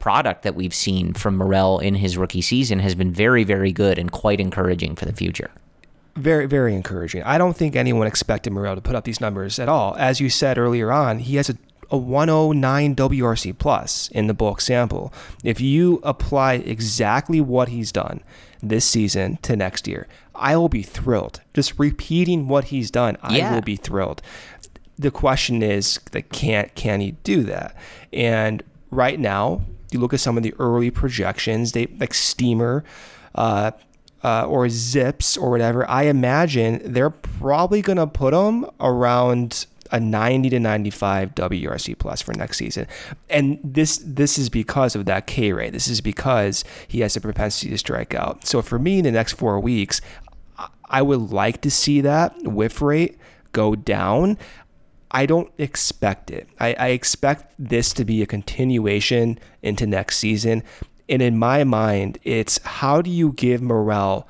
product 0.00 0.42
that 0.42 0.56
we've 0.56 0.74
seen 0.74 1.12
from 1.12 1.36
Morel 1.36 1.78
in 1.78 1.94
his 1.94 2.16
rookie 2.16 2.40
season 2.40 2.80
has 2.80 2.94
been 2.94 3.12
very, 3.12 3.44
very 3.44 3.70
good 3.70 3.98
and 3.98 4.10
quite 4.10 4.40
encouraging 4.40 4.96
for 4.96 5.04
the 5.04 5.12
future 5.12 5.50
very, 6.20 6.46
very 6.46 6.74
encouraging. 6.74 7.22
I 7.22 7.38
don't 7.38 7.56
think 7.56 7.76
anyone 7.76 8.06
expected 8.06 8.52
Morel 8.52 8.74
to 8.74 8.80
put 8.80 8.94
up 8.94 9.04
these 9.04 9.20
numbers 9.20 9.58
at 9.58 9.68
all. 9.68 9.96
As 9.96 10.20
you 10.20 10.30
said 10.30 10.58
earlier 10.58 10.92
on, 10.92 11.18
he 11.20 11.36
has 11.36 11.50
a, 11.50 11.56
a 11.90 11.96
109 11.96 12.94
WRC 12.96 13.58
plus 13.58 14.08
in 14.08 14.26
the 14.26 14.34
bulk 14.34 14.60
sample. 14.60 15.12
If 15.42 15.60
you 15.60 16.00
apply 16.02 16.54
exactly 16.54 17.40
what 17.40 17.68
he's 17.68 17.92
done 17.92 18.22
this 18.62 18.84
season 18.84 19.38
to 19.42 19.56
next 19.56 19.88
year, 19.88 20.06
I 20.34 20.56
will 20.56 20.68
be 20.68 20.82
thrilled. 20.82 21.40
Just 21.54 21.78
repeating 21.78 22.48
what 22.48 22.64
he's 22.64 22.90
done, 22.90 23.16
I 23.22 23.38
yeah. 23.38 23.54
will 23.54 23.62
be 23.62 23.76
thrilled. 23.76 24.22
The 24.98 25.10
question 25.10 25.62
is, 25.62 25.98
that 26.12 26.30
can't 26.30 26.74
can 26.74 27.00
he 27.00 27.12
do 27.24 27.42
that? 27.44 27.74
And 28.12 28.62
right 28.90 29.18
now, 29.18 29.62
you 29.90 29.98
look 29.98 30.14
at 30.14 30.20
some 30.20 30.36
of 30.36 30.42
the 30.42 30.54
early 30.58 30.90
projections. 30.90 31.72
They 31.72 31.86
like 31.86 32.14
Steamer. 32.14 32.84
Uh, 33.34 33.72
uh, 34.22 34.46
or 34.46 34.66
ZiPS 34.66 35.40
or 35.40 35.50
whatever, 35.50 35.88
I 35.88 36.04
imagine 36.04 36.80
they're 36.84 37.10
probably 37.10 37.82
going 37.82 37.98
to 37.98 38.06
put 38.06 38.32
them 38.32 38.66
around 38.80 39.66
a 39.92 39.98
90 39.98 40.50
to 40.50 40.60
95 40.60 41.34
WRC 41.34 41.98
plus 41.98 42.22
for 42.22 42.32
next 42.34 42.58
season. 42.58 42.86
And 43.28 43.58
this 43.64 44.00
this 44.04 44.38
is 44.38 44.48
because 44.48 44.94
of 44.94 45.06
that 45.06 45.26
K 45.26 45.52
rate. 45.52 45.72
This 45.72 45.88
is 45.88 46.00
because 46.00 46.64
he 46.86 47.00
has 47.00 47.16
a 47.16 47.20
propensity 47.20 47.70
to 47.70 47.78
strike 47.78 48.14
out. 48.14 48.46
So 48.46 48.62
for 48.62 48.78
me 48.78 48.98
in 48.98 49.04
the 49.04 49.10
next 49.10 49.32
4 49.32 49.58
weeks, 49.58 50.00
I 50.84 51.02
would 51.02 51.32
like 51.32 51.60
to 51.62 51.70
see 51.70 52.00
that 52.02 52.36
whiff 52.42 52.82
rate 52.82 53.18
go 53.52 53.74
down. 53.74 54.38
I 55.12 55.26
don't 55.26 55.50
expect 55.58 56.30
it. 56.30 56.48
I, 56.60 56.74
I 56.74 56.88
expect 56.88 57.52
this 57.58 57.92
to 57.94 58.04
be 58.04 58.22
a 58.22 58.26
continuation 58.26 59.38
into 59.62 59.86
next 59.86 60.18
season. 60.18 60.62
And 61.10 61.20
in 61.20 61.36
my 61.36 61.64
mind, 61.64 62.18
it's 62.22 62.58
how 62.64 63.02
do 63.02 63.10
you 63.10 63.32
give 63.32 63.60
Morel 63.60 64.26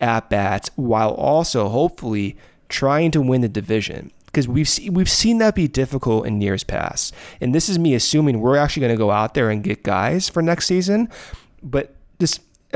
at 0.00 0.28
bats 0.28 0.70
while 0.76 1.12
also 1.12 1.68
hopefully 1.68 2.36
trying 2.68 3.12
to 3.12 3.22
win 3.22 3.40
the 3.40 3.48
division? 3.48 4.10
Because 4.26 4.46
we've 4.46 4.68
see, 4.68 4.90
we've 4.90 5.08
seen 5.08 5.38
that 5.38 5.54
be 5.54 5.68
difficult 5.68 6.26
in 6.26 6.42
years 6.42 6.64
past. 6.64 7.14
And 7.40 7.54
this 7.54 7.70
is 7.70 7.78
me 7.78 7.94
assuming 7.94 8.40
we're 8.40 8.56
actually 8.56 8.82
going 8.82 8.94
to 8.94 8.98
go 8.98 9.10
out 9.10 9.32
there 9.32 9.48
and 9.48 9.62
get 9.62 9.82
guys 9.82 10.28
for 10.28 10.42
next 10.42 10.66
season. 10.66 11.08
But 11.62 11.95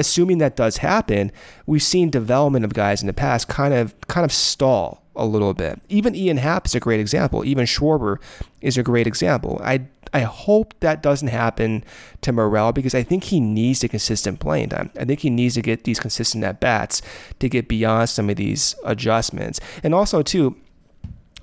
assuming 0.01 0.39
that 0.39 0.57
does 0.57 0.79
happen, 0.79 1.31
we've 1.67 1.83
seen 1.83 2.11
development 2.11 2.65
of 2.65 2.75
guys 2.75 3.01
in 3.01 3.07
the 3.07 3.13
past 3.13 3.49
kind 3.49 3.73
of 3.73 3.95
kind 4.09 4.25
of 4.25 4.33
stall 4.33 5.03
a 5.15 5.27
little 5.27 5.55
bit. 5.55 5.81
Even 5.89 6.15
Ian 6.15 6.39
Happ 6.39 6.67
is 6.67 6.75
a 6.75 6.81
great 6.81 7.01
example. 7.01 7.45
Even 7.45 7.67
Schwarber 7.67 8.17
is 8.61 8.79
a 8.79 8.83
great 8.83 9.07
example. 9.07 9.61
I 9.63 9.87
I 10.13 10.21
hope 10.21 10.75
that 10.81 11.03
doesn't 11.03 11.29
happen 11.29 11.85
to 12.23 12.33
Morel 12.33 12.73
because 12.73 12.95
I 12.95 13.03
think 13.03 13.25
he 13.25 13.39
needs 13.39 13.81
the 13.81 13.89
consistent 13.89 14.41
playing 14.41 14.71
time. 14.71 14.91
I 14.99 15.05
think 15.05 15.21
he 15.21 15.31
needs 15.31 15.55
to 15.55 15.63
get 15.63 15.85
these 15.85 16.01
consistent 16.01 16.43
at 16.43 16.59
bats 16.59 17.01
to 17.39 17.49
get 17.49 17.69
beyond 17.69 18.09
some 18.09 18.29
of 18.29 18.37
these 18.37 18.75
adjustments. 18.85 19.61
And 19.85 19.95
also 19.95 20.23
too, 20.23 20.57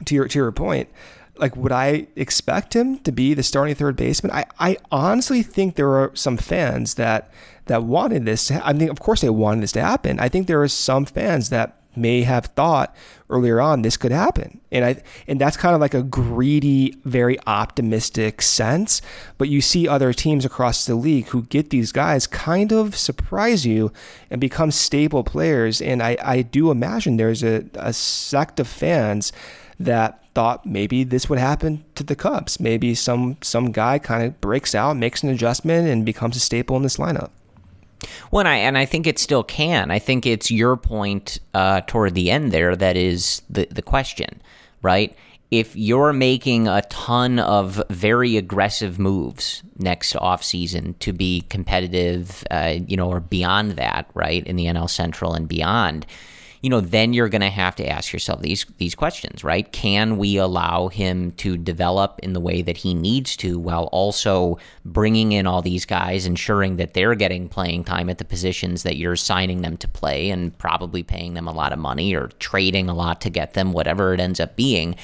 to 0.05 0.15
your 0.15 0.27
to 0.27 0.39
your 0.39 0.51
point, 0.51 0.89
like 1.37 1.55
would 1.55 1.71
I 1.71 2.07
expect 2.15 2.75
him 2.75 2.99
to 2.99 3.11
be 3.11 3.33
the 3.33 3.43
starting 3.43 3.75
third 3.75 3.95
baseman? 3.95 4.31
I, 4.31 4.45
I 4.59 4.77
honestly 4.91 5.43
think 5.43 5.75
there 5.75 5.93
are 5.93 6.11
some 6.13 6.37
fans 6.37 6.95
that 6.95 7.31
that 7.67 7.83
wanted 7.83 8.25
this. 8.25 8.51
I 8.51 8.73
mean, 8.73 8.89
of 8.89 8.99
course 8.99 9.21
they 9.21 9.29
wanted 9.29 9.63
this 9.63 9.71
to 9.73 9.81
happen. 9.81 10.19
I 10.19 10.29
think 10.29 10.47
there 10.47 10.61
are 10.61 10.67
some 10.67 11.05
fans 11.05 11.49
that 11.49 11.77
may 11.97 12.21
have 12.21 12.45
thought 12.47 12.95
earlier 13.29 13.59
on 13.59 13.81
this 13.81 13.97
could 13.97 14.11
happen. 14.11 14.61
And 14.71 14.85
I 14.85 15.01
and 15.27 15.41
that's 15.41 15.57
kind 15.57 15.75
of 15.75 15.81
like 15.81 15.93
a 15.93 16.03
greedy, 16.03 16.95
very 17.03 17.37
optimistic 17.45 18.41
sense. 18.41 19.01
But 19.37 19.49
you 19.49 19.61
see 19.61 19.87
other 19.87 20.13
teams 20.13 20.45
across 20.45 20.85
the 20.85 20.95
league 20.95 21.27
who 21.27 21.43
get 21.43 21.71
these 21.71 21.91
guys 21.91 22.27
kind 22.27 22.71
of 22.71 22.95
surprise 22.95 23.65
you 23.65 23.91
and 24.29 24.39
become 24.39 24.71
stable 24.71 25.23
players. 25.23 25.81
And 25.81 26.01
I, 26.01 26.17
I 26.23 26.41
do 26.43 26.71
imagine 26.71 27.17
there's 27.17 27.43
a, 27.43 27.65
a 27.75 27.91
sect 27.91 28.59
of 28.59 28.67
fans 28.67 29.31
that 29.79 30.23
thought 30.33 30.65
maybe 30.65 31.03
this 31.03 31.29
would 31.29 31.39
happen 31.39 31.83
to 31.95 32.03
the 32.03 32.15
Cubs. 32.15 32.59
Maybe 32.59 32.93
some 32.95 33.37
some 33.41 33.71
guy 33.71 33.99
kind 33.99 34.23
of 34.23 34.39
breaks 34.39 34.75
out, 34.75 34.95
makes 34.95 35.23
an 35.23 35.29
adjustment, 35.29 35.87
and 35.87 36.05
becomes 36.05 36.35
a 36.35 36.39
staple 36.39 36.77
in 36.77 36.83
this 36.83 36.97
lineup. 36.97 37.31
Well, 38.31 38.41
and 38.41 38.47
I, 38.47 38.55
and 38.57 38.77
I 38.77 38.85
think 38.85 39.07
it 39.07 39.19
still 39.19 39.43
can. 39.43 39.91
I 39.91 39.99
think 39.99 40.25
it's 40.25 40.51
your 40.51 40.77
point 40.77 41.39
uh, 41.53 41.81
toward 41.87 42.13
the 42.13 42.29
end 42.29 42.51
there 42.51 42.75
that 42.75 42.95
is 42.95 43.41
the, 43.49 43.67
the 43.71 43.81
question, 43.81 44.41
right? 44.81 45.15
if 45.49 45.75
you're 45.75 46.11
making 46.11 46.67
a 46.67 46.81
ton 46.83 47.39
of 47.39 47.81
very 47.89 48.35
aggressive 48.35 48.99
moves 48.99 49.63
next 49.77 50.13
offseason 50.15 50.97
to 50.99 51.13
be 51.13 51.41
competitive, 51.49 52.43
uh, 52.51 52.75
you 52.85 52.97
know, 52.97 53.09
or 53.09 53.21
beyond 53.21 53.71
that, 53.71 54.09
right, 54.13 54.45
in 54.45 54.57
the 54.57 54.65
NL 54.65 54.89
Central 54.89 55.33
and 55.33 55.47
beyond, 55.47 56.05
you 56.61 56.69
know, 56.69 56.81
then 56.81 57.13
you're 57.13 57.29
going 57.29 57.41
to 57.41 57.49
have 57.49 57.75
to 57.75 57.87
ask 57.87 58.11
yourself 58.11 58.41
these 58.41 58.65
these 58.77 58.95
questions, 58.95 59.43
right? 59.43 59.71
Can 59.71 60.17
we 60.17 60.37
allow 60.37 60.87
him 60.87 61.31
to 61.33 61.57
develop 61.57 62.19
in 62.23 62.33
the 62.33 62.39
way 62.39 62.61
that 62.61 62.77
he 62.77 62.93
needs 62.93 63.35
to, 63.37 63.59
while 63.59 63.85
also 63.85 64.57
bringing 64.83 65.31
in 65.31 65.45
all 65.45 65.61
these 65.61 65.85
guys, 65.85 66.25
ensuring 66.25 66.77
that 66.77 66.93
they're 66.93 67.15
getting 67.15 67.47
playing 67.47 67.83
time 67.83 68.09
at 68.09 68.17
the 68.17 68.25
positions 68.25 68.83
that 68.83 68.97
you're 68.97 69.15
signing 69.15 69.61
them 69.61 69.77
to 69.77 69.87
play, 69.87 70.29
and 70.29 70.57
probably 70.57 71.03
paying 71.03 71.33
them 71.33 71.47
a 71.47 71.53
lot 71.53 71.73
of 71.73 71.79
money 71.79 72.15
or 72.15 72.29
trading 72.39 72.89
a 72.89 72.95
lot 72.95 73.21
to 73.21 73.29
get 73.29 73.53
them, 73.53 73.73
whatever 73.73 74.13
it 74.13 74.19
ends 74.19 74.39
up 74.39 74.55
being. 74.55 74.95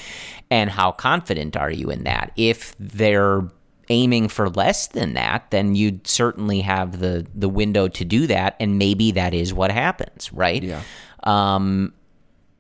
And 0.50 0.70
how 0.70 0.92
confident 0.92 1.58
are 1.58 1.72
you 1.72 1.90
in 1.90 2.04
that? 2.04 2.32
If 2.36 2.76
they're 2.80 3.42
aiming 3.90 4.30
for 4.30 4.50
less 4.50 4.88
than 4.88 5.14
that, 5.14 5.52
then 5.52 5.76
you'd 5.76 6.08
certainly 6.08 6.62
have 6.62 7.00
the 7.00 7.26
the 7.36 7.50
window 7.50 7.88
to 7.90 8.06
do 8.06 8.28
that, 8.28 8.56
and 8.60 8.78
maybe 8.78 9.12
that 9.12 9.34
is 9.34 9.54
what 9.54 9.72
happens, 9.72 10.32
right? 10.32 10.64
Yeah. 10.64 10.82
Um, 11.24 11.94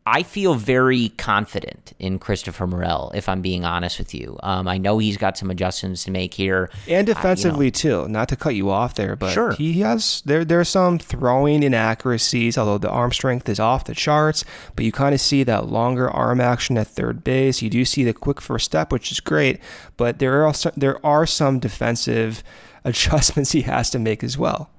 I 0.05 0.23
feel 0.23 0.55
very 0.55 1.09
confident 1.09 1.93
in 1.97 2.19
Christopher 2.19 2.67
Morel, 2.67 3.11
if 3.15 3.29
I'm 3.29 3.41
being 3.41 3.63
honest 3.63 3.97
with 3.99 4.13
you. 4.13 4.37
Um, 4.43 4.67
I 4.67 4.77
know 4.77 4.97
he's 4.97 5.15
got 5.15 5.37
some 5.37 5.49
adjustments 5.49 6.03
to 6.03 6.11
make 6.11 6.33
here, 6.33 6.69
and 6.89 7.07
defensively 7.07 7.67
you 7.67 7.71
know, 7.71 8.03
too. 8.03 8.07
Not 8.09 8.27
to 8.29 8.35
cut 8.35 8.53
you 8.53 8.69
off 8.69 8.95
there, 8.95 9.15
but 9.15 9.31
sure. 9.31 9.53
he 9.53 9.79
has 9.79 10.21
there. 10.25 10.43
There's 10.43 10.67
some 10.67 10.99
throwing 10.99 11.63
inaccuracies, 11.63 12.57
although 12.57 12.77
the 12.77 12.89
arm 12.89 13.13
strength 13.13 13.47
is 13.47 13.61
off 13.61 13.85
the 13.85 13.95
charts. 13.95 14.43
But 14.75 14.83
you 14.83 14.91
kind 14.91 15.15
of 15.15 15.21
see 15.21 15.43
that 15.43 15.67
longer 15.67 16.09
arm 16.09 16.41
action 16.41 16.77
at 16.77 16.87
third 16.87 17.23
base. 17.23 17.61
You 17.61 17.69
do 17.69 17.85
see 17.85 18.03
the 18.03 18.13
quick 18.13 18.41
first 18.41 18.65
step, 18.65 18.91
which 18.91 19.09
is 19.09 19.21
great. 19.21 19.61
But 19.95 20.19
there 20.19 20.41
are 20.41 20.47
also, 20.47 20.71
there 20.75 21.03
are 21.05 21.25
some 21.25 21.59
defensive 21.59 22.43
adjustments 22.83 23.53
he 23.53 23.61
has 23.61 23.89
to 23.91 23.99
make 23.99 24.21
as 24.21 24.37
well. 24.37 24.69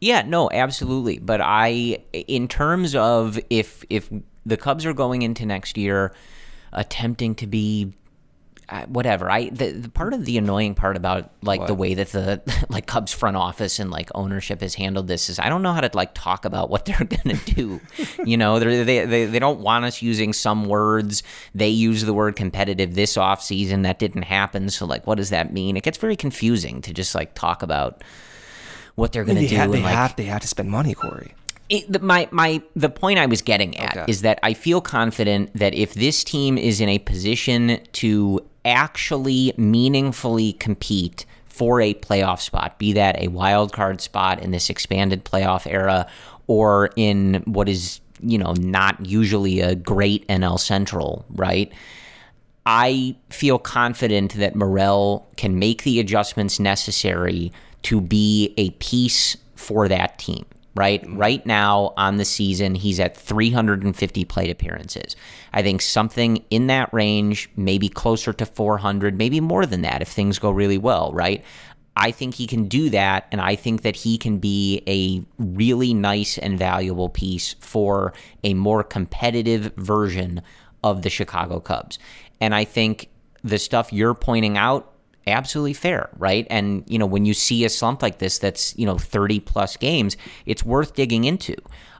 Yeah, 0.00 0.22
no, 0.22 0.50
absolutely. 0.50 1.18
But 1.18 1.40
I, 1.42 1.98
in 2.12 2.48
terms 2.48 2.94
of 2.94 3.38
if 3.50 3.84
if 3.90 4.10
the 4.46 4.56
Cubs 4.56 4.86
are 4.86 4.94
going 4.94 5.22
into 5.22 5.44
next 5.44 5.76
year 5.76 6.14
attempting 6.72 7.34
to 7.36 7.46
be 7.46 7.92
uh, 8.70 8.86
whatever. 8.86 9.28
I 9.28 9.48
the, 9.50 9.72
the, 9.72 9.88
part 9.88 10.14
of 10.14 10.24
the 10.24 10.38
annoying 10.38 10.76
part 10.76 10.96
about 10.96 11.32
like 11.42 11.60
what? 11.60 11.66
the 11.66 11.74
way 11.74 11.94
that 11.94 12.10
the 12.10 12.40
like 12.68 12.86
Cubs 12.86 13.12
front 13.12 13.36
office 13.36 13.80
and 13.80 13.90
like 13.90 14.10
ownership 14.14 14.60
has 14.60 14.76
handled 14.76 15.08
this 15.08 15.28
is 15.28 15.40
I 15.40 15.48
don't 15.48 15.62
know 15.62 15.72
how 15.72 15.80
to 15.80 15.90
like 15.92 16.14
talk 16.14 16.44
about 16.44 16.70
what 16.70 16.84
they're 16.86 17.04
gonna 17.04 17.38
do. 17.44 17.80
you 18.24 18.36
know, 18.36 18.60
they 18.60 19.04
they 19.04 19.24
they 19.26 19.38
don't 19.40 19.60
want 19.60 19.84
us 19.84 20.02
using 20.02 20.32
some 20.32 20.66
words. 20.66 21.24
They 21.52 21.68
use 21.68 22.04
the 22.04 22.14
word 22.14 22.36
competitive 22.36 22.94
this 22.94 23.16
off 23.16 23.42
season. 23.42 23.82
That 23.82 23.98
didn't 23.98 24.22
happen. 24.22 24.70
So 24.70 24.86
like, 24.86 25.04
what 25.04 25.16
does 25.16 25.30
that 25.30 25.52
mean? 25.52 25.76
It 25.76 25.82
gets 25.82 25.98
very 25.98 26.16
confusing 26.16 26.80
to 26.82 26.94
just 26.94 27.14
like 27.14 27.34
talk 27.34 27.64
about 27.64 28.04
what 29.00 29.12
they're 29.12 29.24
going 29.24 29.38
to 29.38 29.48
do. 29.48 29.56
Have, 29.56 29.72
they 29.72 29.82
like, 29.82 29.94
have 29.94 30.16
they 30.16 30.24
have 30.24 30.42
to 30.42 30.48
spend 30.48 30.70
money, 30.70 30.94
Corey. 30.94 31.34
It, 31.68 31.90
the, 31.90 31.98
my 32.00 32.28
my 32.30 32.62
the 32.76 32.90
point 32.90 33.18
I 33.18 33.26
was 33.26 33.42
getting 33.42 33.76
at 33.78 33.96
okay. 33.96 34.04
is 34.10 34.22
that 34.22 34.38
I 34.42 34.54
feel 34.54 34.80
confident 34.80 35.52
that 35.54 35.74
if 35.74 35.94
this 35.94 36.22
team 36.22 36.58
is 36.58 36.80
in 36.80 36.88
a 36.88 36.98
position 36.98 37.80
to 37.92 38.46
actually 38.64 39.54
meaningfully 39.56 40.52
compete 40.54 41.24
for 41.46 41.80
a 41.80 41.94
playoff 41.94 42.40
spot, 42.40 42.78
be 42.78 42.92
that 42.92 43.20
a 43.20 43.28
wild 43.28 43.72
card 43.72 44.00
spot 44.00 44.42
in 44.42 44.50
this 44.50 44.68
expanded 44.70 45.24
playoff 45.24 45.66
era 45.66 46.06
or 46.46 46.90
in 46.96 47.42
what 47.46 47.68
is 47.68 48.00
you 48.20 48.36
know 48.36 48.52
not 48.58 49.06
usually 49.06 49.60
a 49.60 49.74
great 49.74 50.26
NL 50.28 50.60
Central, 50.60 51.24
right? 51.30 51.72
I 52.66 53.16
feel 53.30 53.58
confident 53.58 54.34
that 54.34 54.54
Morel 54.54 55.26
can 55.36 55.58
make 55.58 55.82
the 55.84 55.98
adjustments 55.98 56.60
necessary 56.60 57.52
to 57.82 58.00
be 58.00 58.54
a 58.56 58.70
piece 58.70 59.36
for 59.54 59.88
that 59.88 60.18
team, 60.18 60.44
right? 60.74 61.02
Mm-hmm. 61.02 61.18
Right 61.18 61.46
now 61.46 61.92
on 61.96 62.16
the 62.16 62.24
season, 62.24 62.74
he's 62.74 63.00
at 63.00 63.16
350 63.16 64.24
plate 64.24 64.50
appearances. 64.50 65.16
I 65.52 65.62
think 65.62 65.82
something 65.82 66.44
in 66.50 66.66
that 66.68 66.92
range, 66.92 67.50
maybe 67.56 67.88
closer 67.88 68.32
to 68.32 68.46
400, 68.46 69.16
maybe 69.16 69.40
more 69.40 69.66
than 69.66 69.82
that 69.82 70.02
if 70.02 70.08
things 70.08 70.38
go 70.38 70.50
really 70.50 70.78
well, 70.78 71.12
right? 71.12 71.44
I 71.96 72.12
think 72.12 72.36
he 72.36 72.46
can 72.46 72.68
do 72.68 72.88
that, 72.90 73.26
and 73.32 73.40
I 73.40 73.56
think 73.56 73.82
that 73.82 73.96
he 73.96 74.16
can 74.16 74.38
be 74.38 74.82
a 74.86 75.22
really 75.42 75.92
nice 75.92 76.38
and 76.38 76.58
valuable 76.58 77.08
piece 77.08 77.56
for 77.60 78.14
a 78.44 78.54
more 78.54 78.82
competitive 78.82 79.72
version 79.76 80.40
of 80.82 81.02
the 81.02 81.10
Chicago 81.10 81.60
Cubs. 81.60 81.98
And 82.40 82.54
I 82.54 82.64
think 82.64 83.10
the 83.42 83.58
stuff 83.58 83.92
you're 83.92 84.14
pointing 84.14 84.56
out 84.56 84.92
absolutely 85.26 85.74
fair, 85.74 86.10
right? 86.16 86.46
And 86.50 86.84
you 86.86 86.98
know, 86.98 87.06
when 87.06 87.24
you 87.24 87.34
see 87.34 87.64
a 87.64 87.68
slump 87.68 88.02
like 88.02 88.18
this, 88.18 88.38
that's 88.38 88.76
you 88.78 88.86
know 88.86 88.98
30 88.98 89.40
plus 89.40 89.76
games, 89.76 90.16
it's 90.46 90.64
worth 90.64 90.94
digging 90.94 91.24
into. 91.24 91.56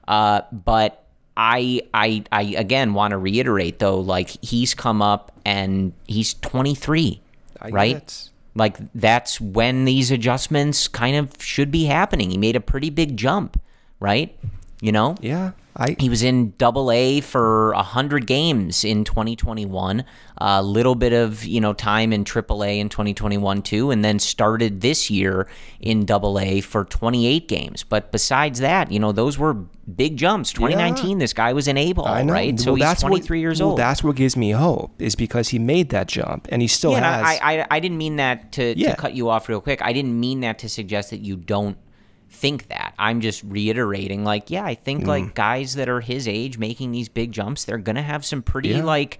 Uh, 0.07 0.41
but 0.51 1.05
I, 1.37 1.81
I, 1.93 2.23
I 2.31 2.41
again 2.57 2.93
want 2.93 3.11
to 3.11 3.17
reiterate 3.17 3.79
though, 3.79 3.99
like 3.99 4.29
he's 4.43 4.73
come 4.73 5.01
up 5.01 5.31
and 5.45 5.93
he's 6.07 6.33
23, 6.35 7.21
I 7.61 7.69
right? 7.69 8.29
Like 8.53 8.77
that's 8.93 9.39
when 9.39 9.85
these 9.85 10.11
adjustments 10.11 10.87
kind 10.87 11.15
of 11.15 11.41
should 11.41 11.71
be 11.71 11.85
happening. 11.85 12.31
He 12.31 12.37
made 12.37 12.55
a 12.55 12.59
pretty 12.59 12.89
big 12.89 13.15
jump, 13.15 13.59
right? 13.99 14.37
You 14.81 14.91
know? 14.91 15.15
Yeah. 15.21 15.51
I, 15.75 15.95
he 15.99 16.09
was 16.09 16.21
in 16.21 16.53
Double 16.57 16.91
A 16.91 17.21
for 17.21 17.73
hundred 17.73 18.27
games 18.27 18.83
in 18.83 19.03
2021. 19.03 20.03
A 20.37 20.63
little 20.63 20.95
bit 20.95 21.13
of 21.13 21.45
you 21.45 21.61
know 21.61 21.73
time 21.73 22.11
in 22.11 22.23
Triple 22.23 22.63
A 22.63 22.79
in 22.79 22.89
2021 22.89 23.61
too, 23.61 23.91
and 23.91 24.03
then 24.03 24.19
started 24.19 24.81
this 24.81 25.09
year 25.09 25.47
in 25.79 26.05
Double 26.05 26.39
A 26.39 26.61
for 26.61 26.83
28 26.85 27.47
games. 27.47 27.83
But 27.83 28.11
besides 28.11 28.59
that, 28.59 28.91
you 28.91 28.99
know 28.99 29.11
those 29.11 29.37
were 29.37 29.53
big 29.53 30.17
jumps. 30.17 30.51
2019, 30.51 31.11
yeah. 31.11 31.17
this 31.17 31.33
guy 31.33 31.53
was 31.53 31.67
an 31.67 31.77
A 31.77 31.93
ball, 31.93 32.25
right? 32.25 32.59
So 32.59 32.73
well, 32.73 32.89
he's 32.89 33.01
23 33.01 33.37
what, 33.37 33.41
years 33.41 33.59
well, 33.61 33.69
old. 33.69 33.79
That's 33.79 34.03
what 34.03 34.15
gives 34.15 34.35
me 34.35 34.51
hope 34.51 35.01
is 35.01 35.15
because 35.15 35.49
he 35.49 35.59
made 35.59 35.89
that 35.89 36.07
jump 36.07 36.47
and 36.51 36.61
he 36.61 36.67
still 36.67 36.91
yeah, 36.91 37.23
has. 37.23 37.39
I, 37.41 37.59
I, 37.59 37.67
I 37.71 37.79
didn't 37.79 37.97
mean 37.97 38.17
that 38.17 38.51
to, 38.53 38.77
yeah. 38.77 38.91
to 38.91 38.97
cut 38.97 39.13
you 39.13 39.29
off 39.29 39.47
real 39.47 39.61
quick. 39.61 39.81
I 39.81 39.93
didn't 39.93 40.19
mean 40.19 40.41
that 40.41 40.59
to 40.59 40.69
suggest 40.69 41.11
that 41.11 41.19
you 41.19 41.35
don't 41.35 41.77
think 42.31 42.67
that. 42.69 42.93
I'm 42.97 43.21
just 43.21 43.43
reiterating, 43.43 44.23
like, 44.23 44.49
yeah, 44.49 44.65
I 44.65 44.75
think 44.75 45.03
mm. 45.03 45.07
like 45.07 45.35
guys 45.35 45.75
that 45.75 45.89
are 45.89 46.01
his 46.01 46.27
age 46.27 46.57
making 46.57 46.91
these 46.91 47.09
big 47.09 47.31
jumps, 47.31 47.65
they're 47.65 47.77
gonna 47.77 48.01
have 48.01 48.25
some 48.25 48.41
pretty 48.41 48.69
yeah. 48.69 48.83
like 48.83 49.19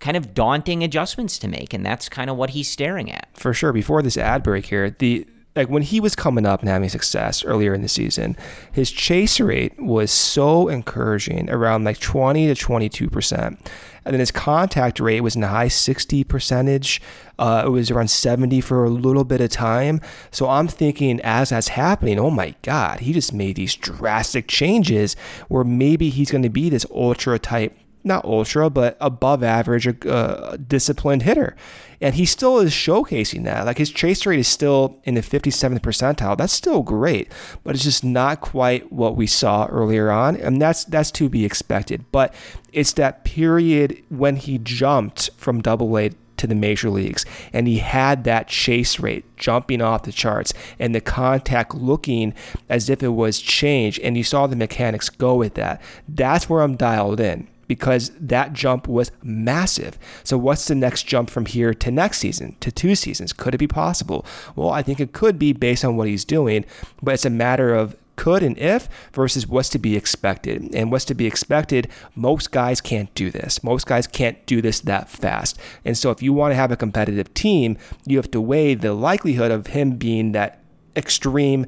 kind 0.00 0.16
of 0.16 0.34
daunting 0.34 0.82
adjustments 0.82 1.38
to 1.40 1.48
make, 1.48 1.72
and 1.74 1.84
that's 1.84 2.08
kind 2.08 2.30
of 2.30 2.36
what 2.36 2.50
he's 2.50 2.68
staring 2.68 3.10
at. 3.12 3.28
For 3.34 3.52
sure. 3.52 3.72
Before 3.72 4.02
this 4.02 4.16
ad 4.16 4.42
break 4.42 4.66
here, 4.66 4.90
the 4.90 5.26
like 5.56 5.68
when 5.68 5.82
he 5.82 5.98
was 6.00 6.14
coming 6.14 6.46
up 6.46 6.60
and 6.60 6.68
having 6.68 6.88
success 6.88 7.44
earlier 7.44 7.74
in 7.74 7.82
the 7.82 7.88
season, 7.88 8.36
his 8.72 8.90
chase 8.90 9.40
rate 9.40 9.78
was 9.80 10.10
so 10.10 10.68
encouraging, 10.68 11.50
around 11.50 11.84
like 11.84 11.98
20 11.98 12.46
to 12.46 12.54
22 12.54 13.10
percent. 13.10 13.70
And 14.08 14.14
then 14.14 14.20
his 14.20 14.30
contact 14.30 15.00
rate 15.00 15.20
was 15.20 15.34
in 15.34 15.42
the 15.42 15.48
high 15.48 15.68
60 15.68 16.24
percentage. 16.24 17.02
Uh, 17.38 17.64
it 17.66 17.68
was 17.68 17.90
around 17.90 18.08
70 18.08 18.62
for 18.62 18.86
a 18.86 18.88
little 18.88 19.22
bit 19.22 19.42
of 19.42 19.50
time. 19.50 20.00
So 20.30 20.48
I'm 20.48 20.66
thinking 20.66 21.20
as 21.20 21.50
that's 21.50 21.68
happening, 21.68 22.18
oh 22.18 22.30
my 22.30 22.54
God, 22.62 23.00
he 23.00 23.12
just 23.12 23.34
made 23.34 23.56
these 23.56 23.76
drastic 23.76 24.48
changes 24.48 25.14
where 25.48 25.62
maybe 25.62 26.08
he's 26.08 26.30
going 26.30 26.42
to 26.42 26.48
be 26.48 26.70
this 26.70 26.86
ultra 26.90 27.38
type 27.38 27.76
not 28.08 28.24
ultra, 28.24 28.68
but 28.68 28.96
above 29.00 29.44
average, 29.44 29.86
uh, 30.06 30.56
disciplined 30.56 31.22
hitter. 31.22 31.54
And 32.00 32.14
he 32.14 32.24
still 32.24 32.58
is 32.58 32.72
showcasing 32.72 33.44
that. 33.44 33.66
Like 33.66 33.78
his 33.78 33.90
chase 33.90 34.26
rate 34.26 34.40
is 34.40 34.48
still 34.48 35.00
in 35.04 35.14
the 35.14 35.20
57th 35.20 35.80
percentile. 35.80 36.36
That's 36.36 36.52
still 36.52 36.82
great, 36.82 37.30
but 37.62 37.74
it's 37.74 37.84
just 37.84 38.04
not 38.04 38.40
quite 38.40 38.92
what 38.92 39.16
we 39.16 39.26
saw 39.26 39.66
earlier 39.66 40.10
on. 40.10 40.36
And 40.36 40.60
that's 40.60 40.84
that's 40.84 41.10
to 41.12 41.28
be 41.28 41.44
expected. 41.44 42.04
But 42.10 42.34
it's 42.72 42.92
that 42.94 43.24
period 43.24 44.02
when 44.08 44.36
he 44.36 44.58
jumped 44.58 45.30
from 45.36 45.60
double 45.60 45.96
A 45.98 46.10
to 46.38 46.46
the 46.46 46.54
major 46.54 46.88
leagues 46.88 47.26
and 47.52 47.68
he 47.68 47.78
had 47.78 48.24
that 48.24 48.48
chase 48.48 48.98
rate 48.98 49.24
jumping 49.36 49.82
off 49.82 50.04
the 50.04 50.12
charts 50.12 50.54
and 50.78 50.94
the 50.94 51.00
contact 51.00 51.74
looking 51.74 52.32
as 52.68 52.88
if 52.88 53.02
it 53.02 53.08
was 53.08 53.40
changed 53.40 54.00
and 54.00 54.16
you 54.16 54.24
saw 54.24 54.46
the 54.46 54.56
mechanics 54.56 55.10
go 55.10 55.34
with 55.34 55.54
that 55.54 55.82
that's 56.08 56.48
where 56.48 56.62
i'm 56.62 56.76
dialed 56.76 57.20
in 57.20 57.46
because 57.68 58.10
that 58.18 58.52
jump 58.52 58.88
was 58.88 59.12
massive. 59.22 59.98
So, 60.24 60.36
what's 60.36 60.66
the 60.66 60.74
next 60.74 61.04
jump 61.04 61.30
from 61.30 61.46
here 61.46 61.72
to 61.74 61.90
next 61.90 62.18
season, 62.18 62.56
to 62.60 62.72
two 62.72 62.94
seasons? 62.94 63.32
Could 63.32 63.54
it 63.54 63.58
be 63.58 63.68
possible? 63.68 64.26
Well, 64.56 64.70
I 64.70 64.82
think 64.82 64.98
it 64.98 65.12
could 65.12 65.38
be 65.38 65.52
based 65.52 65.84
on 65.84 65.96
what 65.96 66.08
he's 66.08 66.24
doing, 66.24 66.64
but 67.02 67.14
it's 67.14 67.26
a 67.26 67.30
matter 67.30 67.74
of 67.74 67.96
could 68.16 68.42
and 68.42 68.58
if 68.58 68.88
versus 69.12 69.46
what's 69.46 69.68
to 69.68 69.78
be 69.78 69.96
expected. 69.96 70.74
And 70.74 70.90
what's 70.90 71.04
to 71.04 71.14
be 71.14 71.26
expected, 71.26 71.88
most 72.16 72.50
guys 72.50 72.80
can't 72.80 73.14
do 73.14 73.30
this. 73.30 73.62
Most 73.62 73.86
guys 73.86 74.08
can't 74.08 74.44
do 74.44 74.60
this 74.60 74.80
that 74.80 75.08
fast. 75.08 75.56
And 75.84 75.96
so, 75.96 76.10
if 76.10 76.22
you 76.22 76.32
want 76.32 76.52
to 76.52 76.56
have 76.56 76.72
a 76.72 76.76
competitive 76.76 77.32
team, 77.34 77.78
you 78.04 78.16
have 78.16 78.30
to 78.32 78.40
weigh 78.40 78.74
the 78.74 78.94
likelihood 78.94 79.52
of 79.52 79.68
him 79.68 79.92
being 79.92 80.32
that 80.32 80.62
extreme 80.96 81.66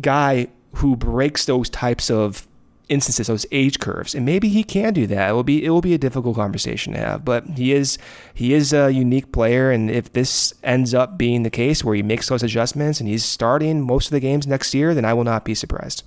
guy 0.00 0.48
who 0.76 0.96
breaks 0.96 1.46
those 1.46 1.70
types 1.70 2.10
of 2.10 2.46
instances, 2.88 3.26
those 3.26 3.46
age 3.50 3.78
curves, 3.80 4.14
and 4.14 4.26
maybe 4.26 4.48
he 4.48 4.62
can 4.62 4.92
do 4.92 5.06
that. 5.06 5.30
It 5.30 5.32
will 5.32 5.42
be 5.42 5.64
it 5.64 5.70
will 5.70 5.80
be 5.80 5.94
a 5.94 5.98
difficult 5.98 6.36
conversation 6.36 6.92
to 6.92 6.98
have, 6.98 7.24
but 7.24 7.46
he 7.50 7.72
is 7.72 7.98
he 8.32 8.54
is 8.54 8.72
a 8.72 8.90
unique 8.90 9.32
player, 9.32 9.70
and 9.70 9.90
if 9.90 10.12
this 10.12 10.52
ends 10.62 10.94
up 10.94 11.16
being 11.16 11.42
the 11.42 11.50
case 11.50 11.82
where 11.82 11.94
he 11.94 12.02
makes 12.02 12.28
those 12.28 12.42
adjustments 12.42 13.00
and 13.00 13.08
he's 13.08 13.24
starting 13.24 13.80
most 13.80 14.06
of 14.06 14.12
the 14.12 14.20
games 14.20 14.46
next 14.46 14.74
year, 14.74 14.94
then 14.94 15.04
I 15.04 15.14
will 15.14 15.24
not 15.24 15.44
be 15.44 15.54
surprised. 15.54 16.02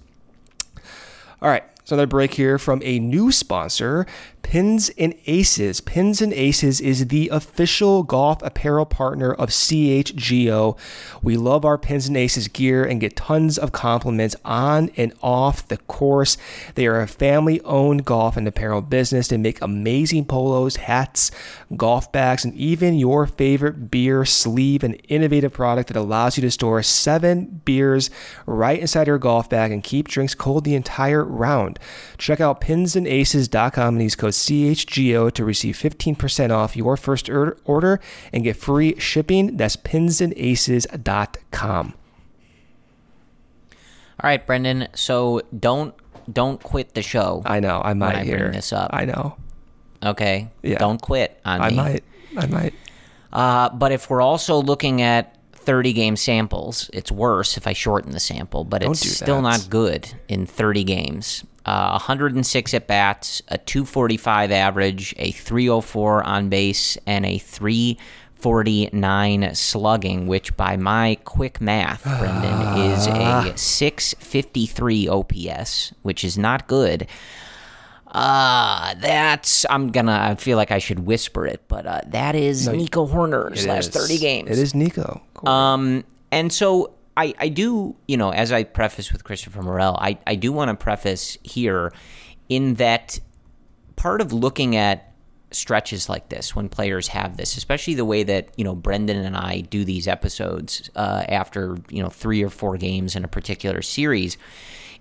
All 1.41 1.49
right, 1.49 1.63
so 1.83 1.95
another 1.95 2.07
break 2.07 2.33
here 2.33 2.57
from 2.57 2.81
a 2.83 2.99
new 2.99 3.31
sponsor, 3.31 4.05
Pins 4.47 4.89
and 4.97 5.13
Aces. 5.25 5.81
Pins 5.81 6.21
and 6.21 6.31
Aces 6.31 6.79
is 6.79 7.07
the 7.07 7.27
official 7.33 8.03
golf 8.03 8.41
apparel 8.41 8.85
partner 8.85 9.33
of 9.33 9.49
CHGO. 9.49 10.77
We 11.21 11.35
love 11.35 11.65
our 11.65 11.77
Pins 11.77 12.07
and 12.07 12.15
Aces 12.15 12.47
gear 12.47 12.85
and 12.85 13.01
get 13.01 13.17
tons 13.17 13.57
of 13.57 13.73
compliments 13.73 14.37
on 14.45 14.89
and 14.95 15.11
off 15.21 15.67
the 15.67 15.75
course. 15.75 16.37
They 16.75 16.87
are 16.87 17.01
a 17.01 17.09
family 17.09 17.59
owned 17.63 18.05
golf 18.05 18.37
and 18.37 18.47
apparel 18.47 18.81
business. 18.81 19.27
They 19.27 19.35
make 19.35 19.61
amazing 19.61 20.27
polos, 20.27 20.77
hats, 20.77 21.29
golf 21.75 22.09
bags, 22.13 22.45
and 22.45 22.55
even 22.55 22.97
your 22.97 23.27
favorite 23.27 23.91
beer 23.91 24.23
sleeve, 24.23 24.81
an 24.81 24.93
innovative 25.09 25.51
product 25.51 25.89
that 25.89 25.97
allows 25.97 26.37
you 26.37 26.41
to 26.43 26.51
store 26.51 26.81
seven 26.83 27.63
beers 27.65 28.09
right 28.45 28.79
inside 28.79 29.07
your 29.07 29.17
golf 29.17 29.49
bag 29.49 29.73
and 29.73 29.83
keep 29.83 30.07
drinks 30.07 30.33
cold 30.33 30.63
the 30.63 30.75
entire 30.75 31.25
round. 31.25 31.79
Check 32.17 32.39
out 32.39 32.61
pinsandaces.com 32.61 33.95
and 33.95 34.01
use 34.01 34.15
code 34.15 34.36
CHGO 34.45 35.31
to 35.31 35.45
receive 35.45 35.75
15% 35.75 36.51
off 36.51 36.75
your 36.75 36.97
first 36.97 37.29
order 37.29 37.99
and 38.31 38.43
get 38.43 38.57
free 38.57 38.99
shipping. 38.99 39.57
That's 39.57 39.75
pinsandaces.com. 39.75 41.93
All 44.19 44.27
right, 44.27 44.45
Brendan. 44.45 44.87
So 44.95 45.41
don't 45.57 45.93
don't 46.31 46.61
quit 46.61 46.93
the 46.95 47.01
show. 47.01 47.41
I 47.45 47.59
know. 47.59 47.81
I 47.83 47.93
might 47.93 48.15
I 48.15 48.23
this 48.23 48.73
up. 48.73 48.89
I 48.93 49.05
know. 49.05 49.37
Okay. 50.03 50.49
Yeah. 50.63 50.79
Don't 50.79 51.01
quit 51.01 51.39
on 51.45 51.61
I 51.61 51.69
me. 51.69 51.75
might. 51.75 52.03
I 52.37 52.45
might. 52.47 52.73
Uh, 53.31 53.69
but 53.69 53.91
if 53.91 54.09
we're 54.09 54.21
also 54.21 54.61
looking 54.61 55.01
at 55.01 55.36
30 55.67 55.91
game 55.91 56.15
samples, 56.15 56.89
it's 56.93 57.11
worse 57.11 57.57
if 57.57 57.67
I 57.67 57.73
shorten 57.73 58.13
the 58.13 58.21
sample, 58.21 58.63
but 58.63 58.83
Don't 58.83 58.91
it's 58.91 59.01
still 59.01 59.41
not 59.41 59.67
good 59.69 60.13
in 60.29 60.45
30 60.45 60.85
games. 60.85 61.43
Uh, 61.65 61.89
106 61.89 62.73
at 62.73 62.87
bats, 62.87 63.41
a 63.49 63.57
245 63.57 64.53
average, 64.53 65.13
a 65.17 65.31
304 65.31 66.23
on 66.23 66.47
base, 66.47 66.97
and 67.05 67.25
a 67.25 67.37
349 67.37 69.53
slugging, 69.53 70.27
which 70.27 70.55
by 70.55 70.77
my 70.77 71.17
quick 71.25 71.59
math, 71.59 72.03
Brendan, 72.17 72.89
is 72.89 73.07
a 73.07 73.51
653 73.57 75.09
OPS, 75.09 75.91
which 76.01 76.23
is 76.23 76.37
not 76.37 76.69
good. 76.69 77.07
Uh, 78.19 78.95
that's 78.95 79.63
I'm 79.69 79.91
gonna. 79.91 80.17
I 80.31 80.33
feel 80.35 80.57
like 80.57 80.71
I 80.71 80.79
should 80.79 80.99
whisper 80.99 81.45
it, 81.45 81.61
but 81.67 81.85
uh, 81.85 82.01
that 82.07 82.33
is 82.33 82.67
Nico 82.67 83.05
Hoerner's 83.05 83.65
It 83.65 83.69
last 83.69 83.95
is. 83.95 84.07
30 84.07 84.17
games. 84.17 84.49
It 84.49 84.57
is 84.57 84.73
Nico. 84.73 85.21
Um, 85.45 86.03
and 86.31 86.51
so 86.51 86.95
I, 87.15 87.35
I 87.37 87.49
do, 87.49 87.95
you 88.07 88.17
know, 88.17 88.31
as 88.31 88.51
I 88.51 88.63
preface 88.63 89.11
with 89.11 89.23
Christopher 89.23 89.61
Morel, 89.61 89.97
I, 89.99 90.17
I 90.25 90.33
do 90.35 90.51
want 90.51 90.69
to 90.69 90.75
preface 90.83 91.37
here 91.43 91.93
in 92.49 92.75
that 92.75 93.19
part 93.95 94.21
of 94.21 94.33
looking 94.33 94.75
at 94.75 95.13
stretches 95.51 96.09
like 96.09 96.29
this 96.29 96.55
when 96.55 96.69
players 96.69 97.07
have 97.09 97.37
this, 97.37 97.55
especially 97.55 97.93
the 97.93 98.05
way 98.05 98.23
that, 98.23 98.49
you 98.57 98.63
know, 98.63 98.75
Brendan 98.75 99.17
and 99.17 99.37
I 99.37 99.61
do 99.61 99.85
these 99.85 100.07
episodes 100.07 100.89
uh, 100.95 101.23
after, 101.29 101.77
you 101.89 102.01
know, 102.01 102.09
three 102.09 102.43
or 102.43 102.49
four 102.49 102.77
games 102.77 103.15
in 103.15 103.23
a 103.23 103.27
particular 103.27 103.81
series, 103.81 104.37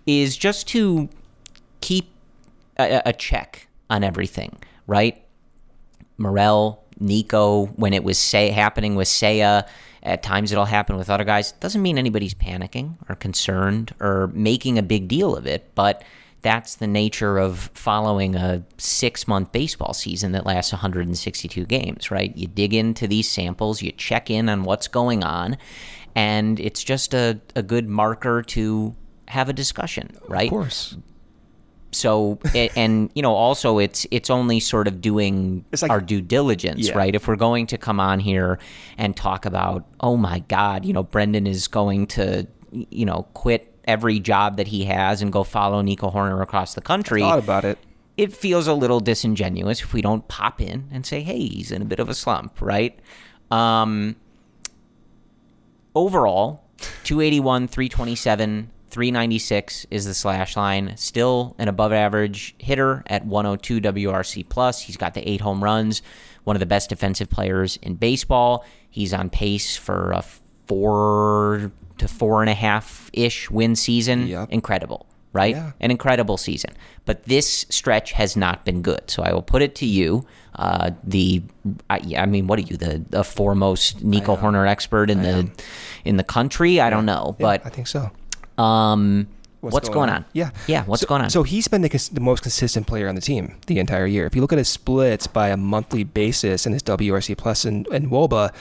is 0.06 0.36
just 0.36 0.68
to 0.68 1.08
keep 1.80 2.10
a, 2.78 3.02
a 3.06 3.12
check 3.12 3.68
on 3.90 4.04
everything, 4.04 4.58
right? 4.86 5.22
Morel, 6.18 6.84
Nico, 6.98 7.66
when 7.76 7.92
it 7.92 8.02
was 8.02 8.18
say 8.18 8.50
happening 8.50 8.94
with 8.94 9.08
Seiya, 9.08 9.66
at 10.02 10.22
times 10.22 10.52
it'll 10.52 10.64
happen 10.64 10.96
with 10.96 11.10
other 11.10 11.24
guys. 11.24 11.52
Doesn't 11.52 11.82
mean 11.82 11.98
anybody's 11.98 12.34
panicking 12.34 12.96
or 13.08 13.16
concerned 13.16 13.94
or 14.00 14.28
making 14.28 14.78
a 14.78 14.82
big 14.82 15.08
deal 15.08 15.36
of 15.36 15.46
it, 15.46 15.70
but 15.74 16.04
that's 16.42 16.76
the 16.76 16.86
nature 16.86 17.38
of 17.38 17.70
following 17.74 18.36
a 18.36 18.64
six 18.78 19.26
month 19.26 19.50
baseball 19.50 19.92
season 19.92 20.32
that 20.32 20.46
lasts 20.46 20.72
162 20.72 21.64
games, 21.64 22.10
right? 22.10 22.34
You 22.36 22.46
dig 22.46 22.72
into 22.72 23.08
these 23.08 23.28
samples, 23.28 23.82
you 23.82 23.90
check 23.92 24.30
in 24.30 24.48
on 24.48 24.62
what's 24.62 24.86
going 24.86 25.24
on, 25.24 25.56
and 26.14 26.60
it's 26.60 26.84
just 26.84 27.14
a, 27.14 27.40
a 27.56 27.62
good 27.62 27.88
marker 27.88 28.42
to 28.42 28.94
have 29.28 29.48
a 29.48 29.52
discussion, 29.52 30.16
right? 30.28 30.46
Of 30.46 30.50
course. 30.50 30.96
So 31.92 32.38
and 32.54 33.10
you 33.14 33.22
know 33.22 33.32
also 33.34 33.78
it's 33.78 34.06
it's 34.10 34.28
only 34.28 34.60
sort 34.60 34.86
of 34.88 35.00
doing 35.00 35.64
It's 35.72 35.82
like- 35.82 35.90
our 35.90 36.00
due 36.00 36.20
diligence 36.20 36.88
Yeah. 36.88 36.98
right 36.98 37.14
if 37.14 37.26
we're 37.26 37.36
going 37.36 37.66
to 37.68 37.78
come 37.78 38.00
on 38.00 38.20
here 38.20 38.58
and 38.98 39.16
talk 39.16 39.46
about 39.46 39.86
oh 40.00 40.16
my 40.16 40.40
god 40.40 40.84
you 40.84 40.92
know 40.92 41.02
brendan 41.02 41.46
is 41.46 41.68
going 41.68 42.06
to 42.08 42.46
you 42.90 43.06
know 43.06 43.26
quit 43.32 43.72
every 43.86 44.18
job 44.20 44.56
that 44.58 44.66
he 44.68 44.84
has 44.84 45.22
and 45.22 45.32
go 45.32 45.42
follow 45.44 45.80
nico 45.80 46.10
hoerner 46.10 46.42
across 46.42 46.74
the 46.74 46.82
country 46.82 47.20
Thought 47.22 47.38
about 47.38 47.64
it. 47.64 47.78
it 48.18 48.32
feels 48.34 48.66
a 48.66 48.74
little 48.74 49.00
disingenuous 49.00 49.80
if 49.80 49.94
we 49.94 50.02
don't 50.02 50.26
pop 50.28 50.60
in 50.60 50.88
and 50.90 51.06
say, 51.06 51.20
hey, 51.22 51.38
he's 51.46 51.70
in 51.70 51.80
a 51.82 51.84
bit 51.84 51.98
of 52.00 52.08
a 52.08 52.14
slump, 52.14 52.60
right? 52.60 52.98
Um, 53.50 54.16
overall, 55.94 56.64
281, 57.04 57.68
327, 57.68 58.70
396 58.96 59.86
is 59.90 60.06
the 60.06 60.14
slash 60.14 60.56
line. 60.56 60.96
Still 60.96 61.54
an 61.58 61.68
above 61.68 61.92
average 61.92 62.54
hitter 62.58 63.02
at 63.08 63.26
102 63.26 63.78
WRC 63.82 64.48
plus. 64.48 64.80
He's 64.80 64.96
got 64.96 65.12
the 65.12 65.28
eight 65.28 65.42
home 65.42 65.62
runs, 65.62 66.00
one 66.44 66.56
of 66.56 66.60
the 66.60 66.66
best 66.66 66.88
defensive 66.88 67.28
players 67.28 67.76
in 67.82 67.96
baseball. 67.96 68.64
He's 68.88 69.12
on 69.12 69.28
pace 69.28 69.76
for 69.76 70.12
a 70.12 70.22
four 70.66 71.70
to 71.98 72.08
four 72.08 72.40
and 72.40 72.48
a 72.48 72.54
half 72.54 73.10
ish 73.12 73.50
win 73.50 73.76
season. 73.76 74.28
Yep. 74.28 74.48
Incredible, 74.50 75.04
right? 75.34 75.54
Yeah. 75.54 75.72
an 75.78 75.90
incredible 75.90 76.38
season. 76.38 76.72
But 77.04 77.24
this 77.24 77.66
stretch 77.68 78.12
has 78.12 78.34
not 78.34 78.64
been 78.64 78.80
good. 78.80 79.10
So 79.10 79.22
I 79.22 79.34
will 79.34 79.42
put 79.42 79.60
it 79.60 79.74
to 79.74 79.84
you, 79.86 80.24
uh, 80.54 80.92
the 81.04 81.42
I, 81.90 82.00
I 82.16 82.24
mean, 82.24 82.46
what 82.46 82.58
are 82.60 82.62
you, 82.62 82.78
the, 82.78 83.04
the 83.10 83.24
foremost 83.24 84.02
Nico 84.02 84.36
Hoerner 84.38 84.66
expert 84.66 85.10
in 85.10 85.20
the 85.20 85.50
in 86.06 86.16
the 86.16 86.24
country? 86.24 86.80
I 86.80 86.88
don't 86.88 87.04
know, 87.04 87.36
Yeah, 87.38 87.46
I 87.66 87.68
think 87.68 87.88
so. 87.88 88.10
Um, 88.58 89.26
what's, 89.60 89.88
going, 89.88 90.10
on? 90.10 90.24
Yeah. 90.32 90.50
yeah, 90.66 90.84
what's 90.84 91.02
So- 91.02 91.08
going 91.08 91.22
on? 91.22 91.30
So 91.30 91.42
he's 91.42 91.68
been 91.68 91.82
the, 91.82 91.88
cons- 91.88 92.08
the 92.08 92.20
most 92.20 92.42
consistent 92.42 92.86
player 92.86 93.08
on 93.08 93.14
the 93.14 93.20
team 93.20 93.56
the 93.66 93.78
entire 93.78 94.06
year. 94.06 94.26
If 94.26 94.34
you 94.34 94.40
look 94.40 94.52
at 94.52 94.58
his 94.58 94.68
splits 94.68 95.26
by 95.26 95.48
a 95.48 95.56
monthly 95.56 96.04
basis 96.04 96.66
and 96.66 96.74
his 96.74 96.82
WRC 96.82 97.36
plus 97.36 97.64
and, 97.64 97.86
and 97.88 98.10
WOBA, 98.10 98.52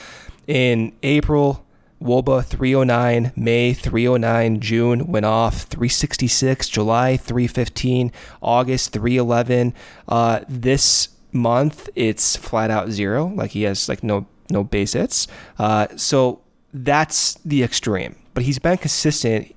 in 0.46 0.92
April, 1.02 1.64
WOBA 2.00 2.44
309, 2.44 3.32
May 3.34 3.72
309, 3.72 4.60
June 4.60 5.06
went 5.06 5.26
off 5.26 5.62
366, 5.62 6.68
July 6.68 7.16
315, 7.16 8.12
August 8.42 8.92
311. 8.92 9.74
Uh, 10.08 10.40
this 10.48 11.08
month 11.32 11.88
it's 11.94 12.36
flat 12.36 12.70
out 12.70 12.90
zero. 12.90 13.26
Like 13.34 13.50
he 13.50 13.62
has 13.64 13.88
like 13.88 14.02
no 14.02 14.26
no 14.50 14.62
base 14.62 14.92
hits. 14.92 15.26
Uh, 15.58 15.86
so 15.96 16.40
that's 16.72 17.34
the 17.44 17.62
extreme. 17.62 18.16
But 18.34 18.44
he's 18.44 18.58
been 18.58 18.78
consistent 18.78 19.54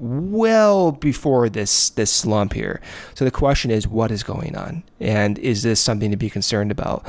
well 0.00 0.92
before 0.92 1.48
this 1.48 1.90
this 1.90 2.10
slump 2.10 2.54
here. 2.54 2.80
So 3.14 3.24
the 3.24 3.30
question 3.30 3.70
is, 3.70 3.86
what 3.86 4.10
is 4.10 4.22
going 4.22 4.56
on, 4.56 4.82
and 4.98 5.38
is 5.38 5.62
this 5.62 5.80
something 5.80 6.10
to 6.10 6.16
be 6.16 6.30
concerned 6.30 6.70
about? 6.70 7.06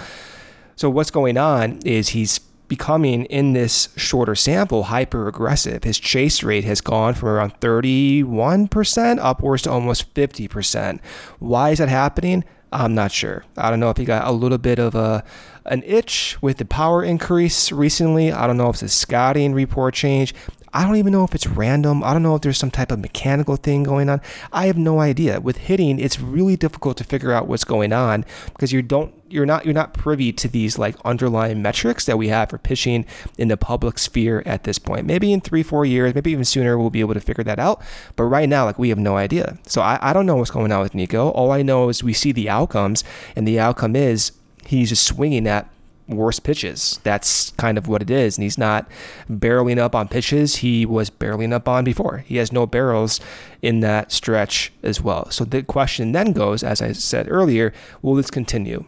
So 0.76 0.89
what's 0.89 1.12
going 1.12 1.38
on 1.38 1.80
is 1.86 2.10
he's 2.10 2.39
becoming 2.68 3.26
in 3.26 3.52
this 3.52 3.89
shorter 3.98 4.34
sample 4.34 4.84
hyper 4.84 5.28
aggressive. 5.28 5.84
His 5.84 6.00
chase 6.00 6.42
rate 6.42 6.64
has 6.64 6.80
gone 6.80 7.14
from 7.14 7.28
around 7.28 7.60
31% 7.60 9.20
upwards 9.22 9.64
to 9.64 9.72
almost 9.72 10.14
50%. 10.14 11.02
Why 11.39 11.72
is 11.72 11.80
that 11.80 11.89
happening? 11.89 12.46
I'm 12.72 12.96
not 12.96 13.12
sure. 13.12 13.44
I 13.58 13.70
don't 13.70 13.82
know 13.82 13.89
if 13.89 13.98
he 13.98 14.06
got 14.06 14.26
a 14.26 14.32
little 14.32 14.58
bit 14.58 14.80
of 14.80 14.96
a 14.96 15.24
an 15.66 15.84
itch 15.86 16.38
with 16.42 16.58
the 16.58 16.66
power 16.66 17.04
increase 17.04 17.72
recently. 17.72 18.32
I 18.32 18.48
don't 18.48 18.58
know 18.58 18.70
if 18.70 18.76
it's 18.76 18.84
a 18.84 18.89
scouting 18.89 19.54
report 19.54 19.94
change. 19.94 20.34
I 20.74 20.86
don't 20.86 20.95
even 20.95 21.11
know 21.11 21.24
if 21.24 21.36
it's 21.36 21.47
random. 21.47 22.03
I 22.03 22.13
don't 22.13 22.24
know 22.24 22.36
if 22.36 22.41
there's 22.41 22.57
some 22.57 22.72
type 22.72 22.91
of 22.91 22.99
mechanical 22.99 23.57
thing 23.57 23.84
going 23.84 24.09
on. 24.09 24.22
I 24.53 24.67
have 24.67 24.78
no 24.78 24.99
idea. 24.99 25.41
With 25.41 25.57
hitting, 25.57 25.99
it's 25.99 26.19
really 26.19 26.55
difficult 26.55 26.97
to 26.97 27.03
figure 27.03 27.34
out 27.34 27.47
what's 27.47 27.65
going 27.65 27.91
on 27.91 28.26
because 28.53 28.72
you 28.72 28.82
don't 28.82 29.13
you're 29.30 29.45
not 29.45 29.65
you're 29.65 29.74
not 29.74 29.93
privy 29.93 30.32
to 30.34 30.47
these 30.47 30.78
like 30.78 30.95
underlying 31.05 31.61
metrics 31.61 32.05
that 32.05 32.17
we 32.17 32.28
have 32.30 32.49
for 32.49 32.57
pitching 32.57 33.05
in 33.38 33.47
the 33.47 33.57
public 33.57 33.99
sphere 33.99 34.43
at 34.45 34.63
this 34.63 34.80
point. 34.80 35.05
Maybe 35.05 35.34
in 35.34 35.41
three, 35.41 35.63
four 35.63 35.86
years, 35.86 36.15
maybe 36.15 36.32
even 36.32 36.45
sooner, 36.45 36.78
we'll 36.78 36.89
be 36.89 37.01
able 37.01 37.13
to 37.15 37.22
figure 37.22 37.43
that 37.43 37.59
out. 37.59 37.82
But 38.15 38.26
right 38.26 38.47
now, 38.47 38.65
like 38.65 38.80
we 38.80 38.89
have 38.89 38.99
no 38.99 39.17
idea. 39.17 39.57
So 39.65 39.82
I, 39.82 39.99
I 40.01 40.13
don't 40.13 40.26
know 40.26 40.38
what's 40.38 40.51
going 40.51 40.72
on 40.72 40.82
with 40.82 40.95
Nico. 40.95 41.30
All 41.30 41.51
I 41.51 41.61
know 41.61 41.89
is 41.89 42.03
we 42.03 42.13
see 42.13 42.32
the 42.32 42.49
outcomes, 42.49 43.03
and 43.36 43.47
the 43.47 43.59
outcome 43.59 43.95
is 43.95 44.32
he's 44.65 44.89
just 44.89 45.03
swinging 45.03 45.47
at 45.47 45.69
worst 46.08 46.43
pitches. 46.43 46.99
That's 47.04 47.52
kind 47.52 47.78
of 47.78 47.88
what 47.88 48.02
it 48.02 48.10
is. 48.10 48.38
And 48.38 48.43
he's 48.43 48.58
not 48.58 48.89
barreling 49.30 49.78
up 49.78 49.95
on 49.95 50.08
pitches 50.08 50.58
he 50.58 50.86
was 50.86 51.10
barreling 51.10 51.54
up 51.54 51.68
on 51.68 51.84
before. 51.84 52.20
He 52.20 52.38
has 52.38 52.52
no 52.52 52.66
barrels 52.66 53.20
in 53.62 53.80
that 53.82 54.12
stretch 54.12 54.72
as 54.84 55.02
well. 55.02 55.30
So 55.32 55.45
the 55.45 55.64
question 55.64 56.12
then 56.12 56.34
goes, 56.34 56.64
as 56.64 56.82
I 56.82 56.91
said 56.91 57.28
earlier, 57.30 57.74
will 58.02 58.16
this 58.16 58.32
continue? 58.32 58.86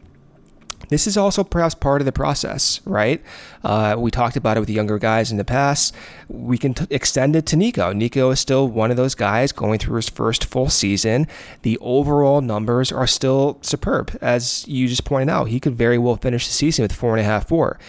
This 0.89 1.07
is 1.07 1.17
also 1.17 1.43
perhaps 1.43 1.75
part 1.75 2.01
of 2.01 2.05
the 2.05 2.11
process, 2.11 2.81
right? 2.85 3.21
Uh, 3.63 3.95
we 3.97 4.11
talked 4.11 4.35
about 4.35 4.57
it 4.57 4.59
with 4.59 4.67
the 4.67 4.73
younger 4.73 4.99
guys 4.99 5.31
in 5.31 5.37
the 5.37 5.45
past. 5.45 5.95
We 6.27 6.57
can 6.57 6.73
t- 6.73 6.87
extend 6.89 7.35
it 7.35 7.45
to 7.47 7.55
Nico. 7.55 7.93
Nico 7.93 8.29
is 8.31 8.39
still 8.39 8.67
one 8.67 8.91
of 8.91 8.97
those 8.97 9.15
guys 9.15 9.51
going 9.51 9.79
through 9.79 9.95
his 9.95 10.09
first 10.09 10.45
full 10.45 10.69
season. 10.69 11.27
The 11.61 11.77
overall 11.79 12.41
numbers 12.41 12.91
are 12.91 13.07
still 13.07 13.59
superb. 13.61 14.17
As 14.21 14.67
you 14.67 14.87
just 14.87 15.05
pointed 15.05 15.29
out, 15.29 15.45
he 15.45 15.59
could 15.59 15.75
very 15.75 15.97
well 15.97 16.17
finish 16.17 16.47
the 16.47 16.53
season 16.53 16.83
with 16.83 16.93
four 16.93 17.11
and 17.11 17.21
a 17.21 17.23
half 17.23 17.47
four 17.47 17.79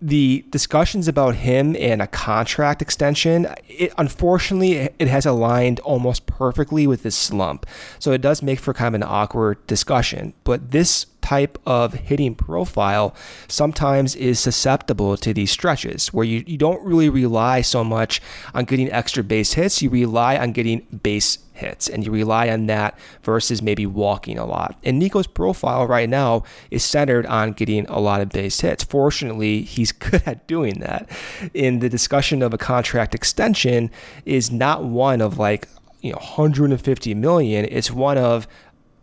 the 0.00 0.44
discussions 0.50 1.08
about 1.08 1.36
him 1.36 1.76
and 1.78 2.00
a 2.00 2.06
contract 2.06 2.80
extension, 2.80 3.46
it, 3.68 3.92
unfortunately, 3.98 4.90
it 4.98 5.08
has 5.08 5.26
aligned 5.26 5.80
almost 5.80 6.26
perfectly 6.26 6.86
with 6.86 7.02
this 7.02 7.16
slump. 7.16 7.66
So 7.98 8.12
it 8.12 8.20
does 8.20 8.42
make 8.42 8.60
for 8.60 8.72
kind 8.72 8.94
of 8.94 9.02
an 9.02 9.06
awkward 9.06 9.66
discussion. 9.66 10.32
But 10.44 10.70
this 10.70 11.06
type 11.20 11.58
of 11.66 11.94
hitting 11.94 12.34
profile 12.34 13.14
sometimes 13.46 14.16
is 14.16 14.40
susceptible 14.40 15.16
to 15.18 15.34
these 15.34 15.50
stretches 15.50 16.08
where 16.08 16.24
you, 16.24 16.42
you 16.46 16.56
don't 16.56 16.82
really 16.82 17.08
rely 17.08 17.60
so 17.60 17.84
much 17.84 18.22
on 18.54 18.64
getting 18.64 18.90
extra 18.90 19.22
base 19.22 19.52
hits, 19.52 19.82
you 19.82 19.90
rely 19.90 20.36
on 20.36 20.52
getting 20.52 20.80
base 21.02 21.38
hits 21.60 21.88
and 21.88 22.04
you 22.04 22.10
rely 22.10 22.48
on 22.50 22.66
that 22.66 22.98
versus 23.22 23.62
maybe 23.62 23.86
walking 23.86 24.38
a 24.38 24.44
lot. 24.44 24.76
And 24.82 24.98
Nico's 24.98 25.26
profile 25.26 25.86
right 25.86 26.08
now 26.08 26.42
is 26.70 26.84
centered 26.84 27.26
on 27.26 27.52
getting 27.52 27.86
a 27.86 28.00
lot 28.00 28.20
of 28.20 28.30
base 28.30 28.60
hits. 28.60 28.84
Fortunately, 28.84 29.62
he's 29.62 29.92
good 30.10 30.22
at 30.26 30.46
doing 30.46 30.80
that. 30.80 31.08
In 31.54 31.78
the 31.78 31.88
discussion 31.88 32.42
of 32.42 32.52
a 32.52 32.58
contract 32.58 33.14
extension 33.14 33.90
is 34.24 34.50
not 34.50 34.84
one 34.84 35.20
of 35.20 35.38
like, 35.38 35.68
you 36.00 36.10
know, 36.10 36.18
150 36.18 37.14
million. 37.14 37.66
It's 37.70 37.90
one 37.90 38.18
of 38.18 38.48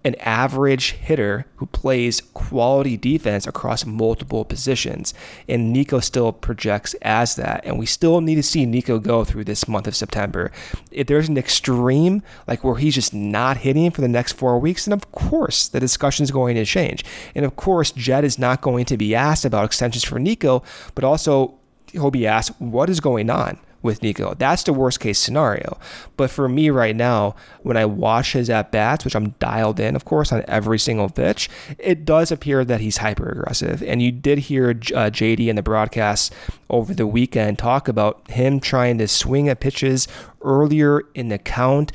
an 0.04 0.16
average 0.16 0.92
hitter 0.92 1.46
who 1.56 1.66
plays 1.66 2.22
quality 2.34 2.96
defense 2.96 3.46
across 3.46 3.86
multiple 3.86 4.46
positions. 4.46 5.14
And 5.50 5.74
Nico 5.74 6.00
still 6.00 6.32
projects 6.32 6.94
as 7.02 7.36
that. 7.36 7.66
And 7.66 7.78
we 7.78 7.86
still 7.86 8.22
need 8.22 8.36
to 8.36 8.44
see 8.44 8.66
Nico 8.66 9.00
go 9.00 9.26
through 9.26 9.44
this 9.44 9.68
month 9.68 9.88
of 9.88 9.96
September. 9.96 10.52
If 10.92 11.08
there's 11.08 11.30
an 11.30 11.38
extreme, 11.38 12.24
like 12.48 12.64
where 12.64 12.78
he's 12.78 12.96
just 12.96 13.14
not 13.14 13.58
hitting 13.58 13.92
for 13.92 14.02
the 14.02 14.08
next 14.08 14.34
four 14.34 14.60
weeks, 14.60 14.86
then 14.86 14.94
of 14.94 15.12
course 15.12 15.68
the 15.68 15.80
discussion 15.80 16.24
is 16.24 16.32
going 16.32 16.56
to 16.56 16.66
change. 16.66 17.04
And 17.36 17.44
of 17.44 17.56
course, 17.56 17.92
Jed 17.92 18.24
is 18.24 18.40
not 18.40 18.62
going 18.62 18.86
to 18.86 18.98
be 18.98 19.14
asked 19.14 19.46
about 19.46 19.66
extensions 19.66 20.04
for 20.04 20.20
Nico, 20.20 20.64
but 20.96 21.04
also 21.04 21.56
he'll 21.92 22.12
be 22.12 22.28
asked 22.28 22.60
what 22.62 22.90
is 22.90 23.00
going 23.00 23.30
on 23.30 23.60
with 23.88 24.04
Nico. 24.04 24.36
That's 24.36 24.64
the 24.64 24.74
worst 24.74 25.00
case 25.00 25.18
scenario. 25.18 25.80
But 26.18 26.30
for 26.30 26.48
me 26.48 26.70
right 26.70 26.96
now, 26.96 27.36
when 27.64 27.78
I 27.78 27.86
watch 27.86 28.34
his 28.34 28.50
at 28.50 28.72
bats, 28.72 29.04
which 29.04 29.16
I'm 29.16 29.30
dialed 29.40 29.80
in, 29.80 29.96
of 29.96 30.06
course, 30.06 30.32
on 30.32 30.44
every 30.48 30.78
single 30.78 31.10
pitch, 31.10 31.50
it 31.80 32.06
does 32.06 32.32
appear 32.32 32.64
that 32.66 32.82
he's 32.82 32.98
hyper 32.98 33.30
aggressive. 33.30 33.82
And 33.82 34.02
you 34.02 34.12
did 34.12 34.40
hear 34.40 34.72
uh, 34.72 35.10
JD 35.10 35.48
in 35.48 35.56
the 35.56 35.64
broadcast 35.64 36.34
over 36.70 36.94
the 36.94 37.08
weekend 37.08 37.58
talk 37.58 37.88
about 37.88 38.30
him 38.30 38.60
trying 38.60 38.98
to 39.00 39.08
swing 39.08 39.50
at 39.50 39.62
pitches 39.62 40.08
earlier 40.42 41.02
in 41.16 41.30
the 41.30 41.40
count 41.40 41.92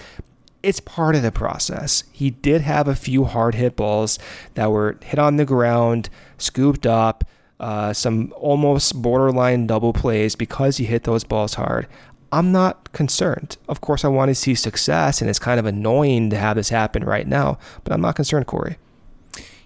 it's 0.63 0.79
part 0.81 1.17
of 1.17 1.23
the 1.23 1.33
process. 1.33 2.05
He 2.13 2.31
did 2.31 2.61
have 2.61 2.87
a 2.87 2.95
few 2.95 3.25
hard 3.25 3.57
hit 3.57 3.75
balls 3.75 4.19
that 4.55 4.71
were 4.71 4.97
hit 5.03 5.19
on 5.19 5.37
the 5.37 5.45
ground, 5.45 6.09
scooped 6.39 6.87
up, 6.87 7.25
uh, 7.61 7.93
some 7.93 8.33
almost 8.37 9.01
borderline 9.01 9.67
double 9.67 9.93
plays 9.93 10.35
because 10.35 10.77
he 10.79 10.85
hit 10.85 11.05
those 11.05 11.25
balls 11.25 11.55
hard. 11.55 11.87
I'm 12.33 12.51
not 12.51 12.93
concerned. 12.93 13.57
Of 13.69 13.81
course, 13.83 14.05
I 14.05 14.09
want 14.09 14.31
to 14.31 14.35
see 14.35 14.55
success, 14.55 15.21
and 15.21 15.29
it's 15.29 15.39
kind 15.39 15.61
of 15.61 15.67
annoying 15.67 16.31
to 16.31 16.37
have 16.37 16.57
this 16.57 16.71
happen 16.71 17.05
right 17.05 17.27
now, 17.27 17.59
but 17.85 17.93
I'm 17.93 18.01
not 18.01 18.17
concerned, 18.17 18.47
Corey. 18.47 18.79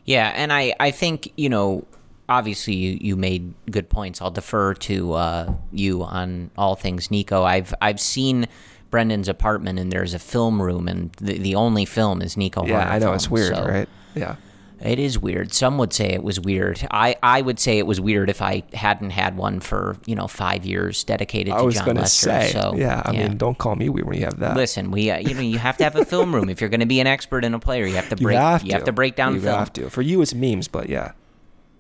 Yeah, 0.05 0.33
and 0.35 0.53
I, 0.53 0.75
I 0.81 0.91
think, 0.91 1.33
you 1.37 1.49
know, 1.49 1.85
obviously 2.29 2.75
you, 2.75 2.99
you 3.01 3.17
made 3.17 3.55
good 3.71 3.89
points. 3.89 4.21
I'll 4.21 4.31
defer 4.31 4.75
to 4.75 5.13
uh, 5.13 5.55
you 5.73 6.03
on 6.03 6.51
all 6.59 6.75
things 6.75 7.11
Nico. 7.11 7.45
I've 7.45 7.73
I've 7.81 8.01
seen 8.01 8.47
Brendan's 8.91 9.29
apartment, 9.29 9.79
and 9.79 9.93
there's 9.93 10.15
a 10.15 10.19
film 10.19 10.61
room, 10.61 10.89
and 10.89 11.13
the, 11.15 11.39
the 11.39 11.55
only 11.55 11.85
film 11.85 12.23
is 12.23 12.37
Nico. 12.37 12.65
Yeah, 12.67 12.85
Hoerner 12.85 12.91
I 12.91 12.99
know 12.99 13.07
film, 13.07 13.15
it's 13.15 13.31
weird, 13.31 13.55
so- 13.55 13.67
right? 13.67 13.89
Yeah. 14.15 14.37
It 14.81 14.99
is 14.99 15.19
weird. 15.19 15.55
Some 15.55 15.79
would 15.79 15.93
say 15.95 16.09
it 16.11 16.23
was 16.23 16.39
weird. 16.39 16.87
I, 16.91 17.17
I 17.23 17.41
would 17.41 17.59
say 17.59 17.79
it 17.79 17.87
was 17.87 17.99
weird 18.01 18.29
if 18.29 18.43
I 18.43 18.63
hadn't 18.75 19.11
had 19.11 19.37
one 19.37 19.61
for 19.61 19.97
you 20.07 20.15
know 20.15 20.29
five 20.29 20.67
years 20.67 21.03
dedicated 21.05 21.55
I 21.55 21.59
to 21.59 21.65
was 21.65 21.77
John 21.77 21.85
going 21.87 21.97
to 21.97 22.03
Lester. 22.03 22.29
say, 22.31 22.53
so 22.53 22.75
yeah. 22.77 23.03
I 23.05 23.13
mean, 23.13 23.39
don't 23.39 23.57
call 23.57 23.75
me 23.77 23.89
weird 23.89 24.07
when 24.07 24.19
you 24.19 24.25
have 24.25 24.39
that. 24.41 24.55
listen, 24.57 24.91
we 24.91 25.11
uh, 25.11 25.19
you 25.19 25.35
know 25.35 25.41
you 25.41 25.59
have 25.59 25.77
to 25.79 25.85
have 25.85 25.97
a 25.97 26.05
film 26.05 26.35
room 26.35 26.49
if 26.51 26.61
you're 26.61 26.69
going 26.71 26.81
to 26.81 26.87
be 26.87 27.01
an 27.01 27.07
expert 27.07 27.45
in 27.45 27.55
a 27.55 27.59
player. 27.59 27.87
You 27.87 27.95
have 27.97 28.09
to 28.11 28.17
you 28.17 28.27
break. 28.27 28.37
have 28.39 28.61
to. 28.61 28.67
you 28.67 28.73
have 28.75 28.85
to 28.85 28.93
break 28.93 29.17
down 29.17 29.35
You 29.35 29.41
film. 29.41 29.59
have 29.59 29.73
to. 29.75 29.89
For 29.89 30.03
you, 30.03 30.21
it's 30.21 30.35
memes, 30.35 30.69
but 30.69 30.89
yeah. 30.91 31.13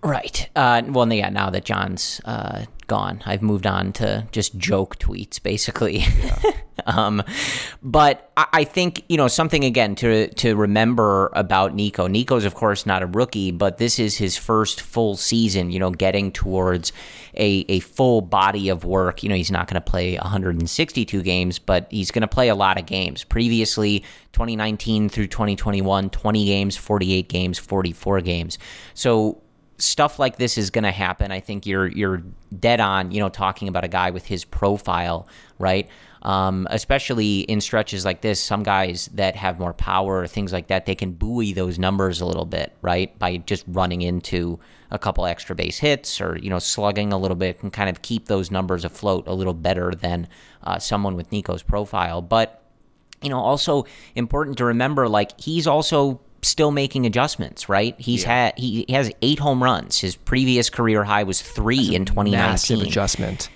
Right. 0.03 0.49
Uh, 0.57 0.83
well, 0.89 1.13
yeah. 1.13 1.29
Now 1.31 1.51
that 1.51 1.65
John's 1.65 2.21
uh, 2.25 2.65
gone, 2.87 3.23
I've 3.27 3.43
moved 3.43 3.67
on 3.67 3.93
to 3.95 4.27
just 4.33 4.57
joke 4.57 4.99
tweets, 4.99 5.43
basically. 5.43 6.05
um, 6.87 7.23
but 7.83 8.31
I, 8.37 8.47
I 8.53 8.65
think 8.65 9.05
you 9.09 9.17
know 9.17 9.29
something 9.29 9.65
again 9.65 9.95
to 9.97 10.29
to 10.35 10.57
remember 10.57 11.31
about 11.33 11.75
Nico. 11.75 12.07
Nico's, 12.07 12.45
of 12.45 12.55
course, 12.55 12.87
not 12.87 13.03
a 13.03 13.07
rookie, 13.07 13.51
but 13.51 13.79
this 13.79 13.99
is 13.99 14.17
his 14.17 14.37
first 14.37 14.81
full 14.81 15.17
season. 15.17 15.71
You 15.71 15.79
know, 15.79 15.91
getting 15.91 16.33
towards 16.33 16.93
a 17.35 17.65
a 17.69 17.81
full 17.81 18.21
body 18.21 18.69
of 18.69 18.85
work. 18.85 19.23
You 19.23 19.29
know, 19.29 19.35
he's 19.35 19.51
not 19.51 19.69
going 19.69 19.81
to 19.81 19.91
play 19.91 20.17
162 20.17 21.23
games, 21.23 21.59
but 21.59 21.87
he's 21.91 22.11
going 22.11 22.23
to 22.23 22.29
play 22.29 22.49
a 22.49 22.55
lot 22.55 22.79
of 22.79 22.87
games. 22.87 23.25
Previously, 23.25 24.01
2019 24.33 25.09
through 25.09 25.29
2021, 25.29 26.11
20 26.11 26.45
games, 26.45 26.77
48 26.77 27.29
games, 27.29 27.59
44 27.59 28.21
games. 28.21 28.59
So 28.95 29.43
stuff 29.79 30.19
like 30.19 30.37
this 30.37 30.59
is 30.59 30.71
going 30.71 30.85
to 30.85 30.91
happen. 30.91 31.31
I 31.31 31.41
think 31.41 31.67
you're 31.67 31.89
you're 31.89 32.23
dead 32.59 32.81
on. 32.81 33.11
You 33.11 33.21
know, 33.21 33.29
talking 33.29 33.69
about 33.69 33.85
a 33.85 33.89
guy 33.89 34.11
with 34.11 34.27
his 34.27 34.45
profile, 34.45 35.29
right? 35.59 35.89
Um, 36.23 36.67
especially 36.71 37.41
in 37.41 37.61
stretches 37.61 38.05
like 38.05 38.21
this, 38.21 38.43
some 38.43 38.63
guys 38.63 39.09
that 39.15 39.37
have 39.37 39.61
more 39.61 39.73
power 39.73 40.27
things 40.27 40.53
like 40.53 40.69
that, 40.69 40.87
they 40.87 40.95
can 40.95 41.13
buoy 41.13 41.53
those 41.53 41.79
numbers 41.79 42.21
a 42.21 42.27
little 42.27 42.47
bit, 42.47 42.75
right? 42.83 43.17
By 43.19 43.37
just 43.37 43.65
running 43.69 44.03
into 44.03 44.59
a 44.91 44.99
couple 44.99 45.27
extra 45.27 45.55
base 45.55 45.79
hits 45.79 46.21
or 46.21 46.39
you 46.39 46.51
know 46.51 46.59
slugging 46.59 47.13
a 47.13 47.19
little 47.19 47.37
bit, 47.37 47.61
can 47.61 47.71
kind 47.71 47.91
of 47.91 48.03
keep 48.03 48.27
those 48.27 48.51
numbers 48.51 48.85
afloat 48.85 49.29
a 49.29 49.35
little 49.35 49.55
better 49.55 49.93
than 49.93 50.29
uh, 50.63 50.79
someone 50.79 51.17
with 51.17 51.31
Nico's 51.31 51.63
profile, 51.63 52.23
but 52.23 52.63
you 53.23 53.31
know, 53.31 53.39
also 53.39 53.87
important 54.15 54.59
to 54.59 54.65
remember, 54.67 55.09
like 55.09 55.39
he's 55.41 55.67
also 55.67 56.21
still 56.43 56.71
making 56.71 57.07
adjustments, 57.07 57.69
right? 57.69 57.95
He's 57.99 58.25
had 58.25 58.55
he, 58.57 58.85
he 58.87 58.93
has 58.93 59.11
eight 59.23 59.39
home 59.39 59.63
runs. 59.63 59.99
His 59.99 60.17
previous 60.17 60.71
career 60.71 61.05
high 61.05 61.25
was 61.25 61.43
three 61.43 61.95
in 61.95 62.05
2019. 62.05 62.33
Massive 62.33 62.69
2019. 62.79 62.89
adjustment. 62.89 63.51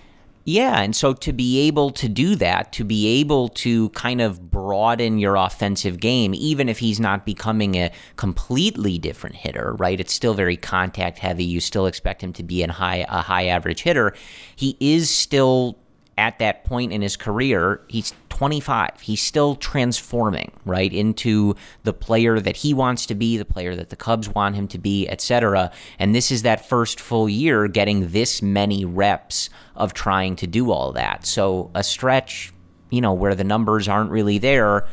Yeah, 0.50 0.80
and 0.80 0.96
so 0.96 1.12
to 1.12 1.32
be 1.32 1.60
able 1.68 1.90
to 1.90 2.08
do 2.08 2.34
that, 2.34 2.72
to 2.72 2.82
be 2.82 3.20
able 3.20 3.50
to 3.50 3.88
kind 3.90 4.20
of 4.20 4.50
broaden 4.50 5.20
your 5.20 5.36
offensive 5.36 6.00
game, 6.00 6.34
even 6.34 6.68
if 6.68 6.80
he's 6.80 6.98
not 6.98 7.24
becoming 7.24 7.76
a 7.76 7.92
completely 8.16 8.98
different 8.98 9.36
hitter, 9.36 9.76
right? 9.78 10.00
It's 10.00 10.12
still 10.12 10.34
very 10.34 10.56
contact 10.56 11.20
heavy. 11.20 11.44
You 11.44 11.60
still 11.60 11.86
expect 11.86 12.20
him 12.20 12.32
to 12.32 12.42
be 12.42 12.64
high 12.64 13.06
a 13.08 13.22
high 13.22 13.46
average 13.46 13.82
hitter. 13.82 14.12
He 14.56 14.76
is 14.80 15.08
still 15.08 15.78
at 16.20 16.38
that 16.38 16.64
point 16.64 16.92
in 16.92 17.00
his 17.00 17.16
career, 17.16 17.80
he's 17.88 18.12
25. 18.28 19.00
He's 19.00 19.22
still 19.22 19.56
transforming, 19.56 20.52
right, 20.66 20.92
into 20.92 21.54
the 21.84 21.94
player 21.94 22.38
that 22.38 22.58
he 22.58 22.74
wants 22.74 23.06
to 23.06 23.14
be, 23.14 23.38
the 23.38 23.46
player 23.46 23.74
that 23.74 23.88
the 23.88 23.96
Cubs 23.96 24.28
want 24.28 24.54
him 24.54 24.68
to 24.68 24.78
be, 24.78 25.08
etc. 25.08 25.72
And 25.98 26.14
this 26.14 26.30
is 26.30 26.42
that 26.42 26.68
first 26.68 27.00
full 27.00 27.26
year 27.26 27.68
getting 27.68 28.10
this 28.10 28.42
many 28.42 28.84
reps 28.84 29.48
of 29.74 29.94
trying 29.94 30.36
to 30.36 30.46
do 30.46 30.70
all 30.70 30.92
that. 30.92 31.24
So 31.24 31.70
a 31.74 31.82
stretch, 31.82 32.52
you 32.90 33.00
know, 33.00 33.14
where 33.14 33.34
the 33.34 33.44
numbers 33.44 33.88
aren't 33.88 34.10
really 34.10 34.36
there 34.36 34.86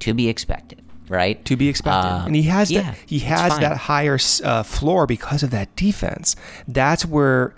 to 0.00 0.14
be 0.14 0.28
expected, 0.28 0.82
right? 1.08 1.44
to 1.44 1.56
be 1.56 1.68
expected. 1.68 2.08
Uh, 2.08 2.24
and 2.26 2.34
he 2.34 2.42
has 2.42 2.72
yeah, 2.72 2.82
that 2.82 2.98
he 3.06 3.20
has 3.20 3.56
that 3.60 3.76
higher 3.76 4.18
uh, 4.42 4.64
floor 4.64 5.06
because 5.06 5.44
of 5.44 5.50
that 5.50 5.74
defense. 5.76 6.34
That's 6.66 7.06
where 7.06 7.54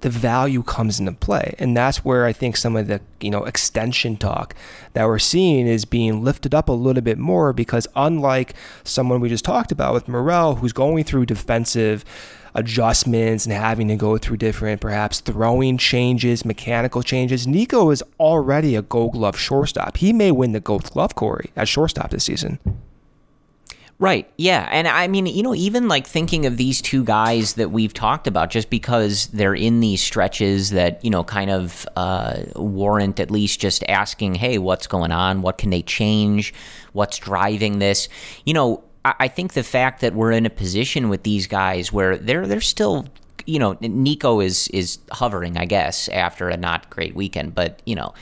the 0.00 0.10
value 0.10 0.62
comes 0.62 1.00
into 1.00 1.12
play, 1.12 1.54
and 1.58 1.76
that's 1.76 2.04
where 2.04 2.24
I 2.24 2.32
think 2.32 2.56
some 2.56 2.76
of 2.76 2.86
the 2.86 3.00
you 3.20 3.30
know 3.30 3.44
extension 3.44 4.16
talk 4.16 4.54
that 4.92 5.06
we're 5.06 5.18
seeing 5.18 5.66
is 5.66 5.84
being 5.84 6.22
lifted 6.22 6.54
up 6.54 6.68
a 6.68 6.72
little 6.72 7.02
bit 7.02 7.18
more 7.18 7.52
because 7.52 7.86
unlike 7.96 8.54
someone 8.84 9.20
we 9.20 9.28
just 9.28 9.44
talked 9.44 9.72
about 9.72 9.94
with 9.94 10.08
Morel, 10.08 10.56
who's 10.56 10.72
going 10.72 11.04
through 11.04 11.26
defensive 11.26 12.04
adjustments 12.54 13.44
and 13.44 13.52
having 13.52 13.88
to 13.88 13.96
go 13.96 14.18
through 14.18 14.36
different 14.36 14.80
perhaps 14.80 15.20
throwing 15.20 15.78
changes, 15.78 16.44
mechanical 16.44 17.02
changes. 17.02 17.46
Nico 17.46 17.90
is 17.90 18.02
already 18.18 18.74
a 18.74 18.82
gold 18.82 19.12
glove 19.12 19.38
shortstop. 19.38 19.96
He 19.96 20.12
may 20.12 20.32
win 20.32 20.52
the 20.52 20.60
gold 20.60 20.90
glove, 20.90 21.14
Corey, 21.14 21.50
at 21.56 21.68
shortstop 21.68 22.10
this 22.10 22.24
season. 22.24 22.58
Right. 24.00 24.30
Yeah. 24.36 24.68
And 24.70 24.86
I 24.86 25.08
mean, 25.08 25.26
you 25.26 25.42
know, 25.42 25.56
even 25.56 25.88
like 25.88 26.06
thinking 26.06 26.46
of 26.46 26.56
these 26.56 26.80
two 26.80 27.02
guys 27.02 27.54
that 27.54 27.72
we've 27.72 27.92
talked 27.92 28.28
about, 28.28 28.48
just 28.48 28.70
because 28.70 29.26
they're 29.28 29.56
in 29.56 29.80
these 29.80 30.00
stretches 30.00 30.70
that, 30.70 31.04
you 31.04 31.10
know, 31.10 31.24
kind 31.24 31.50
of 31.50 31.84
uh, 31.96 32.42
warrant 32.54 33.18
at 33.18 33.28
least 33.30 33.60
just 33.60 33.82
asking, 33.88 34.36
hey, 34.36 34.58
what's 34.58 34.86
going 34.86 35.10
on? 35.10 35.42
What 35.42 35.58
can 35.58 35.70
they 35.70 35.82
change? 35.82 36.54
What's 36.92 37.18
driving 37.18 37.80
this? 37.80 38.08
You 38.44 38.54
know, 38.54 38.84
I, 39.04 39.14
I 39.20 39.28
think 39.28 39.54
the 39.54 39.64
fact 39.64 40.00
that 40.02 40.14
we're 40.14 40.30
in 40.32 40.46
a 40.46 40.50
position 40.50 41.08
with 41.08 41.24
these 41.24 41.48
guys 41.48 41.92
where 41.92 42.16
they're 42.16 42.46
they're 42.46 42.60
still 42.60 43.08
you 43.46 43.58
know, 43.58 43.76
Nico 43.80 44.40
is 44.40 44.68
is 44.68 44.98
hovering, 45.10 45.56
I 45.56 45.64
guess, 45.64 46.08
after 46.10 46.50
a 46.50 46.56
not 46.56 46.90
great 46.90 47.16
weekend, 47.16 47.54
but 47.54 47.80
you 47.86 47.96
know, 47.96 48.12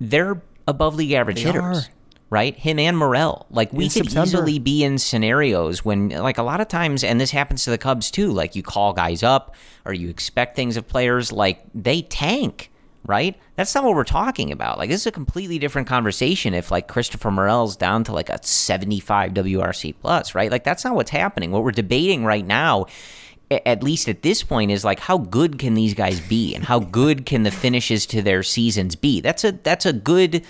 they're 0.00 0.40
above 0.68 0.94
league 0.96 1.12
average 1.12 1.36
They 1.42 1.50
hitters. 1.50 1.88
are. 1.88 1.90
Right, 2.28 2.56
him 2.56 2.80
and 2.80 2.98
Morel. 2.98 3.46
Like 3.50 3.72
we 3.72 3.84
In 3.84 3.90
could 3.90 4.06
September. 4.06 4.26
easily 4.26 4.58
be 4.58 4.82
in 4.82 4.98
scenarios 4.98 5.84
when, 5.84 6.08
like 6.08 6.38
a 6.38 6.42
lot 6.42 6.60
of 6.60 6.66
times, 6.66 7.04
and 7.04 7.20
this 7.20 7.30
happens 7.30 7.62
to 7.64 7.70
the 7.70 7.78
Cubs 7.78 8.10
too. 8.10 8.32
Like 8.32 8.56
you 8.56 8.64
call 8.64 8.92
guys 8.92 9.22
up, 9.22 9.54
or 9.84 9.92
you 9.92 10.08
expect 10.08 10.56
things 10.56 10.76
of 10.76 10.88
players, 10.88 11.30
like 11.30 11.62
they 11.74 12.02
tank. 12.02 12.70
Right, 13.06 13.38
that's 13.54 13.72
not 13.72 13.84
what 13.84 13.94
we're 13.94 14.02
talking 14.02 14.50
about. 14.50 14.78
Like 14.78 14.90
this 14.90 15.02
is 15.02 15.06
a 15.06 15.12
completely 15.12 15.60
different 15.60 15.86
conversation. 15.86 16.54
If 16.54 16.72
like 16.72 16.88
Christopher 16.88 17.30
Morel's 17.30 17.76
down 17.76 18.02
to 18.02 18.12
like 18.12 18.28
a 18.28 18.44
seventy-five 18.44 19.32
WRC 19.32 19.94
plus, 20.00 20.34
right? 20.34 20.50
Like 20.50 20.64
that's 20.64 20.84
not 20.84 20.96
what's 20.96 21.12
happening. 21.12 21.52
What 21.52 21.62
we're 21.62 21.70
debating 21.70 22.24
right 22.24 22.44
now 22.44 22.86
at 23.48 23.80
least 23.84 24.08
at 24.08 24.22
this 24.22 24.42
point 24.42 24.72
is 24.72 24.84
like 24.84 24.98
how 24.98 25.18
good 25.18 25.56
can 25.56 25.74
these 25.74 25.94
guys 25.94 26.20
be 26.22 26.52
and 26.56 26.64
how 26.64 26.80
good 26.80 27.24
can 27.24 27.44
the 27.44 27.50
finishes 27.52 28.04
to 28.06 28.20
their 28.20 28.42
seasons 28.42 28.96
be 28.96 29.20
that's 29.20 29.44
a 29.44 29.52
that's 29.52 29.86
a 29.86 29.92
good 29.92 30.44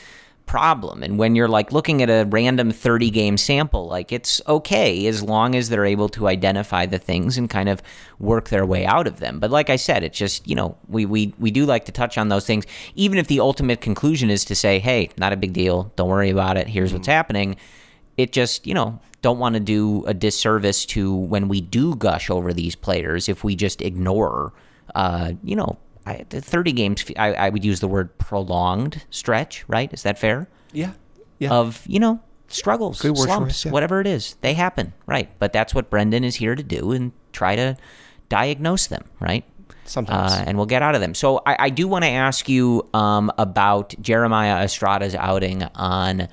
problem. 0.47 1.03
And 1.03 1.18
when 1.18 1.34
you're 1.34 1.49
like 1.49 1.72
looking 1.72 2.03
at 2.03 2.09
a 2.09 2.24
random 2.30 2.70
30 2.70 3.11
game 3.11 3.36
sample 3.36 3.88
like 3.88 4.12
it's 4.12 4.40
okay 4.47 5.07
as 5.07 5.22
long 5.22 5.57
as 5.57 5.68
they're 5.68 5.84
able 5.84 6.09
to 6.11 6.28
identify 6.28 6.86
the 6.86 6.99
things 6.99 7.36
and 7.36 7.51
kind 7.51 7.68
of 7.68 7.82
work 8.20 8.49
their 8.49 8.64
way 8.64 8.86
out 8.86 9.09
of 9.09 9.18
them. 9.18 9.40
But 9.40 9.51
like 9.51 9.68
i 9.70 9.76
said 9.76 10.05
it's 10.05 10.16
just 10.16 10.47
you 10.47 10.55
know 10.55 10.78
we 10.88 11.05
we, 11.05 11.34
we 11.38 11.51
do 11.51 11.66
like 11.66 11.84
to 11.86 11.92
touch 11.92 12.16
on 12.16 12.28
those 12.28 12.47
things. 12.47 12.64
Even 12.94 13.18
if 13.18 13.26
the 13.26 13.40
ultimate 13.40 13.80
conclusion 13.80 14.30
is 14.30 14.44
to 14.44 14.55
say 14.55 14.78
hey 14.78 15.11
not 15.18 15.32
a 15.32 15.36
big 15.36 15.53
deal. 15.53 15.92
Don't 15.97 16.09
worry 16.09 16.30
about 16.30 16.57
it. 16.57 16.68
Here's 16.68 16.92
what's 16.92 17.09
happening. 17.09 17.57
It 18.16 18.32
just 18.32 18.66
you 18.66 18.74
know 18.74 19.01
don't 19.22 19.40
want 19.40 19.55
to 19.55 19.61
do 19.61 20.05
a 20.07 20.14
disservice 20.14 20.86
to 20.86 21.12
when 21.12 21.49
we 21.49 21.61
do 21.61 21.97
gush 21.97 22.30
over 22.30 22.53
these 22.53 22.76
players 22.76 23.28
if 23.28 23.42
we 23.42 23.57
just 23.57 23.82
ignore 23.82 24.53
uh 24.94 25.32
you 25.42 25.57
know 25.57 25.76
I, 26.07 26.24
the 26.28 26.40
30 26.40 26.72
games 26.72 27.04
I, 27.18 27.32
I 27.34 27.48
would 27.50 27.64
use 27.64 27.80
the 27.80 27.88
word 27.88 28.16
prolonged 28.18 29.04
stretch 29.11 29.64
right 29.68 29.92
is 29.92 30.02
that 30.04 30.18
fair 30.18 30.48
Yeah. 30.72 30.92
Yeah. 31.38 31.50
of 31.50 31.84
you 31.86 31.98
know 31.98 32.20
struggles 32.48 32.98
slumps 32.98 33.26
choice, 33.26 33.64
yeah. 33.66 33.72
whatever 33.72 34.00
it 34.00 34.07
is 34.07 34.36
they 34.40 34.54
happen 34.54 34.92
right 35.07 35.28
but 35.40 35.52
that's 35.52 35.74
what 35.74 35.90
brendan 35.90 36.22
is 36.24 36.36
here 36.36 36.54
to 36.54 36.62
do 36.62 36.92
and 36.92 37.11
try 37.32 37.57
to 37.57 37.76
diagnose 38.28 38.86
them 38.86 39.04
right 39.20 39.44
Sometimes. 39.84 40.32
uh, 40.32 40.44
and 40.46 40.57
we'll 40.57 40.66
get 40.66 40.82
out 40.82 40.96
of 40.96 41.00
them. 41.00 41.14
So 41.14 41.42
I, 41.46 41.57
I 41.66 41.70
do 41.70 41.86
want 41.86 42.04
to 42.04 42.11
ask 42.11 42.48
you 42.48 42.88
um, 42.92 43.30
about 43.38 43.94
Jeremiah 44.00 44.64
Estrada's 44.64 45.14
outing 45.14 45.62
on 45.76 46.26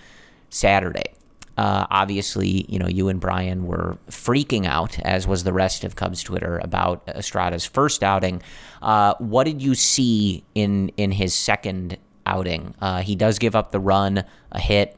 Saturday. 0.50 1.13
Uh, 1.58 1.86
obviously, 1.90 2.66
you 2.68 2.80
know 2.80 2.88
you 2.88 3.10
and 3.10 3.20
Brian 3.20 3.66
were 3.66 3.98
freaking 4.10 4.66
out, 4.66 5.00
as 5.00 5.28
was 5.28 5.44
the 5.44 5.54
rest 5.54 5.84
of 5.84 5.96
Cubs 5.96 6.24
Twitter, 6.24 6.60
about 6.64 7.06
Estrada's 7.08 7.66
first 7.66 8.04
outing. 8.04 8.42
Uh, 8.82 9.14
what 9.20 9.44
did 9.46 9.62
you 9.62 9.76
see 9.76 10.44
in 10.56 10.90
in 10.98 11.12
his 11.12 11.34
second 11.34 11.98
outing? 12.26 12.74
Uh, 12.82 13.02
he 13.02 13.16
does 13.16 13.38
give 13.38 13.56
up 13.56 13.72
the 13.72 13.80
run, 13.80 14.24
a 14.52 14.60
hit, 14.60 14.98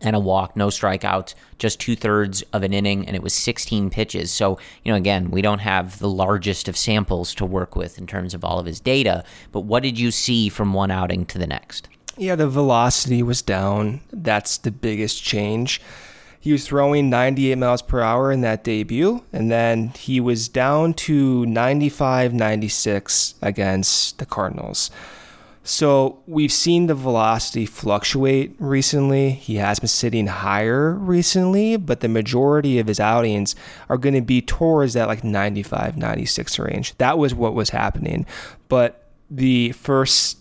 and 0.00 0.16
a 0.16 0.20
walk, 0.20 0.56
no 0.56 0.68
strikeouts, 0.68 1.34
just 1.58 1.80
two 1.80 1.96
thirds 1.96 2.42
of 2.52 2.62
an 2.62 2.72
inning, 2.72 3.06
and 3.06 3.16
it 3.16 3.22
was 3.22 3.34
16 3.34 3.90
pitches. 3.90 4.32
So, 4.32 4.58
you 4.84 4.92
know, 4.92 4.96
again, 4.96 5.30
we 5.30 5.42
don't 5.42 5.60
have 5.60 5.98
the 5.98 6.08
largest 6.08 6.68
of 6.68 6.76
samples 6.76 7.34
to 7.36 7.44
work 7.44 7.76
with 7.76 7.98
in 7.98 8.06
terms 8.06 8.34
of 8.34 8.44
all 8.44 8.58
of 8.58 8.66
his 8.66 8.80
data, 8.80 9.24
but 9.52 9.60
what 9.60 9.82
did 9.82 9.98
you 9.98 10.10
see 10.10 10.48
from 10.48 10.72
one 10.72 10.90
outing 10.90 11.26
to 11.26 11.38
the 11.38 11.46
next? 11.46 11.88
Yeah, 12.18 12.34
the 12.34 12.48
velocity 12.48 13.22
was 13.22 13.42
down. 13.42 14.00
That's 14.10 14.56
the 14.56 14.70
biggest 14.70 15.22
change. 15.22 15.82
He 16.40 16.52
was 16.52 16.66
throwing 16.66 17.10
98 17.10 17.58
miles 17.58 17.82
per 17.82 18.00
hour 18.00 18.30
in 18.30 18.40
that 18.42 18.64
debut, 18.64 19.24
and 19.32 19.50
then 19.50 19.88
he 19.88 20.20
was 20.20 20.48
down 20.48 20.94
to 20.94 21.44
95, 21.44 22.32
96 22.32 23.34
against 23.42 24.18
the 24.18 24.26
Cardinals. 24.26 24.90
So 25.64 26.22
we've 26.28 26.52
seen 26.52 26.86
the 26.86 26.94
velocity 26.94 27.66
fluctuate 27.66 28.54
recently. 28.60 29.30
He 29.30 29.56
has 29.56 29.80
been 29.80 29.88
sitting 29.88 30.28
higher 30.28 30.94
recently, 30.94 31.76
but 31.76 31.98
the 31.98 32.08
majority 32.08 32.78
of 32.78 32.86
his 32.86 33.00
outings 33.00 33.56
are 33.88 33.98
going 33.98 34.14
to 34.14 34.20
be 34.20 34.40
towards 34.40 34.92
that 34.92 35.08
like 35.08 35.24
95, 35.24 35.96
96 35.96 36.58
range. 36.60 36.96
That 36.98 37.18
was 37.18 37.34
what 37.34 37.54
was 37.54 37.70
happening. 37.70 38.24
But 38.68 39.10
the 39.28 39.72
first 39.72 40.38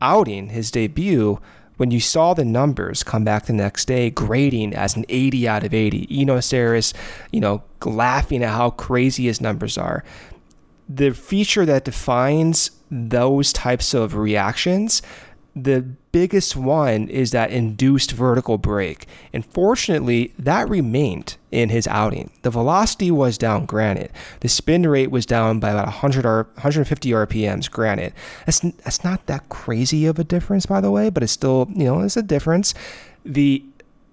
outing, 0.00 0.48
his 0.50 0.70
debut, 0.70 1.40
when 1.76 1.90
you 1.90 2.00
saw 2.00 2.34
the 2.34 2.44
numbers 2.44 3.02
come 3.02 3.24
back 3.24 3.46
the 3.46 3.52
next 3.52 3.86
day, 3.86 4.10
grading 4.10 4.74
as 4.74 4.96
an 4.96 5.04
80 5.08 5.48
out 5.48 5.64
of 5.64 5.74
80, 5.74 6.08
Eno 6.10 6.38
Sarris, 6.38 6.94
you 7.32 7.40
know, 7.40 7.62
laughing 7.84 8.42
at 8.42 8.50
how 8.50 8.70
crazy 8.70 9.24
his 9.24 9.40
numbers 9.40 9.76
are. 9.76 10.02
The 10.88 11.12
feature 11.12 11.66
that 11.66 11.84
defines 11.84 12.70
those 12.90 13.52
types 13.52 13.92
of 13.92 14.14
reactions, 14.14 15.02
the 15.56 15.80
biggest 16.12 16.54
one 16.54 17.08
is 17.08 17.30
that 17.30 17.50
induced 17.50 18.12
vertical 18.12 18.58
break. 18.58 19.06
And 19.32 19.44
fortunately, 19.44 20.34
that 20.38 20.68
remained 20.68 21.38
in 21.50 21.70
his 21.70 21.86
outing. 21.86 22.30
The 22.42 22.50
velocity 22.50 23.10
was 23.10 23.38
down, 23.38 23.64
granted. 23.64 24.12
The 24.40 24.50
spin 24.50 24.86
rate 24.86 25.10
was 25.10 25.24
down 25.24 25.58
by 25.58 25.70
about 25.70 25.86
100 25.86 26.26
R, 26.26 26.42
150 26.54 27.10
RPMs, 27.10 27.70
granted. 27.70 28.12
That's, 28.44 28.60
that's 28.60 29.02
not 29.02 29.24
that 29.26 29.48
crazy 29.48 30.04
of 30.04 30.18
a 30.18 30.24
difference, 30.24 30.66
by 30.66 30.82
the 30.82 30.90
way, 30.90 31.08
but 31.08 31.22
it's 31.22 31.32
still, 31.32 31.66
you 31.74 31.84
know, 31.84 32.00
it's 32.02 32.18
a 32.18 32.22
difference. 32.22 32.74
The 33.24 33.64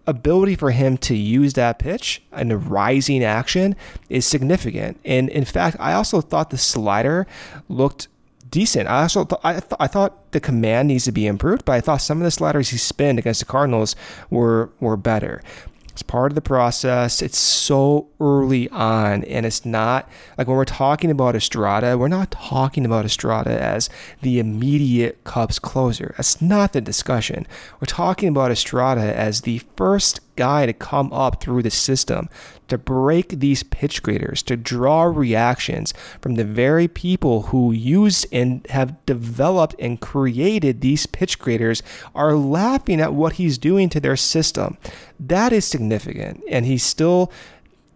ability 0.07 0.55
for 0.55 0.71
him 0.71 0.97
to 0.97 1.15
use 1.15 1.53
that 1.53 1.79
pitch 1.79 2.21
and 2.31 2.51
the 2.51 2.57
rising 2.57 3.23
action 3.23 3.75
is 4.09 4.25
significant. 4.25 4.97
And 5.03 5.29
in 5.29 5.43
fact, 5.43 5.75
I 5.79 5.91
also 5.93 6.21
thought 6.21 6.51
the 6.51 6.57
slider 6.57 7.27
looked 7.67 8.07
decent. 8.53 8.87
I 8.87 9.01
also 9.01 9.25
th- 9.25 9.41
I, 9.43 9.53
th- 9.53 9.73
I 9.79 9.87
thought 9.87 10.31
the 10.31 10.39
command 10.39 10.87
needs 10.87 11.05
to 11.05 11.11
be 11.11 11.25
improved, 11.25 11.65
but 11.65 11.73
I 11.73 11.81
thought 11.81 12.01
some 12.01 12.19
of 12.19 12.23
the 12.23 12.31
sliders 12.31 12.69
he 12.69 12.77
spinned 12.77 13.17
against 13.17 13.39
the 13.39 13.47
Cardinals 13.47 13.95
were 14.29 14.69
were 14.79 14.95
better. 14.95 15.41
It's 15.89 16.03
part 16.03 16.31
of 16.31 16.35
the 16.35 16.41
process. 16.41 17.21
It's 17.21 17.37
so 17.37 18.07
early 18.19 18.69
on, 18.69 19.23
and 19.25 19.45
it's 19.45 19.65
not 19.65 20.07
like 20.37 20.47
when 20.47 20.57
we're 20.57 20.65
talking 20.65 21.11
about 21.11 21.35
Estrada, 21.35 21.97
we're 21.97 22.07
not 22.07 22.31
talking 22.31 22.85
about 22.85 23.05
Estrada 23.05 23.61
as 23.61 23.89
the 24.21 24.39
immediate 24.39 25.23
Cubs 25.23 25.59
closer. 25.59 26.13
That's 26.17 26.41
not 26.41 26.73
the 26.73 26.81
discussion. 26.81 27.47
We're 27.79 27.85
talking 27.85 28.29
about 28.29 28.51
Estrada 28.51 29.15
as 29.15 29.41
the 29.41 29.59
first 29.75 30.19
guy 30.35 30.65
to 30.65 30.73
come 30.73 31.11
up 31.13 31.41
through 31.41 31.63
the 31.63 31.71
system 31.71 32.29
to 32.67 32.77
break 32.77 33.39
these 33.39 33.63
pitch 33.63 34.01
graders, 34.01 34.41
to 34.43 34.57
draw 34.57 35.03
reactions 35.03 35.93
from 36.21 36.35
the 36.35 36.43
very 36.43 36.87
people 36.87 37.43
who 37.43 37.71
use 37.71 38.25
and 38.31 38.65
have 38.69 39.05
developed 39.05 39.75
and 39.79 40.01
created 40.01 40.81
these 40.81 41.05
pitch 41.05 41.39
graders 41.39 41.83
are 42.15 42.33
laughing 42.33 42.99
at 42.99 43.13
what 43.13 43.33
he's 43.33 43.57
doing 43.57 43.89
to 43.89 43.99
their 43.99 44.15
system. 44.15 44.77
That 45.19 45.53
is 45.53 45.65
significant. 45.65 46.43
And 46.49 46.65
he's 46.65 46.83
still 46.83 47.31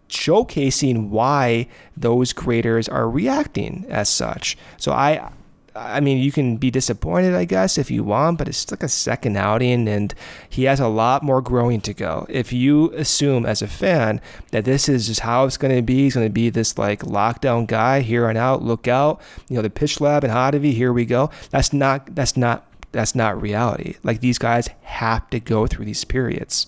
showcasing 0.10 1.10
why 1.10 1.68
those 1.96 2.34
graders 2.34 2.88
are 2.88 3.10
reacting 3.10 3.86
as 3.90 4.10
such. 4.10 4.58
So 4.78 4.92
I 4.92 5.32
I 5.78 6.00
mean, 6.00 6.18
you 6.18 6.32
can 6.32 6.58
be 6.58 6.72
disappointed, 6.72 7.36
I 7.36 7.46
guess, 7.46 7.78
if 7.78 7.92
you 7.92 8.04
want, 8.04 8.38
but 8.40 8.48
it's 8.48 8.70
like 8.72 8.84
a 8.84 8.88
second 8.90 9.38
outing 9.38 9.88
and 9.88 10.14
he 10.50 10.64
has 10.64 10.80
a 10.80 10.88
lot 10.88 11.22
more 11.24 11.42
growing 11.42 11.82
to 11.82 11.94
go. 11.94 12.26
If 12.30 12.52
you 12.52 12.92
assume 12.94 13.46
as 13.46 13.62
a 13.62 13.68
fan 13.68 14.20
that 14.52 14.66
this 14.66 14.90
is 14.90 15.08
just 15.08 15.20
how 15.22 15.46
it's 15.46 15.58
going 15.58 15.76
to 15.76 15.82
be, 15.82 15.98
he's 16.04 16.16
going 16.16 16.26
to 16.28 16.34
be 16.34 16.50
this 16.50 16.78
like 16.78 17.02
lockdown 17.02 17.68
guy 17.68 18.02
here 18.02 18.28
on 18.28 18.38
out, 18.38 18.64
look 18.64 18.88
out, 18.88 19.22
you 19.50 19.56
know, 19.56 19.62
the 19.62 19.70
pitch 19.70 20.02
lab 20.02 20.24
and 20.24 20.34
Hottovy, 20.34 20.74
here 20.74 20.92
we 20.92 21.06
go. 21.06 21.30
That's 21.52 21.72
not, 21.72 22.16
that's 22.16 22.36
not, 22.36 22.66
that's 22.92 23.14
not 23.14 23.40
reality. 23.42 23.96
Like 24.04 24.22
these 24.22 24.38
guys 24.40 24.70
have 24.82 25.30
to 25.30 25.40
go 25.40 25.68
through 25.68 25.86
these 25.86 26.04
periods. 26.04 26.68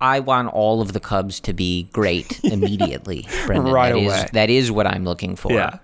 I 0.00 0.20
want 0.20 0.48
all 0.48 0.80
of 0.80 0.94
the 0.94 1.00
Cubs 1.00 1.40
to 1.40 1.52
be 1.52 1.82
great 1.92 2.40
immediately, 2.44 3.28
Brendan. 3.46 3.72
Right 3.72 3.92
That 3.92 3.98
is- 3.98 4.06
away. 4.12 4.28
that 4.32 4.48
is 4.50 4.72
what 4.72 4.86
I'm 4.86 5.04
looking 5.04 5.36
for. 5.36 5.52
Yeah. 5.52 5.78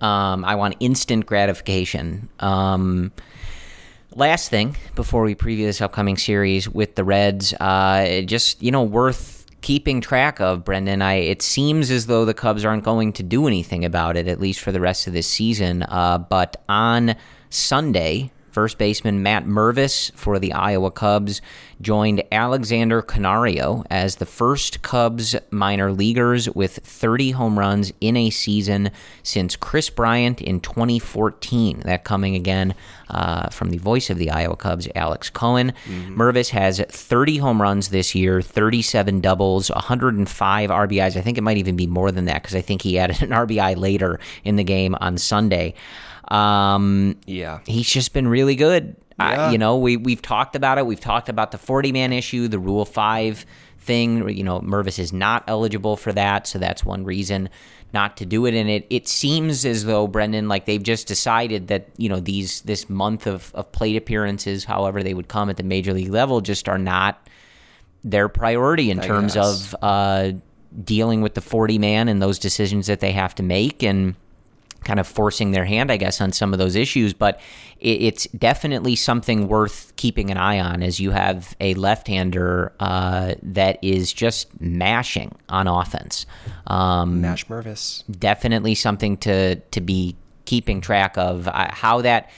Um, 0.00 0.44
I 0.44 0.54
want 0.54 0.76
instant 0.80 1.26
gratification. 1.26 2.28
Um, 2.38 3.12
last 4.14 4.50
thing 4.50 4.76
before 4.94 5.22
we 5.22 5.34
preview 5.34 5.66
this 5.66 5.80
upcoming 5.80 6.16
series 6.16 6.68
with 6.68 6.94
the 6.94 7.04
Reds, 7.04 7.52
uh, 7.54 8.22
just 8.22 8.62
you 8.62 8.70
know, 8.70 8.82
worth 8.82 9.46
keeping 9.60 10.00
track 10.00 10.40
of, 10.40 10.64
Brendan. 10.64 11.02
I 11.02 11.14
it 11.14 11.42
seems 11.42 11.90
as 11.90 12.06
though 12.06 12.24
the 12.24 12.34
Cubs 12.34 12.64
aren't 12.64 12.84
going 12.84 13.12
to 13.14 13.22
do 13.22 13.46
anything 13.46 13.84
about 13.84 14.16
it, 14.16 14.26
at 14.26 14.40
least 14.40 14.60
for 14.60 14.72
the 14.72 14.80
rest 14.80 15.06
of 15.06 15.12
this 15.12 15.26
season. 15.26 15.82
Uh, 15.82 16.18
but 16.18 16.62
on 16.68 17.16
Sunday, 17.50 18.30
First 18.50 18.78
baseman 18.78 19.22
Matt 19.22 19.46
Mervis 19.46 20.12
for 20.12 20.38
the 20.38 20.52
Iowa 20.52 20.90
Cubs 20.90 21.40
joined 21.80 22.22
Alexander 22.32 23.00
Canario 23.00 23.84
as 23.88 24.16
the 24.16 24.26
first 24.26 24.82
Cubs 24.82 25.36
minor 25.50 25.92
leaguers 25.92 26.48
with 26.50 26.76
30 26.78 27.30
home 27.30 27.58
runs 27.58 27.92
in 28.00 28.16
a 28.16 28.30
season 28.30 28.90
since 29.22 29.56
Kris 29.56 29.88
Bryant 29.88 30.40
in 30.40 30.60
2014. 30.60 31.80
That 31.84 32.04
coming 32.04 32.34
again 32.34 32.74
uh, 33.08 33.48
from 33.50 33.70
the 33.70 33.78
voice 33.78 34.10
of 34.10 34.18
the 34.18 34.30
Iowa 34.30 34.56
Cubs, 34.56 34.88
Alex 34.94 35.30
Cohen. 35.30 35.72
Mervis 36.16 36.50
has 36.50 36.80
30 36.80 37.38
home 37.38 37.62
runs 37.62 37.88
this 37.88 38.14
year, 38.14 38.42
37 38.42 39.20
doubles, 39.20 39.70
105 39.70 40.70
RBIs. 40.70 41.16
I 41.16 41.20
think 41.20 41.38
it 41.38 41.42
might 41.42 41.56
even 41.56 41.76
be 41.76 41.86
more 41.86 42.10
than 42.10 42.24
that 42.26 42.42
because 42.42 42.54
I 42.56 42.60
think 42.60 42.82
he 42.82 42.98
added 42.98 43.22
an 43.22 43.30
RBI 43.30 43.76
later 43.76 44.18
in 44.44 44.56
the 44.56 44.64
game 44.64 44.96
on 45.00 45.18
Sunday. 45.18 45.74
Um, 46.30 47.16
Yeah. 47.26 47.60
he's 47.66 47.88
just 47.88 48.12
been 48.12 48.28
really 48.28 48.54
good. 48.56 48.96
Yeah. 49.18 49.48
I, 49.48 49.50
you 49.52 49.58
know, 49.58 49.76
we 49.76 49.96
we've 49.96 50.22
talked 50.22 50.56
about 50.56 50.78
it. 50.78 50.86
We've 50.86 51.00
talked 51.00 51.28
about 51.28 51.50
the 51.50 51.58
forty 51.58 51.92
man 51.92 52.12
issue, 52.12 52.48
the 52.48 52.58
Rule 52.58 52.84
Five 52.84 53.44
thing. 53.78 54.28
You 54.30 54.44
know, 54.44 54.60
Mervis 54.60 54.98
is 54.98 55.12
not 55.12 55.44
eligible 55.46 55.96
for 55.96 56.12
that, 56.12 56.46
so 56.46 56.58
that's 56.58 56.84
one 56.84 57.04
reason 57.04 57.48
not 57.92 58.16
to 58.18 58.24
do 58.24 58.46
it. 58.46 58.54
And 58.54 58.70
it 58.70 58.86
it 58.88 59.08
seems 59.08 59.66
as 59.66 59.84
though 59.84 60.06
Brendan, 60.06 60.48
like 60.48 60.64
they've 60.64 60.82
just 60.82 61.06
decided 61.06 61.68
that 61.68 61.88
you 61.98 62.08
know 62.08 62.18
these 62.20 62.62
this 62.62 62.88
month 62.88 63.26
of 63.26 63.50
of 63.54 63.70
plate 63.72 63.96
appearances, 63.96 64.64
however 64.64 65.02
they 65.02 65.12
would 65.12 65.28
come 65.28 65.50
at 65.50 65.58
the 65.58 65.64
major 65.64 65.92
league 65.92 66.08
level, 66.10 66.40
just 66.40 66.66
are 66.66 66.78
not 66.78 67.28
their 68.02 68.30
priority 68.30 68.90
in 68.90 69.00
I 69.00 69.06
terms 69.06 69.34
guess. 69.34 69.74
of 69.74 69.76
uh, 69.82 70.32
dealing 70.84 71.20
with 71.20 71.34
the 71.34 71.42
40 71.42 71.76
man 71.78 72.08
and 72.08 72.22
those 72.22 72.38
decisions 72.38 72.86
that 72.86 73.00
they 73.00 73.12
have 73.12 73.34
to 73.34 73.42
make 73.42 73.82
and 73.82 74.14
kind 74.84 75.00
of 75.00 75.06
forcing 75.06 75.52
their 75.52 75.64
hand, 75.64 75.90
I 75.90 75.96
guess, 75.96 76.20
on 76.20 76.32
some 76.32 76.52
of 76.52 76.58
those 76.58 76.76
issues. 76.76 77.12
But 77.12 77.40
it's 77.80 78.26
definitely 78.28 78.94
something 78.94 79.48
worth 79.48 79.94
keeping 79.96 80.30
an 80.30 80.36
eye 80.36 80.60
on 80.60 80.82
as 80.82 81.00
you 81.00 81.12
have 81.12 81.56
a 81.60 81.74
left 81.74 82.08
hander 82.08 82.72
uh, 82.78 83.34
that 83.42 83.78
is 83.82 84.12
just 84.12 84.60
mashing 84.60 85.34
on 85.48 85.66
offense. 85.66 86.26
Um, 86.66 87.20
Nash 87.22 87.46
Mervis. 87.46 88.04
definitely 88.18 88.74
something 88.74 89.16
to 89.18 89.56
to 89.56 89.80
be 89.80 90.16
keeping 90.44 90.80
track 90.80 91.16
of 91.16 91.48
uh, 91.48 91.68
how 91.70 92.02
that 92.02 92.30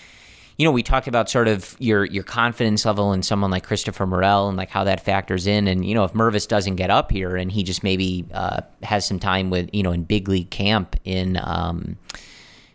you 0.59 0.64
know 0.64 0.70
we 0.70 0.82
talked 0.82 1.09
about 1.09 1.30
sort 1.30 1.49
of 1.49 1.74
your 1.78 2.05
your 2.05 2.22
confidence 2.22 2.84
level 2.84 3.12
in 3.12 3.22
someone 3.22 3.51
like 3.51 3.64
Christopher 3.64 4.07
Morel 4.07 4.49
and 4.49 4.57
like 4.57 4.70
how 4.70 4.84
that 4.84 5.05
factors 5.05 5.47
in 5.47 5.66
and 5.66 5.84
you 5.84 5.95
know 5.95 6.05
if 6.05 6.12
Mervis 6.12 6.47
doesn't 6.47 6.76
get 6.76 6.90
up 6.90 7.11
here 7.11 7.36
and 7.36 7.51
he 7.51 7.62
just 7.62 7.82
maybe 7.82 8.24
uh, 8.32 8.61
has 8.82 9.07
some 9.07 9.18
time 9.18 9.51
with 9.51 9.70
you 9.72 9.82
know 9.82 9.93
in 9.93 10.05
big 10.05 10.28
league 10.28 10.51
camp 10.51 10.95
in 11.05 11.38
um, 11.43 11.97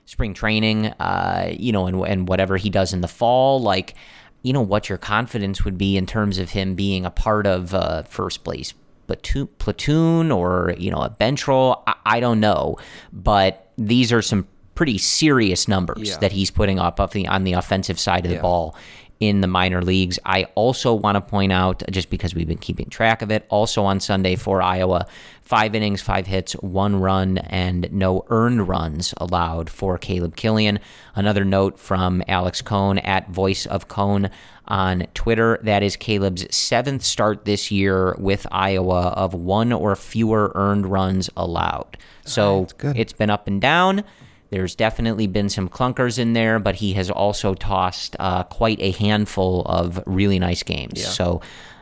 spring 0.08 0.34
training 0.34 0.88
uh, 1.00 1.54
you 1.56 1.72
know 1.72 1.86
and, 1.86 2.02
and 2.08 2.28
whatever 2.28 2.58
he 2.58 2.70
does 2.72 2.94
in 2.94 3.02
the 3.02 3.08
fall 3.08 3.62
like 3.62 3.94
you 4.42 4.52
know 4.54 4.62
what 4.62 4.90
your 4.90 4.98
confidence 4.98 5.64
would 5.64 5.78
be 5.78 5.96
in 5.98 6.06
terms 6.08 6.40
of 6.40 6.50
him 6.50 6.74
being 6.74 7.06
a 7.06 7.12
part 7.12 7.46
of 7.46 7.76
uh, 7.76 8.02
first 8.04 8.44
place 8.44 8.74
platoon, 9.08 9.48
platoon 9.60 10.32
or 10.32 10.74
you 10.78 10.92
know 10.92 11.02
a 11.02 11.10
bench 11.10 11.48
role. 11.48 11.84
I, 11.88 11.96
I 12.06 12.20
don't 12.20 12.40
know, 12.40 12.78
but 13.12 13.72
these 13.78 14.12
are 14.12 14.22
some 14.22 14.48
pretty 14.76 14.98
serious 14.98 15.68
numbers 15.68 16.10
Yeah. 16.10 16.18
that 16.20 16.32
he's 16.32 16.52
putting 16.52 16.78
up 16.78 17.00
of 17.00 17.12
the, 17.12 17.28
on 17.28 17.44
the 17.44 17.54
offensive 17.54 18.00
side 18.00 18.26
of 18.26 18.32
the 18.32 18.38
ball 18.40 18.76
in 19.20 19.42
the 19.42 19.48
minor 19.48 19.82
leagues. 19.82 20.20
I 20.26 20.46
also 20.56 20.94
want 20.94 21.16
to 21.16 21.22
point 21.22 21.52
out, 21.52 21.84
just 21.90 22.10
because 22.10 22.36
we've 22.36 22.48
been 22.48 22.58
keeping 22.58 22.90
track 22.90 23.22
of 23.22 23.32
it, 23.32 23.46
also 23.50 23.84
on 23.84 24.00
Sunday 24.00 24.36
for 24.36 24.62
Iowa, 24.62 25.08
five 25.42 25.74
innings, 25.74 26.02
five 26.02 26.28
hits, 26.28 26.54
one 26.54 27.00
run, 27.00 27.38
and 27.38 27.92
no 27.92 28.26
earned 28.30 28.68
runs 28.68 29.14
allowed 29.18 29.70
for 29.70 29.98
Caleb 29.98 30.36
Killian. 30.36 30.80
Another 31.16 31.46
note 31.46 31.80
from 31.80 32.22
Alex 32.28 32.62
Cohen 32.62 33.00
at 33.00 33.30
Voice 33.30 33.66
of 33.66 33.88
Cohen 33.88 34.30
on 34.68 35.08
Twitter. 35.14 35.60
That 35.64 35.84
is 35.84 35.96
Caleb's 35.96 36.54
seventh 36.56 37.04
start 37.04 37.46
this 37.46 37.72
year 37.72 38.16
with 38.20 38.46
Iowa 38.52 39.08
of 39.08 39.34
one 39.34 39.72
or 39.72 39.96
fewer 39.96 40.52
earned 40.54 40.86
runs 40.86 41.30
allowed. 41.38 41.98
So 42.26 42.68
it's 42.84 43.14
been 43.14 43.30
up 43.30 43.48
and 43.48 43.62
down. 43.62 44.04
There's 44.50 44.76
definitely 44.76 45.28
been 45.28 45.50
some 45.50 45.68
clunkers 45.70 46.18
in 46.18 46.34
there, 46.34 46.60
but 46.60 46.76
he 46.76 46.94
has 46.94 47.10
also 47.10 47.54
tossed 47.54 48.16
uh, 48.20 48.44
quite 48.44 48.80
a 48.80 48.92
handful 48.92 49.64
of 49.66 50.02
really 50.06 50.40
nice 50.40 50.64
games. 50.64 51.00
So 51.10 51.42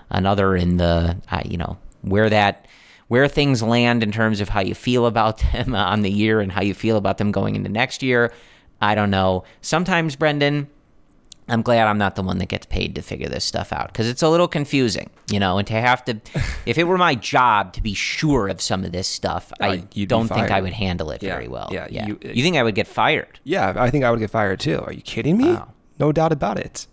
another 0.10 0.56
in 0.56 0.78
the 0.78 1.18
uh, 1.32 1.42
you 1.46 1.58
know 1.58 1.78
where 2.02 2.30
that 2.30 2.68
where 3.08 3.28
things 3.28 3.62
land 3.62 4.02
in 4.02 4.12
terms 4.12 4.42
of 4.42 4.50
how 4.50 4.62
you 4.62 4.74
feel 4.74 5.06
about 5.06 5.38
them 5.54 5.76
on 5.76 6.02
the 6.02 6.12
year 6.12 6.42
and 6.42 6.52
how 6.52 6.62
you 6.62 6.74
feel 6.74 6.98
about 6.98 7.18
them 7.18 7.32
going 7.32 7.56
into 7.56 7.70
next 7.70 8.02
year. 8.02 8.32
I 8.82 8.96
don't 8.96 9.12
know. 9.12 9.44
Sometimes 9.62 10.16
Brendan, 10.16 10.68
I'm 11.48 11.62
glad 11.62 11.86
I'm 11.88 12.00
not 12.00 12.16
the 12.16 12.24
one 12.24 12.40
that 12.40 12.48
gets 12.48 12.66
paid 12.66 12.96
to 12.96 13.02
figure 13.04 13.30
this 13.30 13.46
stuff 13.46 13.72
out 13.72 13.88
because 13.94 14.08
it's 14.10 14.24
a 14.24 14.30
little 14.30 14.48
confusing, 14.48 15.12
you 15.30 15.40
know. 15.40 15.60
And 15.60 15.68
to 15.68 15.74
have 15.74 16.04
to, 16.06 16.20
if 16.66 16.78
it 16.80 16.86
were 16.86 16.98
my 16.98 17.14
job 17.16 17.74
to 17.74 17.82
be 17.84 17.94
sure 17.94 18.48
of 18.48 18.60
some 18.62 18.84
of 18.84 18.92
this 18.92 19.08
stuff, 19.08 19.54
oh, 19.62 19.66
I 19.66 19.78
don't 20.08 20.28
think 20.28 20.50
I 20.50 20.60
would 20.62 20.74
handle 20.74 21.12
it 21.12 21.22
Yeah, 21.22 21.34
very 21.36 21.48
well. 21.48 21.70
yeah, 21.72 21.88
yeah. 21.90 22.08
you- 22.08 22.20
You, 22.24 22.42
think 22.44 22.58
I 22.58 22.64
would 22.64 22.74
get 22.76 22.88
fired? 22.88 23.40
Yeah, 23.44 23.74
I 23.78 23.92
think 23.92 24.04
I 24.04 24.10
would 24.12 24.20
get 24.20 24.32
fired 24.32 24.60
too. 24.60 24.80
Are 24.80 24.92
you 24.94 25.02
kidding 25.02 25.38
me? 25.38 25.54
Wow. 25.54 25.74
No 26.00 26.12
doubt 26.12 26.32
about 26.32 26.58
it. 26.58 26.88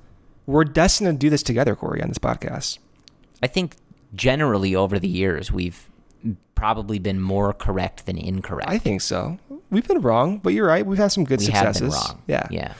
We're 0.46 0.64
destined 0.64 1.08
to 1.08 1.16
do 1.16 1.30
this 1.30 1.42
together, 1.42 1.74
Corey, 1.74 2.02
on 2.02 2.08
this 2.08 2.18
podcast. 2.18 2.78
I 3.42 3.46
think 3.46 3.76
generally 4.14 4.74
over 4.74 4.98
the 4.98 5.08
years 5.08 5.50
we've 5.50 5.88
probably 6.54 6.98
been 6.98 7.20
more 7.20 7.52
correct 7.52 8.06
than 8.06 8.18
incorrect. 8.18 8.68
I 8.68 8.78
think 8.78 9.00
so. 9.00 9.38
We've 9.70 9.86
been 9.88 10.00
wrong, 10.02 10.38
but 10.38 10.52
you're 10.52 10.66
right. 10.66 10.84
We've 10.86 10.98
had 10.98 11.10
some 11.10 11.24
good 11.24 11.40
we 11.40 11.46
successes. 11.46 11.80
have 11.80 11.90
been 11.90 11.98
wrong. 12.16 12.22
Yeah. 12.26 12.46
yeah. 12.50 12.74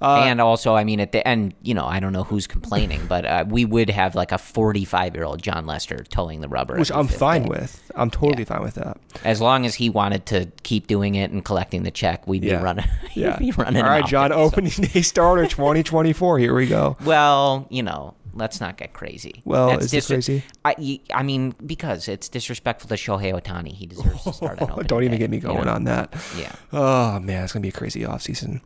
Uh, 0.00 0.22
and 0.26 0.40
also, 0.40 0.74
I 0.74 0.84
mean, 0.84 1.00
at 1.00 1.12
the 1.12 1.26
end, 1.26 1.54
you 1.62 1.74
know, 1.74 1.84
I 1.86 1.98
don't 2.00 2.12
know 2.12 2.22
who's 2.24 2.46
complaining, 2.46 3.04
but 3.08 3.24
uh, 3.24 3.44
we 3.48 3.64
would 3.64 3.90
have 3.90 4.14
like 4.14 4.30
a 4.32 4.38
45 4.38 5.14
year 5.14 5.24
old 5.24 5.42
Jon 5.42 5.66
Lester 5.66 6.04
toeing 6.08 6.40
the 6.40 6.48
rubber. 6.48 6.76
Which 6.78 6.92
I'm 6.92 7.08
fine 7.08 7.42
day. 7.42 7.48
with. 7.48 7.90
I'm 7.96 8.10
totally 8.10 8.42
Yeah. 8.44 8.54
fine 8.56 8.62
with 8.62 8.74
that. 8.74 8.98
As 9.24 9.40
long 9.40 9.66
as 9.66 9.74
he 9.74 9.90
wanted 9.90 10.24
to 10.26 10.50
keep 10.62 10.86
doing 10.86 11.14
it 11.16 11.30
and 11.32 11.44
collecting 11.44 11.82
the 11.82 11.90
check, 11.90 12.26
we'd 12.28 12.44
Yeah. 12.44 12.58
be 12.58 12.64
running. 12.64 12.84
Yeah. 13.14 13.36
be 13.38 13.50
running. 13.52 13.82
All 13.82 13.88
right, 13.90 14.06
John, 14.06 14.30
so- 14.30 14.36
opening 14.36 14.70
day 14.92 15.02
starter 15.02 15.46
2024. 15.46 16.38
Here 16.38 16.54
we 16.54 16.66
go. 16.68 16.96
Well, 17.04 17.66
you 17.68 17.82
know, 17.82 18.14
let's 18.34 18.60
not 18.60 18.76
get 18.76 18.92
crazy. 18.92 19.42
Well, 19.44 19.78
is 19.78 19.90
this 19.90 20.06
disre- 20.06 20.14
crazy? 20.14 20.44
I, 20.64 21.00
I 21.12 21.24
mean, 21.24 21.56
because 21.66 22.06
it's 22.06 22.28
disrespectful 22.28 22.88
to 22.88 22.94
Shohei 22.94 23.32
Ohtani. 23.32 23.72
He 23.72 23.86
deserves 23.86 24.22
to 24.22 24.32
start 24.32 24.62
opening 24.62 24.86
Don't 24.86 25.02
even 25.02 25.12
day, 25.14 25.18
get 25.18 25.30
me 25.30 25.38
you 25.38 25.42
going 25.42 25.64
know? 25.64 25.72
on 25.72 25.84
that. 25.84 26.14
Yeah, 26.38 26.52
Oh, 26.72 27.18
man, 27.18 27.42
it's 27.42 27.52
going 27.52 27.62
to 27.62 27.64
be 27.64 27.70
a 27.70 27.72
crazy 27.72 28.02
offseason. 28.02 28.60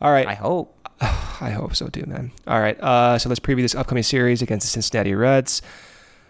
All 0.00 0.10
right. 0.10 0.26
I 0.26 0.34
hope. 0.34 0.76
I 1.00 1.50
hope 1.50 1.74
so 1.74 1.88
too, 1.88 2.04
man. 2.06 2.32
All 2.46 2.60
right. 2.60 2.78
Uh, 2.80 3.18
so 3.18 3.28
let's 3.28 3.40
preview 3.40 3.62
this 3.62 3.74
upcoming 3.74 4.02
series 4.02 4.42
against 4.42 4.66
the 4.66 4.70
Cincinnati 4.70 5.14
Reds. 5.14 5.62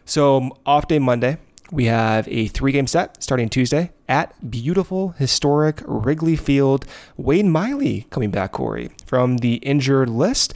So 0.05 0.57
off 0.66 0.89
day 0.89 0.99
Monday, 0.99 1.39
we 1.73 1.85
have 1.85 2.27
a 2.29 2.49
three-game 2.49 2.87
set 2.87 3.23
starting 3.23 3.49
Tuesday 3.49 3.93
at 4.09 4.51
beautiful, 4.51 5.11
historic 5.11 5.83
Wrigley 5.85 6.37
Field. 6.37 6.85
Wade 7.16 7.47
Miley 7.47 8.07
coming 8.11 8.31
back, 8.31 8.53
Corey, 8.53 8.91
from 9.07 9.39
the 9.39 9.55
injured 9.57 10.09
list. 10.09 10.53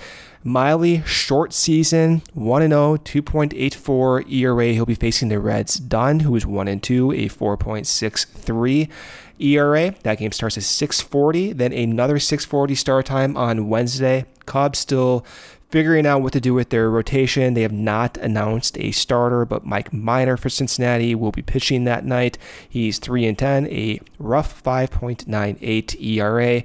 Miley, 0.46 1.02
short 1.06 1.54
season, 1.54 2.22
1 2.34 2.68
0, 2.68 2.96
2.84 2.98 4.30
ERA. 4.30 4.66
He'll 4.66 4.84
be 4.84 4.94
facing 4.94 5.30
the 5.30 5.40
Reds' 5.40 5.76
Dunn, 5.76 6.20
who 6.20 6.36
is 6.36 6.44
1 6.44 6.80
2, 6.80 7.12
a 7.12 7.28
4.63 7.30 8.90
ERA. 9.38 9.94
That 10.02 10.18
game 10.18 10.32
starts 10.32 10.58
at 10.58 10.64
6:40. 10.64 11.56
Then 11.56 11.72
another 11.72 12.18
6:40 12.18 12.76
start 12.76 13.06
time 13.06 13.38
on 13.38 13.70
Wednesday. 13.70 14.26
Cubs 14.44 14.78
still 14.78 15.24
figuring 15.70 16.06
out 16.06 16.22
what 16.22 16.32
to 16.32 16.40
do 16.40 16.54
with 16.54 16.68
their 16.68 16.88
rotation. 16.90 17.54
They 17.54 17.62
have 17.62 17.72
not 17.72 18.16
announced 18.18 18.78
a 18.78 18.92
starter, 18.92 19.44
but 19.44 19.66
Mike 19.66 19.92
Minor 19.92 20.36
for 20.36 20.48
Cincinnati 20.48 21.14
will 21.14 21.32
be 21.32 21.42
pitching 21.42 21.84
that 21.84 22.04
night. 22.04 22.38
He's 22.68 22.98
3 22.98 23.24
and 23.26 23.36
10, 23.36 23.66
a 23.68 23.98
rough 24.18 24.62
5.98 24.62 26.00
ERA. 26.00 26.62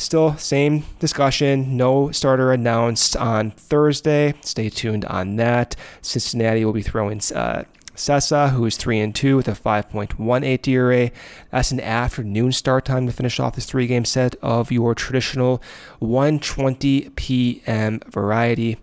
Still, 0.00 0.34
same 0.38 0.84
discussion. 0.98 1.76
No 1.76 2.10
starter 2.10 2.52
announced 2.52 3.18
on 3.18 3.50
Thursday. 3.50 4.32
Stay 4.40 4.70
tuned 4.70 5.04
on 5.04 5.36
that. 5.36 5.76
Cincinnati 6.00 6.64
will 6.64 6.72
be 6.72 6.80
throwing 6.80 7.20
uh, 7.34 7.64
Cessa, 7.94 8.52
who 8.52 8.64
is 8.64 8.78
3 8.78 8.98
and 8.98 9.14
2 9.14 9.36
with 9.36 9.46
a 9.46 9.52
5.18 9.52 10.68
ERA. 10.68 11.10
That's 11.50 11.70
an 11.70 11.82
afternoon 11.82 12.52
start 12.52 12.86
time 12.86 13.04
to 13.08 13.12
finish 13.12 13.38
off 13.38 13.56
this 13.56 13.66
three 13.66 13.86
game 13.86 14.06
set 14.06 14.36
of 14.36 14.72
your 14.72 14.94
traditional 14.94 15.62
1:20 16.00 17.14
p.m. 17.14 18.00
variety. 18.08 18.78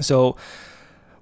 So, 0.00 0.36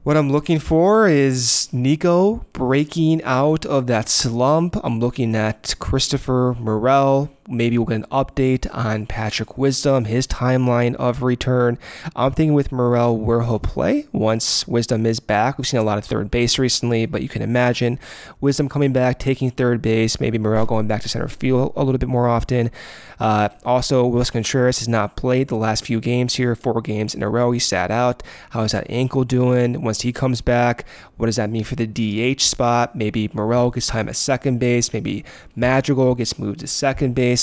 what 0.02 0.18
I'm 0.18 0.30
looking 0.30 0.58
for 0.58 1.08
is 1.08 1.70
Nico 1.72 2.44
breaking 2.52 3.22
out 3.22 3.64
of 3.64 3.86
that 3.86 4.10
slump. 4.10 4.76
I'm 4.84 5.00
looking 5.00 5.34
at 5.34 5.74
Christopher 5.78 6.54
Morel 6.60 7.30
maybe 7.48 7.78
we'll 7.78 7.86
get 7.86 7.96
an 7.96 8.06
update 8.10 8.66
on 8.72 9.06
Patrick 9.06 9.56
Wisdom, 9.58 10.04
his 10.04 10.26
timeline 10.26 10.94
of 10.96 11.22
return. 11.22 11.78
I'm 12.14 12.32
thinking 12.32 12.54
with 12.54 12.72
Morel 12.72 13.16
where 13.16 13.42
he'll 13.42 13.58
play 13.58 14.06
once 14.12 14.66
Wisdom 14.66 15.06
is 15.06 15.20
back. 15.20 15.58
We've 15.58 15.66
seen 15.66 15.80
a 15.80 15.84
lot 15.84 15.98
of 15.98 16.04
third 16.04 16.30
base 16.30 16.58
recently, 16.58 17.06
but 17.06 17.22
you 17.22 17.28
can 17.28 17.42
imagine 17.42 17.98
Wisdom 18.40 18.68
coming 18.68 18.92
back, 18.92 19.18
taking 19.18 19.50
third 19.50 19.82
base, 19.82 20.20
maybe 20.20 20.38
Morel 20.38 20.66
going 20.66 20.86
back 20.86 21.02
to 21.02 21.08
center 21.08 21.28
field 21.28 21.72
a 21.76 21.84
little 21.84 21.98
bit 21.98 22.08
more 22.08 22.28
often. 22.28 22.70
Uh, 23.18 23.48
also, 23.64 24.06
Willson 24.06 24.32
Contreras 24.32 24.78
has 24.80 24.88
not 24.88 25.16
played 25.16 25.48
the 25.48 25.56
last 25.56 25.84
few 25.84 26.00
games 26.00 26.34
here, 26.34 26.54
four 26.54 26.80
games 26.80 27.14
in 27.14 27.22
a 27.22 27.28
row. 27.28 27.50
He 27.52 27.58
sat 27.58 27.90
out. 27.90 28.22
How 28.50 28.62
is 28.62 28.72
that 28.72 28.86
ankle 28.90 29.24
doing? 29.24 29.82
Once 29.82 30.02
he 30.02 30.12
comes 30.12 30.40
back, 30.40 30.84
what 31.16 31.26
does 31.26 31.36
that 31.36 31.50
mean 31.50 31.64
for 31.64 31.76
the 31.76 31.86
DH 31.86 32.42
spot? 32.42 32.94
Maybe 32.94 33.30
Morel 33.32 33.70
gets 33.70 33.86
time 33.86 34.08
at 34.08 34.16
second 34.16 34.58
base. 34.58 34.92
Maybe 34.92 35.24
Madrigal 35.54 36.14
gets 36.14 36.38
moved 36.38 36.60
to 36.60 36.66
second 36.66 37.14
base 37.14 37.35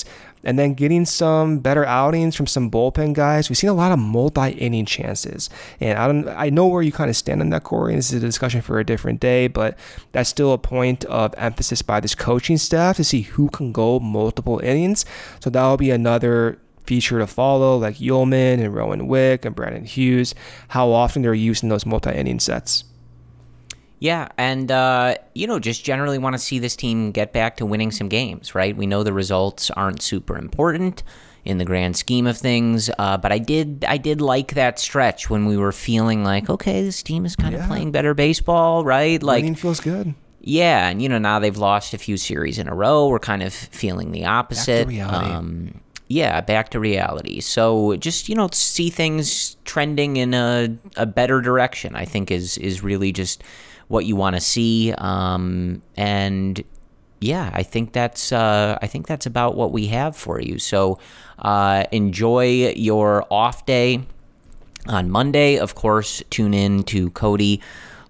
and 0.44 0.60
then 0.60 0.74
getting 0.74 1.06
some 1.06 1.60
better 1.60 1.86
outings 1.86 2.36
from 2.36 2.48
some 2.48 2.70
bullpen 2.70 3.14
guys. 3.14 3.50
We've 3.50 3.58
seen 3.58 3.70
a 3.70 3.74
lot 3.74 3.92
of 3.92 4.00
multi-inning 4.00 4.86
chances, 4.86 5.50
and 5.80 5.98
I 5.98 6.08
don't, 6.08 6.28
I 6.30 6.50
know 6.50 6.68
where 6.68 6.82
you 6.82 6.92
kind 6.92 7.10
of 7.10 7.16
stand 7.16 7.42
on 7.42 7.50
that, 7.52 7.64
Corey. 7.64 7.96
This 7.96 8.12
is 8.12 8.22
a 8.22 8.26
discussion 8.26 8.62
for 8.62 8.80
a 8.80 8.86
different 8.86 9.20
day, 9.20 9.48
but 9.48 9.78
that's 10.12 10.30
still 10.30 10.54
a 10.54 10.58
point 10.58 11.06
of 11.06 11.34
emphasis 11.38 11.82
by 11.82 12.00
this 12.00 12.16
coaching 12.16 12.58
staff 12.58 12.98
to 12.98 13.04
see 13.04 13.22
who 13.22 13.50
can 13.50 13.72
go 13.72 14.00
multiple 14.00 14.60
innings. 14.60 15.06
So 15.40 15.50
that 15.50 15.64
will 15.64 15.78
be 15.78 15.92
another 15.92 16.60
feature 16.86 17.20
to 17.20 17.28
follow, 17.28 17.78
like 17.78 17.96
Uelmen 17.96 18.60
and 18.60 18.76
Rowan 18.76 19.08
Wick 19.08 19.46
and 19.46 19.56
Brandon 19.56 19.86
Hughes. 19.86 20.36
How 20.68 20.90
often 20.92 21.22
they're 21.22 21.34
using 21.34 21.70
those 21.70 21.86
multi-inning 21.86 22.40
sets. 22.40 22.84
Yeah, 24.04 24.28
and 24.38 24.70
uh, 24.70 25.16
you 25.34 25.48
know, 25.48 25.60
just 25.60 25.86
generally 25.86 26.18
want 26.18 26.34
to 26.34 26.38
see 26.38 26.60
this 26.60 26.76
team 26.76 27.12
get 27.14 27.32
back 27.32 27.56
to 27.56 27.66
winning 27.66 27.90
some 27.90 28.10
games, 28.10 28.54
right? 28.54 28.76
We 28.76 28.86
know 28.86 29.02
the 29.02 29.14
results 29.14 29.72
aren't 29.72 30.02
super 30.02 30.38
important 30.38 31.04
in 31.46 31.58
the 31.58 31.64
grand 31.64 31.96
scheme 31.96 32.28
of 32.28 32.38
things, 32.38 32.90
uh, 33.00 33.16
but 33.16 33.32
I 33.32 33.38
did 33.38 33.86
I 33.88 33.96
did 33.96 34.20
like 34.20 34.56
that 34.56 34.78
stretch 34.78 35.30
when 35.30 35.46
we 35.46 35.56
were 35.56 35.72
feeling 35.72 36.26
like, 36.26 36.50
okay, 36.50 36.84
this 36.84 37.02
team 37.02 37.26
is 37.26 37.38
kind 37.38 37.56
of 37.56 37.66
playing 37.66 37.94
better 37.94 38.14
baseball, 38.14 38.84
right? 38.84 39.24
Like 39.24 39.44
Winning 39.44 39.56
feels 39.56 39.80
good. 39.80 40.14
Yeah, 40.42 40.90
and 40.90 41.02
you 41.02 41.08
know 41.08 41.18
now 41.18 41.40
they've 41.40 41.56
lost 41.56 41.94
a 41.94 41.98
few 41.98 42.18
series 42.18 42.60
in 42.60 42.68
a 42.68 42.76
row. 42.76 43.08
We're 43.08 43.20
kind 43.20 43.42
of 43.42 43.54
feeling 43.54 44.12
the 44.12 44.26
opposite. 44.26 44.86
reality. 44.86 45.32
Um, 45.32 45.80
yeah, 46.10 46.42
back 46.42 46.72
to 46.72 46.80
reality. 46.82 47.40
So 47.40 47.96
just 47.96 48.28
you 48.28 48.36
know 48.36 48.50
see 48.52 48.90
things 48.90 49.56
trending 49.64 50.18
in 50.18 50.34
a, 50.34 50.78
a 50.98 51.06
better 51.06 51.40
direction. 51.40 51.96
I 51.96 52.04
think 52.04 52.32
is 52.32 52.58
is 52.58 52.84
really 52.84 53.14
just 53.14 53.46
what 53.88 54.06
you 54.06 54.16
want 54.16 54.36
to 54.36 54.42
see. 54.42 54.94
Um, 54.98 55.82
and 55.96 56.64
yeah, 57.20 57.50
I 57.54 57.64
think 57.64 57.94
that's 57.94 58.32
uh, 58.32 58.78
I 58.82 58.88
think 58.88 59.08
that's 59.08 59.26
about 59.26 59.56
what 59.56 59.72
we 59.72 59.88
have 59.88 60.16
for 60.16 60.42
you. 60.42 60.60
So 60.60 61.00
uh, 61.40 61.86
enjoy 61.92 62.74
your 62.76 63.26
off 63.32 63.66
day 63.66 64.02
on 64.88 65.10
Monday. 65.10 65.58
Of 65.58 65.76
course, 65.76 66.22
tune 66.30 66.54
in 66.54 66.84
to 66.84 67.10
Cody. 67.12 67.62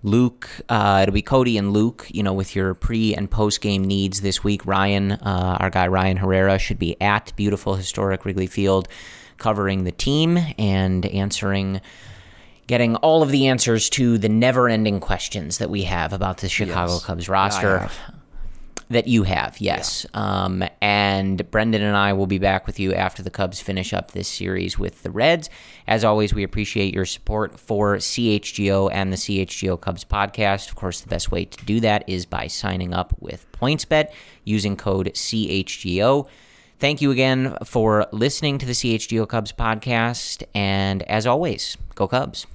Luke, 0.05 0.49
uh, 0.67 0.99
it'll 1.03 1.13
be 1.13 1.21
Cody 1.21 1.57
and 1.57 1.71
Luke, 1.71 2.07
you 2.09 2.24
know, 2.24 2.34
with 2.34 2.55
your 2.55 2.74
pre 2.74 3.13
and 3.15 3.32
post 3.32 3.61
game 3.61 3.86
needs 3.86 4.19
this 4.19 4.43
week. 4.43 4.65
Ryan, 4.65 5.13
uh, 5.13 5.57
our 5.59 5.69
guy 5.69 5.88
Ryan 5.88 6.17
Herrera, 6.17 6.59
should 6.59 6.80
be 6.80 6.99
at 7.01 7.32
beautiful 7.38 7.76
historic 7.76 8.26
Wrigley 8.26 8.47
Field 8.47 8.89
covering 9.38 9.84
the 9.84 9.91
team 9.91 10.38
and 10.57 11.05
answering 11.05 11.82
getting 12.74 12.95
all 12.97 13.21
of 13.21 13.30
the 13.30 13.45
answers 13.45 13.88
to 13.88 14.17
the 14.17 14.28
never-ending 14.28 14.99
questions 14.99 15.59
that 15.59 15.69
we 15.69 15.84
have 15.84 16.11
about 16.11 16.38
the 16.39 16.49
Chicago 16.49 16.93
Yes. 16.93 17.05
Cubs 17.05 17.30
roster. 17.30 17.88
That 18.89 19.07
you 19.07 19.21
have, 19.21 19.61
yes. 19.61 20.07
Um, 20.15 20.63
and 20.82 21.49
Brendan 21.51 21.84
and 21.84 21.95
I 21.95 22.13
will 22.13 22.26
be 22.26 22.39
back 22.39 22.65
with 22.65 22.80
you 22.80 22.91
after 22.95 23.21
the 23.21 23.30
Cubs 23.30 23.61
finish 23.61 23.93
up 23.93 24.09
this 24.11 24.28
series 24.28 24.80
with 24.80 25.03
the 25.03 25.11
Reds. 25.11 25.51
As 25.88 26.03
always, 26.03 26.34
we 26.34 26.41
appreciate 26.41 26.95
your 26.95 27.05
support 27.05 27.59
for 27.59 27.97
CHGO 27.97 28.89
and 28.91 29.13
the 29.13 29.17
CHGO 29.17 29.80
Cubs 29.80 30.03
podcast. 30.03 30.69
Of 30.69 30.76
course, 30.76 30.99
the 31.01 31.09
best 31.09 31.32
way 31.32 31.45
to 31.45 31.65
do 31.65 31.80
that 31.82 32.03
is 32.07 32.26
by 32.26 32.47
signing 32.47 32.91
up 32.91 33.13
with 33.19 33.45
PointsBet 33.51 34.07
using 34.45 34.76
code 34.76 35.11
CHGO. 35.13 36.28
Thank 36.80 37.01
you 37.03 37.11
again 37.11 37.55
for 37.63 38.07
listening 38.11 38.57
to 38.57 38.65
the 38.65 38.74
CHGO 38.74 39.28
Cubs 39.30 39.51
podcast. 39.53 40.41
And 40.55 41.03
as 41.03 41.28
always, 41.28 41.78
go 41.93 42.07
Cubs. 42.07 42.47